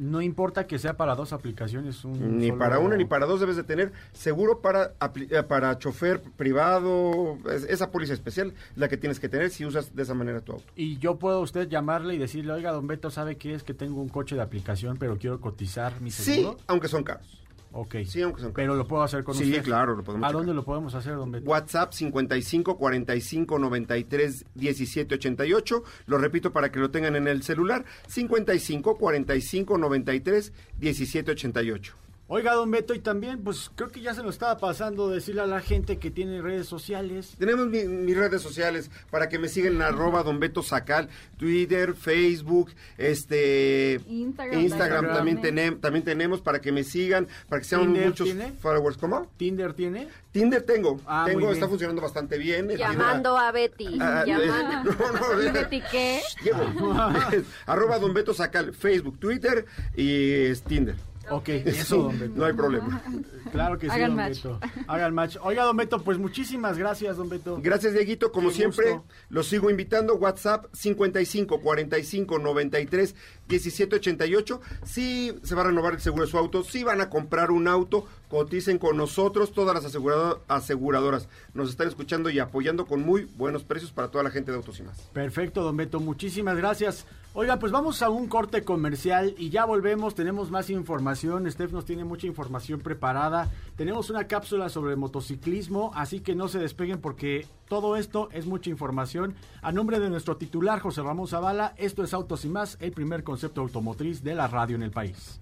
No 0.00 0.22
importa 0.22 0.66
que 0.66 0.78
sea 0.78 0.96
para 0.96 1.14
dos 1.14 1.32
aplicaciones. 1.32 2.04
Un 2.04 2.38
Ni 2.38 2.48
solo- 2.48 2.58
para 2.58 2.78
una 2.78 2.96
ni 2.96 3.04
para 3.04 3.26
dos 3.26 3.38
debes 3.38 3.56
de 3.56 3.62
tener 3.64 3.92
seguro 4.12 4.60
para 4.60 4.94
eh, 5.30 5.42
para 5.42 5.78
chofer 5.78 6.20
privado, 6.20 7.36
es- 7.52 7.64
esa 7.64 7.90
póliza 7.90 8.12
especial 8.14 8.54
es 8.72 8.76
la 8.78 8.88
que 8.88 8.96
tienes 8.96 9.20
que 9.20 9.28
tener 9.28 9.50
si 9.50 9.64
usas 9.64 9.94
de 9.94 10.02
esa 10.02 10.14
manera 10.14 10.40
tu 10.40 10.52
auto. 10.52 10.64
Y 10.76 10.98
yo 10.98 11.18
puedo 11.18 11.40
usted 11.40 11.68
llamarle 11.68 12.14
y 12.14 12.18
decirle, 12.18 12.52
oiga, 12.52 12.72
don 12.72 12.86
Beto, 12.86 13.10
¿sabe 13.10 13.36
qué 13.36 13.54
es? 13.54 13.62
Que 13.62 13.74
tengo 13.74 14.00
un 14.00 14.08
coche 14.08 14.34
de 14.36 14.42
aplicación, 14.42 14.96
pero 14.98 15.18
quiero 15.18 15.40
cotizar 15.40 16.00
mi 16.00 16.10
Sí, 16.10 16.34
seguro. 16.36 16.56
aunque 16.66 16.88
son 16.88 17.04
caros. 17.04 17.38
Ok. 17.72 17.96
Sí, 18.06 18.20
aunque 18.22 18.40
son. 18.42 18.52
Pero 18.52 18.74
lo 18.74 18.86
puedo 18.88 19.02
hacer 19.02 19.22
con 19.22 19.34
Sí, 19.34 19.44
usted. 19.44 19.62
claro, 19.62 19.94
lo 19.94 20.02
podemos 20.02 20.24
¿A 20.24 20.28
checar. 20.28 20.38
dónde 20.40 20.54
lo 20.54 20.64
podemos 20.64 20.94
hacer, 20.94 21.14
don 21.14 21.30
Beto? 21.30 21.48
WhatsApp 21.48 21.92
55 21.92 22.76
45 22.76 23.58
93 23.58 24.44
17 24.54 25.14
88. 25.14 25.82
Lo 26.06 26.18
repito 26.18 26.52
para 26.52 26.72
que 26.72 26.80
lo 26.80 26.90
tengan 26.90 27.14
en 27.16 27.28
el 27.28 27.42
celular. 27.42 27.84
55 28.08 28.96
45 28.98 29.78
93 29.78 30.52
17 30.78 31.30
88. 31.30 31.94
Oiga, 32.32 32.54
don 32.54 32.70
Beto, 32.70 32.94
y 32.94 33.00
también, 33.00 33.42
pues 33.42 33.72
creo 33.74 33.90
que 33.90 34.00
ya 34.00 34.14
se 34.14 34.22
nos 34.22 34.34
estaba 34.36 34.56
pasando 34.56 35.08
decirle 35.08 35.40
a 35.40 35.46
la 35.46 35.60
gente 35.60 35.98
que 35.98 36.12
tiene 36.12 36.40
redes 36.40 36.68
sociales. 36.68 37.34
Tenemos 37.36 37.66
mi- 37.66 37.82
mis 37.82 38.16
redes 38.16 38.40
sociales 38.40 38.88
para 39.10 39.28
que 39.28 39.40
me 39.40 39.48
sigan 39.48 39.72
en 39.74 39.82
arroba 39.82 40.22
Don 40.22 40.38
Beto 40.38 40.62
Sacal, 40.62 41.08
Twitter, 41.38 41.94
Facebook, 41.94 42.70
este 42.98 44.00
Instagram 44.06 44.60
Instagram 44.60 45.06
también. 45.12 45.40
también, 45.42 45.56
tenem- 45.74 45.80
también 45.80 46.04
tenemos 46.04 46.40
para 46.40 46.60
que 46.60 46.70
me 46.70 46.84
sigan, 46.84 47.26
para 47.48 47.62
que 47.62 47.66
sean 47.66 47.80
¿Tinder 47.82 48.06
muchos 48.06 48.24
tiene? 48.26 48.52
followers. 48.60 48.96
¿Cómo? 48.96 49.26
¿Tinder 49.36 49.72
tiene? 49.74 50.06
Tinder 50.30 50.62
tengo, 50.62 51.00
Ah, 51.06 51.22
muy 51.22 51.30
tengo, 51.32 51.40
bien. 51.46 51.52
está 51.54 51.66
funcionando 51.68 52.00
bastante 52.00 52.38
bien. 52.38 52.68
Llamando 52.68 53.36
a 53.36 53.50
Betty. 53.50 53.98
Ah, 54.00 54.22
llamando. 54.24 54.92
eh, 54.92 54.94
no, 55.00 55.12
no, 55.36 55.42
¿Y 55.42 55.46
eh, 55.46 55.50
Betty 55.50 55.82
qué? 55.90 56.20
Arroba 57.66 57.98
Don 57.98 58.14
Beto 58.14 58.32
Sacal, 58.32 58.72
Facebook, 58.72 59.18
Twitter 59.18 59.64
y 59.96 60.30
es 60.30 60.62
Tinder. 60.62 60.94
Ok, 61.30 61.48
eso, 61.48 62.02
don 62.02 62.18
Beto. 62.18 62.34
No 62.36 62.44
hay 62.44 62.52
problema. 62.52 63.02
Claro 63.50 63.78
que 63.78 63.86
sí, 63.86 63.92
Hagan 63.92 64.10
don 64.10 64.16
match. 64.16 64.36
Beto. 64.44 64.60
Hagan 64.86 65.12
match. 65.14 65.36
Oiga, 65.42 65.64
don 65.64 65.76
Beto, 65.76 66.00
pues 66.04 66.18
muchísimas 66.18 66.78
gracias, 66.78 67.16
don 67.16 67.28
Beto. 67.28 67.58
Gracias, 67.60 67.94
Dieguito. 67.94 68.30
Como 68.30 68.50
Qué 68.50 68.54
siempre, 68.54 68.92
gusto. 68.92 69.08
los 69.28 69.48
sigo 69.48 69.70
invitando. 69.70 70.14
WhatsApp 70.14 70.66
55 70.72 71.60
45 71.60 72.38
93 72.38 73.16
17 73.50 73.96
88. 73.96 74.60
Sí 74.84 75.34
se 75.42 75.54
va 75.54 75.62
a 75.62 75.64
renovar 75.66 75.94
el 75.94 76.00
seguro 76.00 76.24
de 76.24 76.30
su 76.30 76.38
auto. 76.38 76.62
Si 76.64 76.82
van 76.84 77.00
a 77.00 77.10
comprar 77.10 77.50
un 77.50 77.68
auto, 77.68 78.06
coticen 78.28 78.78
con 78.78 78.96
nosotros. 78.96 79.52
Todas 79.52 79.74
las 79.74 79.84
asegurado- 79.84 80.40
aseguradoras 80.48 81.28
nos 81.52 81.68
están 81.68 81.88
escuchando 81.88 82.30
y 82.30 82.38
apoyando 82.38 82.86
con 82.86 83.02
muy 83.02 83.24
buenos 83.36 83.64
precios 83.64 83.90
para 83.92 84.08
toda 84.08 84.24
la 84.24 84.30
gente 84.30 84.52
de 84.52 84.56
Autos 84.58 84.78
y 84.80 84.84
más. 84.84 84.98
Perfecto, 85.12 85.62
don 85.62 85.76
Beto, 85.76 86.00
muchísimas 86.00 86.56
gracias. 86.56 87.06
Oiga, 87.32 87.58
pues 87.58 87.70
vamos 87.70 88.02
a 88.02 88.10
un 88.10 88.26
corte 88.26 88.62
comercial 88.62 89.34
y 89.38 89.50
ya 89.50 89.64
volvemos, 89.64 90.14
tenemos 90.16 90.50
más 90.50 90.68
información, 90.68 91.48
Steph 91.50 91.70
nos 91.72 91.84
tiene 91.84 92.04
mucha 92.04 92.26
información 92.26 92.80
preparada, 92.80 93.48
tenemos 93.76 94.10
una 94.10 94.26
cápsula 94.26 94.68
sobre 94.68 94.96
motociclismo, 94.96 95.92
así 95.94 96.20
que 96.20 96.34
no 96.34 96.48
se 96.48 96.58
despeguen 96.58 97.00
porque 97.00 97.46
todo 97.70 97.96
esto 97.96 98.28
es 98.32 98.44
mucha 98.46 98.68
información. 98.68 99.36
A 99.62 99.70
nombre 99.70 100.00
de 100.00 100.10
nuestro 100.10 100.36
titular, 100.36 100.80
José 100.80 101.02
Ramón 101.02 101.28
Zavala, 101.28 101.72
esto 101.78 102.02
es 102.02 102.12
Autos 102.12 102.44
y 102.44 102.48
más, 102.48 102.76
el 102.80 102.90
primer 102.90 103.22
concepto 103.22 103.60
automotriz 103.60 104.24
de 104.24 104.34
la 104.34 104.48
radio 104.48 104.74
en 104.74 104.82
el 104.82 104.90
país. 104.90 105.38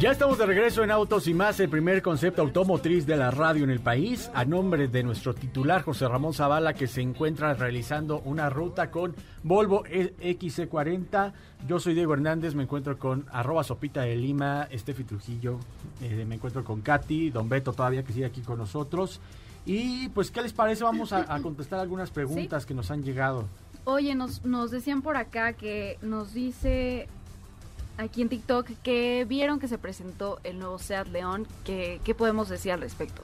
Ya 0.00 0.12
estamos 0.12 0.38
de 0.38 0.46
regreso 0.46 0.82
en 0.82 0.90
Autos 0.90 1.28
y 1.28 1.34
más, 1.34 1.60
el 1.60 1.68
primer 1.68 2.00
concepto 2.00 2.40
automotriz 2.40 3.04
de 3.04 3.18
la 3.18 3.30
radio 3.30 3.64
en 3.64 3.68
el 3.68 3.80
país, 3.80 4.30
a 4.32 4.46
nombre 4.46 4.88
de 4.88 5.02
nuestro 5.02 5.34
titular 5.34 5.82
José 5.82 6.08
Ramón 6.08 6.32
Zavala, 6.32 6.72
que 6.72 6.86
se 6.86 7.02
encuentra 7.02 7.52
realizando 7.52 8.20
una 8.20 8.48
ruta 8.48 8.90
con 8.90 9.14
Volvo 9.42 9.84
XC40. 9.84 11.32
Yo 11.66 11.78
soy 11.78 11.92
Diego 11.92 12.14
Hernández, 12.14 12.54
me 12.54 12.62
encuentro 12.62 12.98
con 12.98 13.26
arroba 13.30 13.64
sopita 13.64 14.00
de 14.00 14.16
Lima, 14.16 14.66
Estefi 14.70 15.04
Trujillo, 15.04 15.58
eh, 16.00 16.24
me 16.26 16.36
encuentro 16.36 16.64
con 16.64 16.80
Katy, 16.80 17.28
Don 17.28 17.50
Beto 17.50 17.74
todavía 17.74 18.02
que 18.02 18.14
sigue 18.14 18.24
aquí 18.24 18.40
con 18.40 18.56
nosotros. 18.56 19.20
Y 19.66 20.08
pues, 20.08 20.30
¿qué 20.30 20.40
les 20.40 20.54
parece? 20.54 20.84
Vamos 20.84 21.12
a, 21.12 21.26
contestar 21.42 21.80
algunas 21.80 22.10
preguntas 22.10 22.64
que 22.64 22.72
nos 22.72 22.90
han 22.90 23.02
llegado. 23.02 23.44
Oye, 23.90 24.14
nos, 24.14 24.44
nos 24.44 24.70
decían 24.70 25.00
por 25.00 25.16
acá 25.16 25.54
que 25.54 25.96
nos 26.02 26.34
dice 26.34 27.08
aquí 27.96 28.20
en 28.20 28.28
TikTok 28.28 28.68
que 28.82 29.24
vieron 29.26 29.58
que 29.58 29.66
se 29.66 29.78
presentó 29.78 30.40
el 30.44 30.58
nuevo 30.58 30.78
Seat 30.78 31.06
León. 31.08 31.46
¿Qué, 31.64 31.98
qué 32.04 32.14
podemos 32.14 32.50
decir 32.50 32.72
al 32.72 32.82
respecto? 32.82 33.22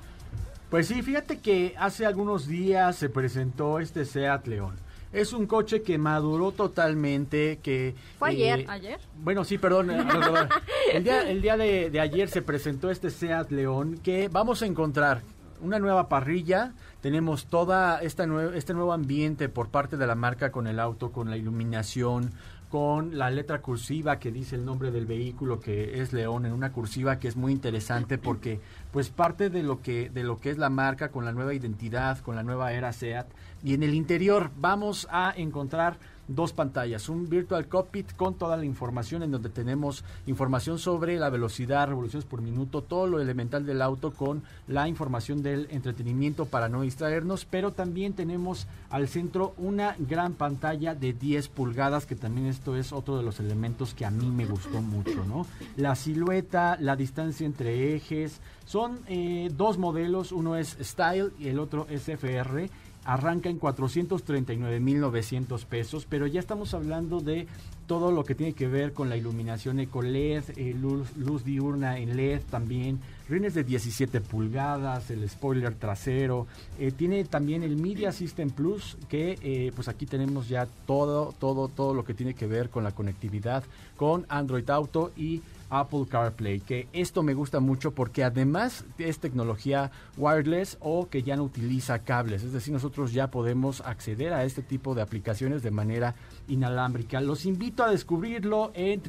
Pues 0.70 0.86
sí, 0.88 1.02
fíjate 1.02 1.40
que 1.40 1.74
hace 1.78 2.06
algunos 2.06 2.46
días 2.46 2.96
se 2.96 3.10
presentó 3.10 3.78
este 3.78 4.06
Seat 4.06 4.46
León. 4.46 4.74
Es 5.12 5.34
un 5.34 5.46
coche 5.46 5.82
que 5.82 5.98
maduró 5.98 6.50
totalmente, 6.52 7.58
que... 7.62 7.94
Fue 8.18 8.30
ayer. 8.30 8.60
eh, 8.60 8.66
¿Ayer? 8.66 9.00
Bueno, 9.22 9.44
sí, 9.44 9.58
perdón. 9.58 9.90
eh, 9.90 10.02
perdón. 10.10 10.48
El 10.94 11.04
día, 11.04 11.22
el 11.30 11.42
día 11.42 11.58
de, 11.58 11.90
de 11.90 12.00
ayer 12.00 12.30
se 12.30 12.40
presentó 12.40 12.90
este 12.90 13.10
Seat 13.10 13.50
León 13.50 14.00
que 14.02 14.28
vamos 14.28 14.62
a 14.62 14.66
encontrar 14.66 15.20
una 15.60 15.78
nueva 15.78 16.08
parrilla. 16.08 16.72
Tenemos 17.04 17.48
toda 17.48 17.98
esta 17.98 18.24
este 18.54 18.72
nuevo 18.72 18.94
ambiente 18.94 19.50
por 19.50 19.68
parte 19.68 19.98
de 19.98 20.06
la 20.06 20.14
marca 20.14 20.50
con 20.50 20.66
el 20.66 20.80
auto, 20.80 21.12
con 21.12 21.28
la 21.28 21.36
iluminación, 21.36 22.30
con 22.70 23.18
la 23.18 23.28
letra 23.28 23.60
cursiva 23.60 24.18
que 24.18 24.32
dice 24.32 24.56
el 24.56 24.64
nombre 24.64 24.90
del 24.90 25.04
vehículo 25.04 25.60
que 25.60 26.00
es 26.00 26.14
León 26.14 26.46
en 26.46 26.54
una 26.54 26.72
cursiva 26.72 27.18
que 27.18 27.28
es 27.28 27.36
muy 27.36 27.52
interesante 27.52 28.16
porque 28.16 28.58
pues 28.90 29.10
parte 29.10 29.50
de 29.50 29.62
lo 29.62 29.82
que 29.82 30.08
de 30.08 30.24
lo 30.24 30.38
que 30.38 30.48
es 30.48 30.56
la 30.56 30.70
marca 30.70 31.10
con 31.10 31.26
la 31.26 31.32
nueva 31.32 31.52
identidad, 31.52 32.20
con 32.20 32.36
la 32.36 32.42
nueva 32.42 32.72
era 32.72 32.90
Seat 32.94 33.26
y 33.62 33.74
en 33.74 33.82
el 33.82 33.92
interior. 33.92 34.50
Vamos 34.56 35.06
a 35.10 35.34
encontrar 35.36 35.98
dos 36.28 36.52
pantallas, 36.52 37.08
un 37.08 37.28
virtual 37.28 37.66
cockpit 37.68 38.14
con 38.16 38.34
toda 38.34 38.56
la 38.56 38.64
información 38.64 39.22
en 39.22 39.30
donde 39.30 39.48
tenemos 39.48 40.04
información 40.26 40.78
sobre 40.78 41.18
la 41.18 41.30
velocidad, 41.30 41.88
revoluciones 41.88 42.26
por 42.26 42.42
minuto, 42.42 42.82
todo 42.82 43.06
lo 43.06 43.20
elemental 43.20 43.66
del 43.66 43.82
auto 43.82 44.12
con 44.12 44.42
la 44.66 44.88
información 44.88 45.42
del 45.42 45.68
entretenimiento 45.70 46.46
para 46.46 46.68
no 46.68 46.82
distraernos, 46.82 47.44
pero 47.44 47.72
también 47.72 48.12
tenemos 48.14 48.66
al 48.90 49.08
centro 49.08 49.54
una 49.58 49.96
gran 49.98 50.34
pantalla 50.34 50.94
de 50.94 51.12
10 51.12 51.48
pulgadas, 51.48 52.06
que 52.06 52.14
también 52.14 52.46
esto 52.46 52.76
es 52.76 52.92
otro 52.92 53.16
de 53.16 53.22
los 53.22 53.40
elementos 53.40 53.94
que 53.94 54.04
a 54.04 54.10
mí 54.10 54.26
me 54.26 54.46
gustó 54.46 54.80
mucho, 54.80 55.24
¿no? 55.24 55.46
La 55.76 55.94
silueta, 55.94 56.76
la 56.80 56.96
distancia 56.96 57.46
entre 57.46 57.94
ejes, 57.94 58.40
son 58.64 59.00
eh, 59.08 59.50
dos 59.54 59.78
modelos, 59.78 60.32
uno 60.32 60.56
es 60.56 60.76
Style 60.80 61.32
y 61.38 61.48
el 61.48 61.58
otro 61.58 61.86
es 61.90 62.08
FR 62.08 62.70
arranca 63.04 63.48
en 63.48 63.60
439.900 63.60 65.64
pesos, 65.66 66.04
pero 66.08 66.26
ya 66.26 66.40
estamos 66.40 66.74
hablando 66.74 67.20
de 67.20 67.46
todo 67.86 68.10
lo 68.10 68.24
que 68.24 68.34
tiene 68.34 68.54
que 68.54 68.66
ver 68.66 68.92
con 68.92 69.10
la 69.10 69.16
iluminación 69.16 69.78
eco 69.78 70.02
LED, 70.02 70.44
eh, 70.56 70.74
luz, 70.74 71.16
luz 71.16 71.44
diurna 71.44 71.98
en 71.98 72.16
LED 72.16 72.40
también, 72.50 72.98
rines 73.28 73.54
de 73.54 73.64
17 73.64 74.20
pulgadas, 74.22 75.10
el 75.10 75.28
spoiler 75.28 75.74
trasero, 75.74 76.46
eh, 76.78 76.92
tiene 76.92 77.24
también 77.24 77.62
el 77.62 77.76
Media 77.76 78.12
System 78.12 78.50
Plus, 78.50 78.96
que 79.08 79.38
eh, 79.42 79.72
pues 79.74 79.88
aquí 79.88 80.06
tenemos 80.06 80.48
ya 80.48 80.66
todo, 80.86 81.34
todo, 81.38 81.68
todo 81.68 81.94
lo 81.94 82.04
que 82.04 82.14
tiene 82.14 82.34
que 82.34 82.46
ver 82.46 82.70
con 82.70 82.84
la 82.84 82.92
conectividad 82.92 83.64
con 83.96 84.26
Android 84.28 84.68
Auto 84.70 85.12
y 85.16 85.42
Apple 85.80 86.06
CarPlay, 86.08 86.60
que 86.60 86.88
esto 86.92 87.22
me 87.22 87.34
gusta 87.34 87.60
mucho 87.60 87.92
porque 87.92 88.24
además 88.24 88.84
es 88.98 89.18
tecnología 89.18 89.90
wireless 90.16 90.76
o 90.80 91.08
que 91.08 91.22
ya 91.22 91.36
no 91.36 91.44
utiliza 91.44 91.98
cables, 92.00 92.42
es 92.42 92.52
decir, 92.52 92.72
nosotros 92.72 93.12
ya 93.12 93.30
podemos 93.30 93.80
acceder 93.80 94.32
a 94.32 94.44
este 94.44 94.62
tipo 94.62 94.94
de 94.94 95.02
aplicaciones 95.02 95.62
de 95.62 95.70
manera 95.70 96.14
inalámbrica. 96.48 97.20
Los 97.20 97.44
invito 97.46 97.84
a 97.84 97.90
descubrirlo 97.90 98.70
en 98.74 99.00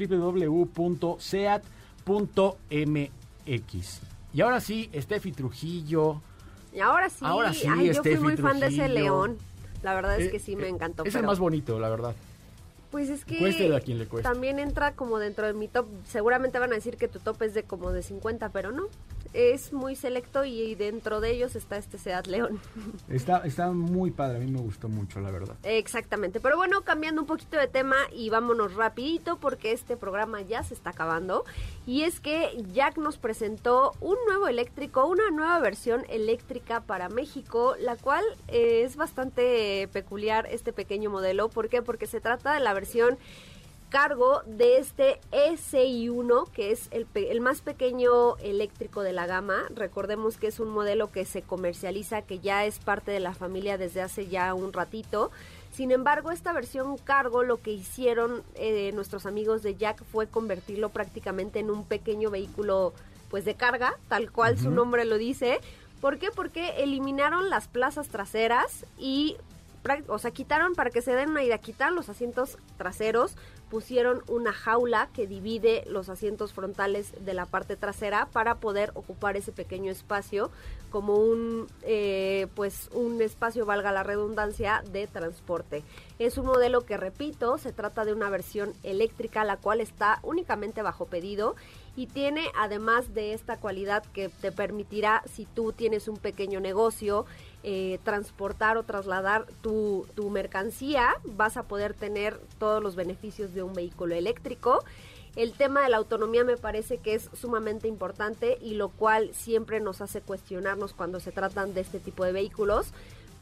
www.seat.mx. 2.74 4.02
Y 4.34 4.42
ahora 4.42 4.60
sí, 4.60 4.90
Steffi 4.94 5.32
Trujillo. 5.32 6.22
Y 6.74 6.80
ahora 6.82 7.10
sí, 7.10 7.20
Ahora 7.22 7.54
sí, 7.54 7.68
ay, 7.70 7.94
yo 7.94 8.04
fui 8.04 8.18
muy 8.18 8.38
fan 8.38 8.60
de 8.60 8.68
ese 8.68 8.90
león. 8.90 9.38
La 9.82 9.94
verdad 9.94 10.20
es 10.20 10.28
Eh, 10.28 10.32
que 10.32 10.40
sí 10.40 10.56
me 10.56 10.64
eh, 10.66 10.70
encantó. 10.70 11.06
Es 11.06 11.16
el 11.16 11.24
más 11.24 11.40
bonito, 11.40 11.80
la 11.80 11.90
verdad. 11.90 12.16
Pues 12.96 13.10
es 13.10 13.26
que 13.26 13.38
Cuéstele 13.40 13.76
a 13.76 13.82
quien 13.82 13.98
le 14.00 14.06
cueste. 14.08 14.24
también 14.24 14.58
entra 14.58 14.94
como 14.94 15.20
dentro 15.20 15.46
de 15.46 15.52
mi 15.52 15.68
top. 15.68 15.86
Seguramente 16.08 16.60
van 16.60 16.72
a 16.72 16.76
decir 16.76 16.96
que 16.96 17.10
tu 17.10 17.20
top 17.20 17.42
es 17.42 17.54
de 17.54 17.64
como 17.64 17.92
de 17.92 18.02
50, 18.02 18.48
pero 18.54 18.72
no. 18.72 18.84
Es 19.36 19.74
muy 19.74 19.98
selecto 19.98 20.46
y 20.46 20.76
dentro 20.76 21.20
de 21.20 21.32
ellos 21.32 21.58
está 21.58 21.76
este 21.76 21.98
Seat 21.98 22.28
León. 22.28 22.58
Está, 23.10 23.40
está 23.40 23.70
muy 23.72 24.12
padre, 24.12 24.38
a 24.38 24.40
mí 24.40 24.50
me 24.50 24.62
gustó 24.62 24.88
mucho, 24.88 25.20
la 25.20 25.30
verdad. 25.30 25.56
Exactamente. 25.64 26.40
Pero 26.40 26.56
bueno, 26.56 26.84
cambiando 26.84 27.22
un 27.22 27.28
poquito 27.28 27.58
de 27.58 27.68
tema 27.68 27.98
y 28.14 28.30
vámonos 28.30 28.76
rapidito 28.76 29.38
porque 29.38 29.74
este 29.74 29.98
programa 29.98 30.42
ya 30.42 30.64
se 30.64 30.74
está 30.74 30.92
acabando. 30.92 31.44
Y 31.86 32.04
es 32.04 32.22
que 32.22 32.64
Jack 32.72 32.98
nos 32.98 33.18
presentó 33.18 33.92
un 34.00 34.16
nuevo 34.26 34.48
eléctrico, 34.48 35.06
una 35.06 35.30
nueva 35.32 35.60
versión 35.60 36.06
eléctrica 36.08 36.82
para 36.82 37.10
México, 37.10 37.76
la 37.80 37.98
cual 37.98 38.24
eh, 38.48 38.84
es 38.86 38.96
bastante 38.96 39.90
peculiar 39.92 40.48
este 40.50 40.72
pequeño 40.72 41.10
modelo. 41.10 41.50
¿Por 41.50 41.68
qué? 41.68 41.82
Porque 41.82 42.08
se 42.08 42.22
trata 42.22 42.54
de 42.54 42.62
la 42.62 42.74
versión 42.74 43.18
cargo 43.96 44.42
de 44.46 44.78
este 44.78 45.22
SI1, 45.32 46.50
que 46.52 46.72
es 46.72 46.90
el, 46.92 47.40
más 47.40 47.62
pequeño 47.62 48.36
eléctrico 48.40 49.04
de 49.04 49.14
la 49.14 49.26
gama. 49.26 49.64
Recordemos 49.74 50.36
que 50.36 50.48
es 50.48 50.60
un 50.60 50.68
modelo 50.68 51.14
que 51.14 51.24
se 51.24 51.44
comercializa, 51.44 52.22
que 52.24 52.40
ya 52.40 52.66
es 52.66 52.80
parte 52.80 53.12
de 53.12 53.22
la 53.22 53.34
familia 53.34 53.78
desde 53.78 54.02
hace 54.02 54.28
ya 54.28 54.54
un 54.54 54.74
ratito. 54.74 55.32
Sin 55.72 55.94
embargo, 55.94 56.32
esta 56.32 56.52
versión 56.52 56.98
cargo 56.98 57.44
lo 57.44 57.62
que 57.62 57.72
hicieron 57.72 58.44
eh, 58.56 58.92
nuestros 58.94 59.26
amigos 59.26 59.64
de 59.64 59.76
Jack 59.78 60.04
fue 60.04 60.28
convertirlo 60.28 60.90
prácticamente 60.90 61.60
en 61.60 61.72
un 61.72 61.86
pequeño 61.86 62.30
vehículo 62.30 62.92
pues 63.30 63.46
de 63.46 63.56
carga, 63.56 63.94
tal 64.10 64.30
cual 64.30 64.60
su 64.60 64.72
nombre 64.72 65.06
lo 65.06 65.18
dice. 65.18 65.62
¿Por 66.02 66.20
qué? 66.20 66.32
Porque 66.36 66.84
eliminaron 66.84 67.50
las 67.50 67.70
plazas 67.70 68.10
traseras 68.10 68.86
y 68.98 69.38
o 70.08 70.20
sea, 70.20 70.32
quitaron, 70.32 70.74
para 70.74 70.90
que 70.90 71.02
se 71.02 71.14
den 71.14 71.30
una 71.30 71.44
idea, 71.44 71.58
quitaron 71.60 71.96
los 71.96 72.10
asientos 72.10 72.58
traseros, 72.78 73.36
pusieron 73.76 74.24
una 74.30 74.54
jaula 74.54 75.10
que 75.14 75.28
divide 75.28 75.84
los 75.90 76.08
asientos 76.08 76.54
frontales 76.54 77.12
de 77.26 77.34
la 77.34 77.46
parte 77.46 77.76
trasera 77.76 78.30
para 78.32 78.56
poder 78.56 78.92
ocupar 78.94 79.36
ese 79.36 79.52
pequeño 79.52 79.92
espacio 79.92 80.50
como 80.90 81.18
un, 81.18 81.68
eh, 81.82 82.48
pues, 82.56 82.90
un 82.94 83.22
espacio, 83.22 83.66
valga 83.66 83.92
la 83.92 84.02
redundancia, 84.02 84.82
de 84.94 85.08
transporte. 85.08 85.84
Es 86.20 86.38
un 86.38 86.46
modelo 86.46 86.86
que, 86.86 86.96
repito, 86.96 87.58
se 87.58 87.74
trata 87.74 88.06
de 88.06 88.14
una 88.14 88.30
versión 88.30 88.72
eléctrica, 88.84 89.44
la 89.44 89.58
cual 89.58 89.82
está 89.82 90.20
únicamente 90.24 90.82
bajo 90.82 91.08
pedido 91.08 91.58
y 91.98 92.08
tiene 92.08 92.46
además 92.58 93.14
de 93.14 93.34
esta 93.34 93.58
cualidad 93.58 94.04
que 94.14 94.30
te 94.30 94.54
permitirá, 94.54 95.22
si 95.26 95.46
tú 95.46 95.74
tienes 95.74 96.08
un 96.08 96.16
pequeño 96.16 96.62
negocio, 96.62 97.26
eh, 97.68 97.98
transportar 98.04 98.78
o 98.78 98.84
trasladar 98.84 99.48
tu, 99.64 100.06
tu 100.14 100.30
mercancía, 100.30 101.16
vas 101.24 101.58
a 101.58 101.64
poder 101.64 101.96
tener 101.96 102.40
todos 102.60 102.84
los 102.84 102.96
beneficios 102.96 103.56
de 103.56 103.64
un 103.64 103.74
vehículo 103.74 104.14
eléctrico. 104.14 104.86
El 105.36 105.54
tema 105.54 105.82
de 105.82 105.90
la 105.90 105.98
autonomía 105.98 106.44
me 106.44 106.58
parece 106.58 107.00
que 107.00 107.16
es 107.16 107.28
sumamente 107.34 107.88
importante 107.88 108.60
y 108.62 108.76
lo 108.76 108.90
cual 108.90 109.34
siempre 109.34 109.80
nos 109.80 110.00
hace 110.02 110.22
cuestionarnos 110.22 110.94
cuando 110.94 111.20
se 111.20 111.32
tratan 111.32 111.74
de 111.74 111.82
este 111.82 112.00
tipo 112.00 112.24
de 112.24 112.34
vehículos. 112.34 112.94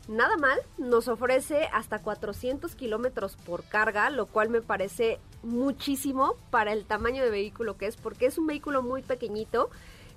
Nada 0.08 0.38
mal, 0.38 0.58
nos 0.78 1.10
ofrece 1.10 1.68
hasta 1.74 2.00
400 2.00 2.76
kilómetros 2.76 3.36
por 3.36 3.66
carga, 3.66 4.10
lo 4.10 4.28
cual 4.28 4.48
me 4.48 4.62
parece 4.62 5.20
muchísimo 5.44 6.38
para 6.50 6.72
el 6.72 6.86
tamaño 6.86 7.22
de 7.24 7.30
vehículo 7.30 7.76
que 7.76 7.88
es, 7.88 7.98
porque 7.98 8.28
es 8.28 8.38
un 8.38 8.48
vehículo 8.48 8.84
muy 8.84 9.02
pequeñito. 9.02 9.70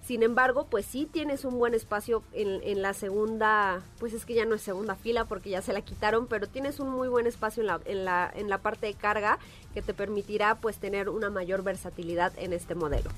Sin 0.07 0.23
embargo, 0.23 0.69
pues 0.71 0.87
sí 0.87 1.09
tienes 1.11 1.45
un 1.45 1.59
buen 1.59 1.75
espacio 1.75 2.23
en, 2.33 2.63
en 2.63 2.81
la 2.81 2.95
segunda, 2.95 3.83
pues 3.99 4.13
es 4.13 4.25
que 4.25 4.35
ya 4.35 4.45
no 4.45 4.55
es 4.55 4.63
segunda 4.63 4.95
fila 4.95 5.25
porque 5.25 5.51
ya 5.51 5.63
se 5.63 5.73
la 5.73 5.81
quitaron, 5.81 6.29
pero 6.29 6.47
tienes 6.47 6.79
un 6.79 6.91
muy 6.91 7.09
buen 7.09 7.27
espacio 7.27 7.63
en 7.63 7.67
la, 7.67 7.81
en 7.85 8.05
la, 8.05 8.33
en 8.33 8.49
la 8.49 8.59
parte 8.59 8.87
de 8.87 8.95
carga 8.95 9.41
que 9.75 9.83
te 9.83 9.95
permitirá 9.95 10.55
pues 10.55 10.79
tener 10.79 11.09
una 11.09 11.29
mayor 11.29 11.65
versatilidad 11.65 12.33
en 12.39 12.53
este 12.53 12.77
modelo. 12.77 13.11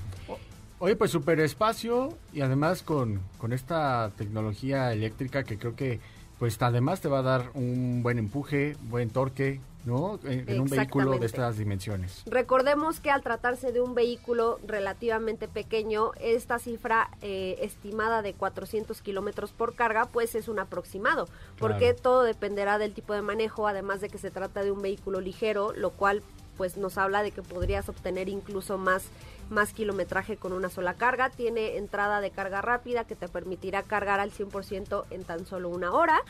Oye, 0.79 0.95
pues 0.95 1.11
super 1.11 1.39
espacio 1.41 2.17
y 2.33 2.41
además 2.41 2.81
con, 2.81 3.21
con 3.37 3.53
esta 3.53 4.11
tecnología 4.17 4.91
eléctrica 4.91 5.43
que 5.43 5.59
creo 5.59 5.75
que 5.75 5.99
pues 6.39 6.59
además 6.59 7.01
te 7.01 7.09
va 7.09 7.19
a 7.19 7.21
dar 7.21 7.51
un 7.53 8.01
buen 8.01 8.17
empuje, 8.17 8.75
buen 8.89 9.11
torque, 9.11 9.59
¿no? 9.89 10.19
En, 10.23 10.47
en 10.47 10.61
un 10.61 10.69
vehículo 10.69 11.17
de 11.17 11.25
estas 11.25 11.57
dimensiones. 11.57 12.23
Recordemos 12.27 12.99
que 12.99 13.09
al 13.09 13.21
tratarse 13.21 13.71
de 13.71 13.81
un 13.81 13.95
vehículo 13.95 14.59
relativamente 14.65 15.47
pequeño, 15.47 16.11
esta 16.19 16.59
cifra 16.59 17.09
eh, 17.21 17.57
estimada 17.61 18.21
de 18.21 18.33
400 18.33 19.01
kilómetros 19.01 19.51
por 19.51 19.75
carga, 19.75 20.05
pues 20.05 20.35
es 20.35 20.47
un 20.47 20.59
aproximado, 20.59 21.27
porque 21.57 21.93
todo 21.93 22.23
dependerá 22.23 22.77
del 22.77 22.93
tipo 22.93 23.13
de 23.13 23.21
manejo, 23.21 23.67
además 23.67 23.99
de 24.01 24.09
que 24.09 24.17
se 24.17 24.31
trata 24.31 24.63
de 24.63 24.71
un 24.71 24.81
vehículo 24.81 25.19
ligero, 25.19 25.73
lo 25.73 25.91
cual 25.91 26.21
pues 26.57 26.75
nos 26.77 26.97
habla 26.97 27.23
de 27.23 27.31
que 27.31 27.41
podrías 27.41 27.87
obtener 27.87 28.27
incluso 28.27 28.77
más 28.77 29.05
más 29.49 29.73
kilometraje 29.73 30.37
con 30.37 30.53
una 30.53 30.69
sola 30.69 30.93
carga. 30.93 31.29
Tiene 31.29 31.77
entrada 31.77 32.21
de 32.21 32.31
carga 32.31 32.61
rápida 32.61 33.05
que 33.05 33.15
te 33.15 33.27
permitirá 33.27 33.83
cargar 33.83 34.19
al 34.19 34.31
100% 34.31 35.05
en 35.09 35.23
tan 35.23 35.45
solo 35.45 35.69
una 35.69 35.91
hora. 35.91 36.21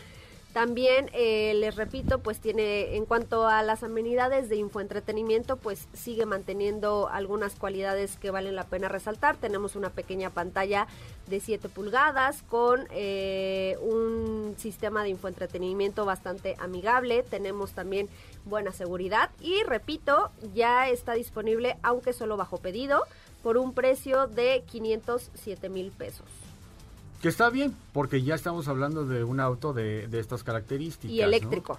También 0.53 1.11
eh, 1.13 1.53
les 1.55 1.75
repito, 1.75 2.19
pues 2.19 2.39
tiene 2.39 2.95
en 2.95 3.05
cuanto 3.05 3.47
a 3.47 3.61
las 3.61 3.83
amenidades 3.83 4.49
de 4.49 4.55
infoentretenimiento, 4.55 5.57
pues 5.57 5.87
sigue 5.93 6.25
manteniendo 6.25 7.07
algunas 7.07 7.53
cualidades 7.53 8.17
que 8.17 8.31
valen 8.31 8.55
la 8.55 8.63
pena 8.63 8.89
resaltar. 8.89 9.37
Tenemos 9.37 9.75
una 9.75 9.91
pequeña 9.91 10.31
pantalla 10.31 10.87
de 11.27 11.39
7 11.39 11.69
pulgadas 11.69 12.41
con 12.41 12.87
eh, 12.89 13.77
un 13.81 14.55
sistema 14.57 15.03
de 15.03 15.09
infoentretenimiento 15.09 16.03
bastante 16.05 16.55
amigable. 16.57 17.21
Tenemos 17.21 17.73
también 17.73 18.09
buena 18.45 18.71
seguridad 18.71 19.29
y 19.39 19.61
repito, 19.63 20.31
ya 20.55 20.89
está 20.89 21.13
disponible, 21.13 21.77
aunque 21.83 22.11
solo 22.11 22.37
bajo 22.37 22.57
pedido, 22.57 23.03
por 23.43 23.57
un 23.57 23.73
precio 23.73 24.25
de 24.25 24.63
507 24.65 25.69
mil 25.69 25.91
pesos. 25.91 26.38
Que 27.22 27.28
está 27.28 27.49
bien, 27.49 27.76
porque 27.91 28.22
ya 28.22 28.36
estamos 28.36 28.67
hablando 28.67 29.05
de 29.05 29.24
un 29.24 29.39
auto 29.39 29.74
de, 29.74 30.07
estas 30.13 30.43
características. 30.43 31.11
Y 31.11 31.22
eléctrico. 31.22 31.78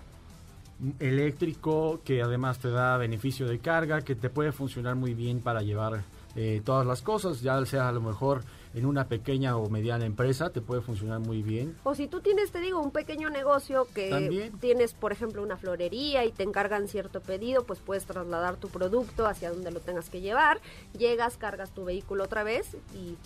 Eléctrico, 0.99 2.01
que 2.05 2.22
además 2.22 2.59
te 2.59 2.70
da 2.70 2.97
beneficio 2.97 3.47
de 3.47 3.59
carga, 3.59 4.03
que 4.03 4.14
te 4.14 4.28
puede 4.30 4.53
funcionar 4.53 4.97
muy 4.97 5.14
bien 5.14 5.41
para 5.41 5.62
llevar 5.62 6.03
eh, 6.36 6.62
todas 6.64 6.86
las 6.86 7.03
cosas, 7.03 7.41
ya 7.41 7.64
sea 7.66 7.88
a 7.88 7.93
lo 7.93 8.01
mejor 8.01 8.43
en 8.74 8.86
una 8.86 9.09
pequeña 9.09 9.57
o 9.57 9.68
mediana 9.68 10.05
empresa, 10.05 10.51
te 10.51 10.61
puede 10.61 10.80
funcionar 10.80 11.18
muy 11.18 11.43
bien. 11.43 11.76
O 11.82 11.95
si 11.95 12.07
tú 12.07 12.20
tienes, 12.20 12.53
te 12.53 12.61
digo, 12.61 12.80
un 12.80 12.93
pequeño 12.93 13.28
negocio 13.30 13.88
que 13.95 14.53
tienes, 14.61 14.95
por 14.95 15.12
ejemplo, 15.12 15.43
una 15.43 15.57
florería 15.57 16.24
y 16.24 16.32
te 16.32 16.45
encargan 16.45 16.86
cierto 16.86 17.20
pedido, 17.20 17.64
pues 17.64 17.80
puedes 17.80 18.05
trasladar 18.05 18.57
tu 18.57 18.68
producto 18.68 19.26
hacia 19.26 19.51
donde 19.51 19.72
lo 19.72 19.80
tengas 19.80 20.09
que 20.09 20.20
llevar, 20.20 20.61
llegas, 20.97 21.36
cargas 21.36 21.70
tu 21.72 21.84
vehículo 21.84 22.24
otra 22.24 22.45
vez 22.45 22.76
y 22.95 23.16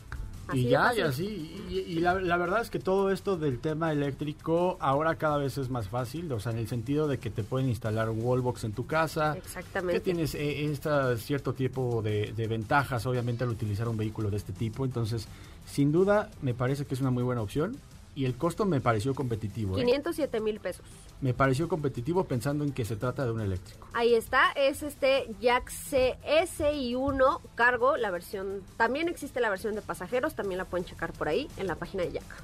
y 0.52 0.68
ya, 0.68 0.94
y 0.94 1.00
así. 1.00 1.64
Y, 1.70 2.00
la, 2.00 2.14
verdad 2.14 2.60
es 2.60 2.70
que 2.70 2.78
todo 2.78 3.10
esto 3.10 3.36
del 3.36 3.58
tema 3.58 3.92
eléctrico 3.92 4.76
ahora 4.80 5.16
cada 5.16 5.38
vez 5.38 5.56
es 5.58 5.70
más 5.70 5.88
fácil, 5.88 6.30
o 6.32 6.40
sea, 6.40 6.52
en 6.52 6.58
el 6.58 6.68
sentido 6.68 7.08
de 7.08 7.18
que 7.18 7.30
te 7.30 7.42
pueden 7.42 7.68
instalar 7.68 8.10
un 8.10 8.20
wallbox 8.22 8.64
en 8.64 8.72
tu 8.72 8.86
casa. 8.86 9.36
Exactamente. 9.36 9.94
Que 9.94 10.00
tienes 10.00 10.34
eh, 10.34 10.64
este 10.64 10.90
cierto 11.18 11.54
tipo 11.54 12.02
de, 12.02 12.32
de, 12.36 12.46
ventajas, 12.46 13.06
obviamente, 13.06 13.44
al 13.44 13.50
utilizar 13.50 13.88
un 13.88 13.96
vehículo 13.96 14.30
de 14.30 14.36
este 14.36 14.52
tipo. 14.52 14.84
Entonces, 14.84 15.26
sin 15.66 15.92
duda, 15.92 16.30
me 16.42 16.54
parece 16.54 16.84
que 16.84 16.94
es 16.94 17.00
una 17.00 17.10
muy 17.10 17.22
buena 17.22 17.40
opción 17.40 17.76
y 18.14 18.24
el 18.24 18.36
costo 18.36 18.64
me 18.64 18.80
pareció 18.80 19.14
competitivo. 19.14 19.76
507 19.76 20.36
¿eh? 20.36 20.40
mil 20.40 20.60
pesos. 20.60 20.84
Me 21.20 21.34
pareció 21.34 21.68
competitivo 21.68 22.24
pensando 22.24 22.64
en 22.64 22.72
que 22.72 22.84
se 22.84 22.96
trata 22.96 23.24
de 23.24 23.32
un 23.32 23.40
eléctrico. 23.40 23.88
Ahí 23.92 24.14
está, 24.14 24.52
es 24.52 24.82
este 24.82 25.34
Jack 25.40 25.70
CSI1 25.70 27.40
cargo, 27.54 27.96
la 27.96 28.10
versión, 28.10 28.62
también 28.76 29.08
existe 29.08 29.40
la 29.40 29.50
versión 29.50 29.74
de 29.74 29.82
pasajeros, 29.82 30.34
también 30.34 30.58
la 30.58 30.64
pueden 30.64 30.86
checar 30.86 31.12
por 31.12 31.28
ahí 31.28 31.48
en 31.56 31.66
la 31.66 31.76
página 31.76 32.04
de 32.04 32.12
Jack. 32.12 32.42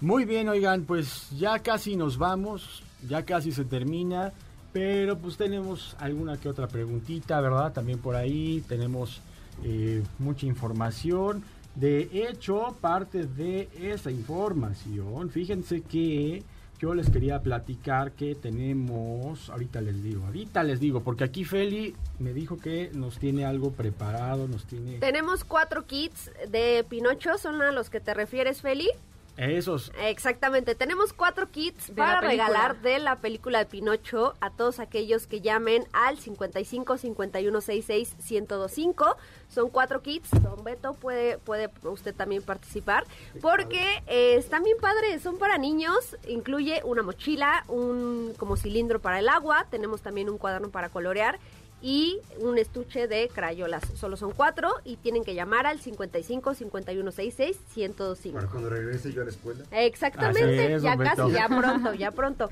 Muy 0.00 0.24
bien, 0.24 0.48
oigan, 0.48 0.84
pues 0.84 1.30
ya 1.30 1.60
casi 1.60 1.94
nos 1.94 2.18
vamos, 2.18 2.82
ya 3.08 3.24
casi 3.24 3.52
se 3.52 3.64
termina, 3.64 4.32
pero 4.72 5.18
pues 5.18 5.36
tenemos 5.36 5.94
alguna 6.00 6.38
que 6.38 6.48
otra 6.48 6.66
preguntita, 6.66 7.40
¿verdad? 7.40 7.72
También 7.72 8.00
por 8.00 8.16
ahí 8.16 8.64
tenemos 8.66 9.20
eh, 9.62 10.02
mucha 10.18 10.46
información. 10.46 11.44
De 11.74 12.08
hecho, 12.12 12.76
parte 12.80 13.24
de 13.24 13.68
esa 13.80 14.10
información, 14.10 15.30
fíjense 15.30 15.80
que 15.80 16.42
yo 16.82 16.94
les 16.94 17.08
quería 17.10 17.40
platicar 17.40 18.10
que 18.10 18.34
tenemos, 18.34 19.48
ahorita 19.50 19.80
les 19.80 20.02
digo, 20.02 20.26
ahorita 20.26 20.64
les 20.64 20.80
digo, 20.80 21.00
porque 21.02 21.22
aquí 21.22 21.44
Feli 21.44 21.94
me 22.18 22.32
dijo 22.32 22.58
que 22.58 22.90
nos 22.92 23.18
tiene 23.18 23.44
algo 23.44 23.70
preparado, 23.70 24.48
nos 24.48 24.64
tiene... 24.66 24.98
Tenemos 24.98 25.44
cuatro 25.44 25.86
kits 25.86 26.32
de 26.48 26.84
Pinocho, 26.88 27.38
¿son 27.38 27.62
a 27.62 27.70
los 27.70 27.88
que 27.88 28.00
te 28.00 28.14
refieres, 28.14 28.62
Feli? 28.62 28.88
Esos. 29.36 29.92
Exactamente. 29.98 30.74
Tenemos 30.74 31.12
cuatro 31.12 31.50
kits 31.50 31.90
para 31.96 32.20
regalar 32.20 32.80
de 32.82 32.98
la 32.98 33.16
película 33.16 33.60
de 33.60 33.66
Pinocho 33.66 34.34
a 34.40 34.50
todos 34.50 34.78
aquellos 34.78 35.26
que 35.26 35.40
llamen 35.40 35.84
al 35.92 36.18
55 36.18 36.98
51 36.98 37.60
66 37.60 38.16
1025. 38.30 39.16
Son 39.48 39.70
cuatro 39.70 40.02
kits. 40.02 40.30
Don 40.42 40.62
Beto 40.64 40.94
puede, 40.94 41.38
puede 41.38 41.70
usted 41.84 42.14
también 42.14 42.42
participar 42.42 43.04
porque 43.40 44.02
eh, 44.06 44.36
están 44.36 44.64
bien 44.64 44.76
padres. 44.78 45.22
Son 45.22 45.38
para 45.38 45.56
niños. 45.56 46.16
Incluye 46.28 46.82
una 46.84 47.02
mochila, 47.02 47.64
un 47.68 48.34
como 48.36 48.56
cilindro 48.56 49.00
para 49.00 49.18
el 49.18 49.28
agua. 49.28 49.66
Tenemos 49.70 50.02
también 50.02 50.28
un 50.28 50.36
cuaderno 50.36 50.70
para 50.70 50.90
colorear 50.90 51.38
y 51.82 52.20
un 52.38 52.58
estuche 52.58 53.08
de 53.08 53.28
crayolas. 53.28 53.82
Solo 53.94 54.16
son 54.16 54.32
cuatro 54.32 54.70
y 54.84 54.96
tienen 54.96 55.24
que 55.24 55.34
llamar 55.34 55.66
al 55.66 55.80
55 55.80 56.54
51 56.54 57.10
66 57.10 57.58
1025. 57.76 58.38
Para 58.38 58.50
cuando 58.50 58.70
regrese 58.70 59.12
yo 59.12 59.22
a 59.22 59.24
la 59.24 59.30
escuela. 59.30 59.64
Exactamente, 59.72 60.80
ya 60.80 60.96
casi, 60.96 61.30
ya 61.32 61.48
pronto, 61.60 61.94
ya 61.94 62.10
pronto. 62.12 62.50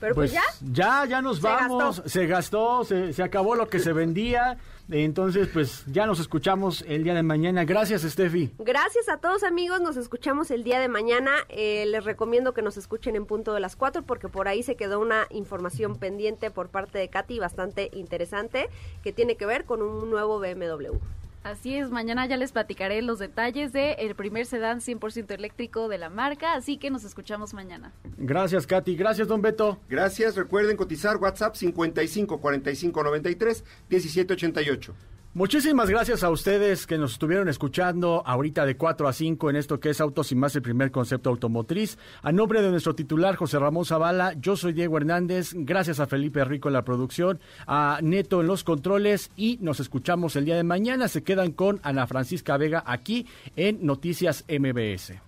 Pero 0.00 0.14
pues, 0.14 0.30
pues 0.32 0.42
ya. 0.60 1.02
Ya, 1.02 1.04
ya 1.06 1.22
nos 1.22 1.40
vamos. 1.40 2.02
Se 2.06 2.26
gastó, 2.26 2.84
se, 2.84 3.12
se, 3.12 3.22
acabó 3.22 3.56
lo 3.56 3.68
que 3.68 3.80
se 3.80 3.92
vendía. 3.92 4.56
Entonces, 4.90 5.48
pues 5.52 5.84
ya 5.86 6.06
nos 6.06 6.18
escuchamos 6.18 6.82
el 6.86 7.04
día 7.04 7.14
de 7.14 7.22
mañana. 7.22 7.64
Gracias, 7.64 8.02
Steffi. 8.02 8.52
Gracias 8.58 9.08
a 9.08 9.18
todos, 9.18 9.42
amigos. 9.42 9.80
Nos 9.80 9.96
escuchamos 9.96 10.50
el 10.50 10.64
día 10.64 10.80
de 10.80 10.88
mañana. 10.88 11.32
Eh, 11.48 11.84
les 11.86 12.04
recomiendo 12.04 12.54
que 12.54 12.62
nos 12.62 12.76
escuchen 12.76 13.14
en 13.14 13.26
punto 13.26 13.52
de 13.52 13.60
las 13.60 13.76
4 13.76 14.02
porque 14.02 14.28
por 14.28 14.48
ahí 14.48 14.62
se 14.62 14.76
quedó 14.76 15.00
una 15.00 15.26
información 15.30 15.98
pendiente 15.98 16.50
por 16.50 16.68
parte 16.68 16.98
de 16.98 17.08
Katy 17.08 17.38
bastante 17.38 17.90
interesante 17.92 18.68
que 19.02 19.12
tiene 19.12 19.36
que 19.36 19.46
ver 19.46 19.64
con 19.64 19.82
un 19.82 20.10
nuevo 20.10 20.40
BMW. 20.40 20.96
Así 21.42 21.76
es, 21.76 21.90
mañana 21.90 22.26
ya 22.26 22.36
les 22.36 22.52
platicaré 22.52 23.00
los 23.00 23.18
detalles 23.18 23.72
del 23.72 23.94
el 23.98 24.14
primer 24.14 24.44
sedán 24.46 24.80
100% 24.80 25.30
eléctrico 25.32 25.88
de 25.88 25.98
la 25.98 26.10
marca, 26.10 26.54
así 26.54 26.76
que 26.76 26.90
nos 26.90 27.04
escuchamos 27.04 27.54
mañana. 27.54 27.92
Gracias, 28.16 28.66
Katy. 28.66 28.96
Gracias, 28.96 29.28
don 29.28 29.40
Beto. 29.40 29.78
Gracias. 29.88 30.36
Recuerden 30.36 30.76
cotizar 30.76 31.16
WhatsApp 31.16 31.54
55 31.54 32.40
45 32.40 33.02
93 33.04 33.64
17 33.88 34.34
88. 34.34 34.94
Muchísimas 35.38 35.88
gracias 35.88 36.24
a 36.24 36.30
ustedes 36.30 36.84
que 36.84 36.98
nos 36.98 37.12
estuvieron 37.12 37.48
escuchando 37.48 38.24
ahorita 38.26 38.66
de 38.66 38.76
4 38.76 39.06
a 39.06 39.12
5 39.12 39.50
en 39.50 39.54
esto 39.54 39.78
que 39.78 39.90
es 39.90 40.00
Autos 40.00 40.32
y 40.32 40.34
más 40.34 40.56
el 40.56 40.62
primer 40.62 40.90
concepto 40.90 41.30
automotriz. 41.30 41.96
A 42.22 42.32
nombre 42.32 42.60
de 42.60 42.72
nuestro 42.72 42.96
titular 42.96 43.36
José 43.36 43.60
Ramón 43.60 43.84
Zavala, 43.84 44.32
yo 44.32 44.56
soy 44.56 44.72
Diego 44.72 44.96
Hernández. 44.96 45.52
Gracias 45.54 46.00
a 46.00 46.08
Felipe 46.08 46.44
Rico 46.44 46.70
en 46.70 46.72
la 46.72 46.82
producción, 46.82 47.38
a 47.68 48.00
Neto 48.02 48.40
en 48.40 48.48
los 48.48 48.64
controles 48.64 49.30
y 49.36 49.58
nos 49.60 49.78
escuchamos 49.78 50.34
el 50.34 50.44
día 50.44 50.56
de 50.56 50.64
mañana. 50.64 51.06
Se 51.06 51.22
quedan 51.22 51.52
con 51.52 51.78
Ana 51.84 52.08
Francisca 52.08 52.56
Vega 52.56 52.82
aquí 52.84 53.24
en 53.54 53.86
Noticias 53.86 54.44
MBS. 54.48 55.27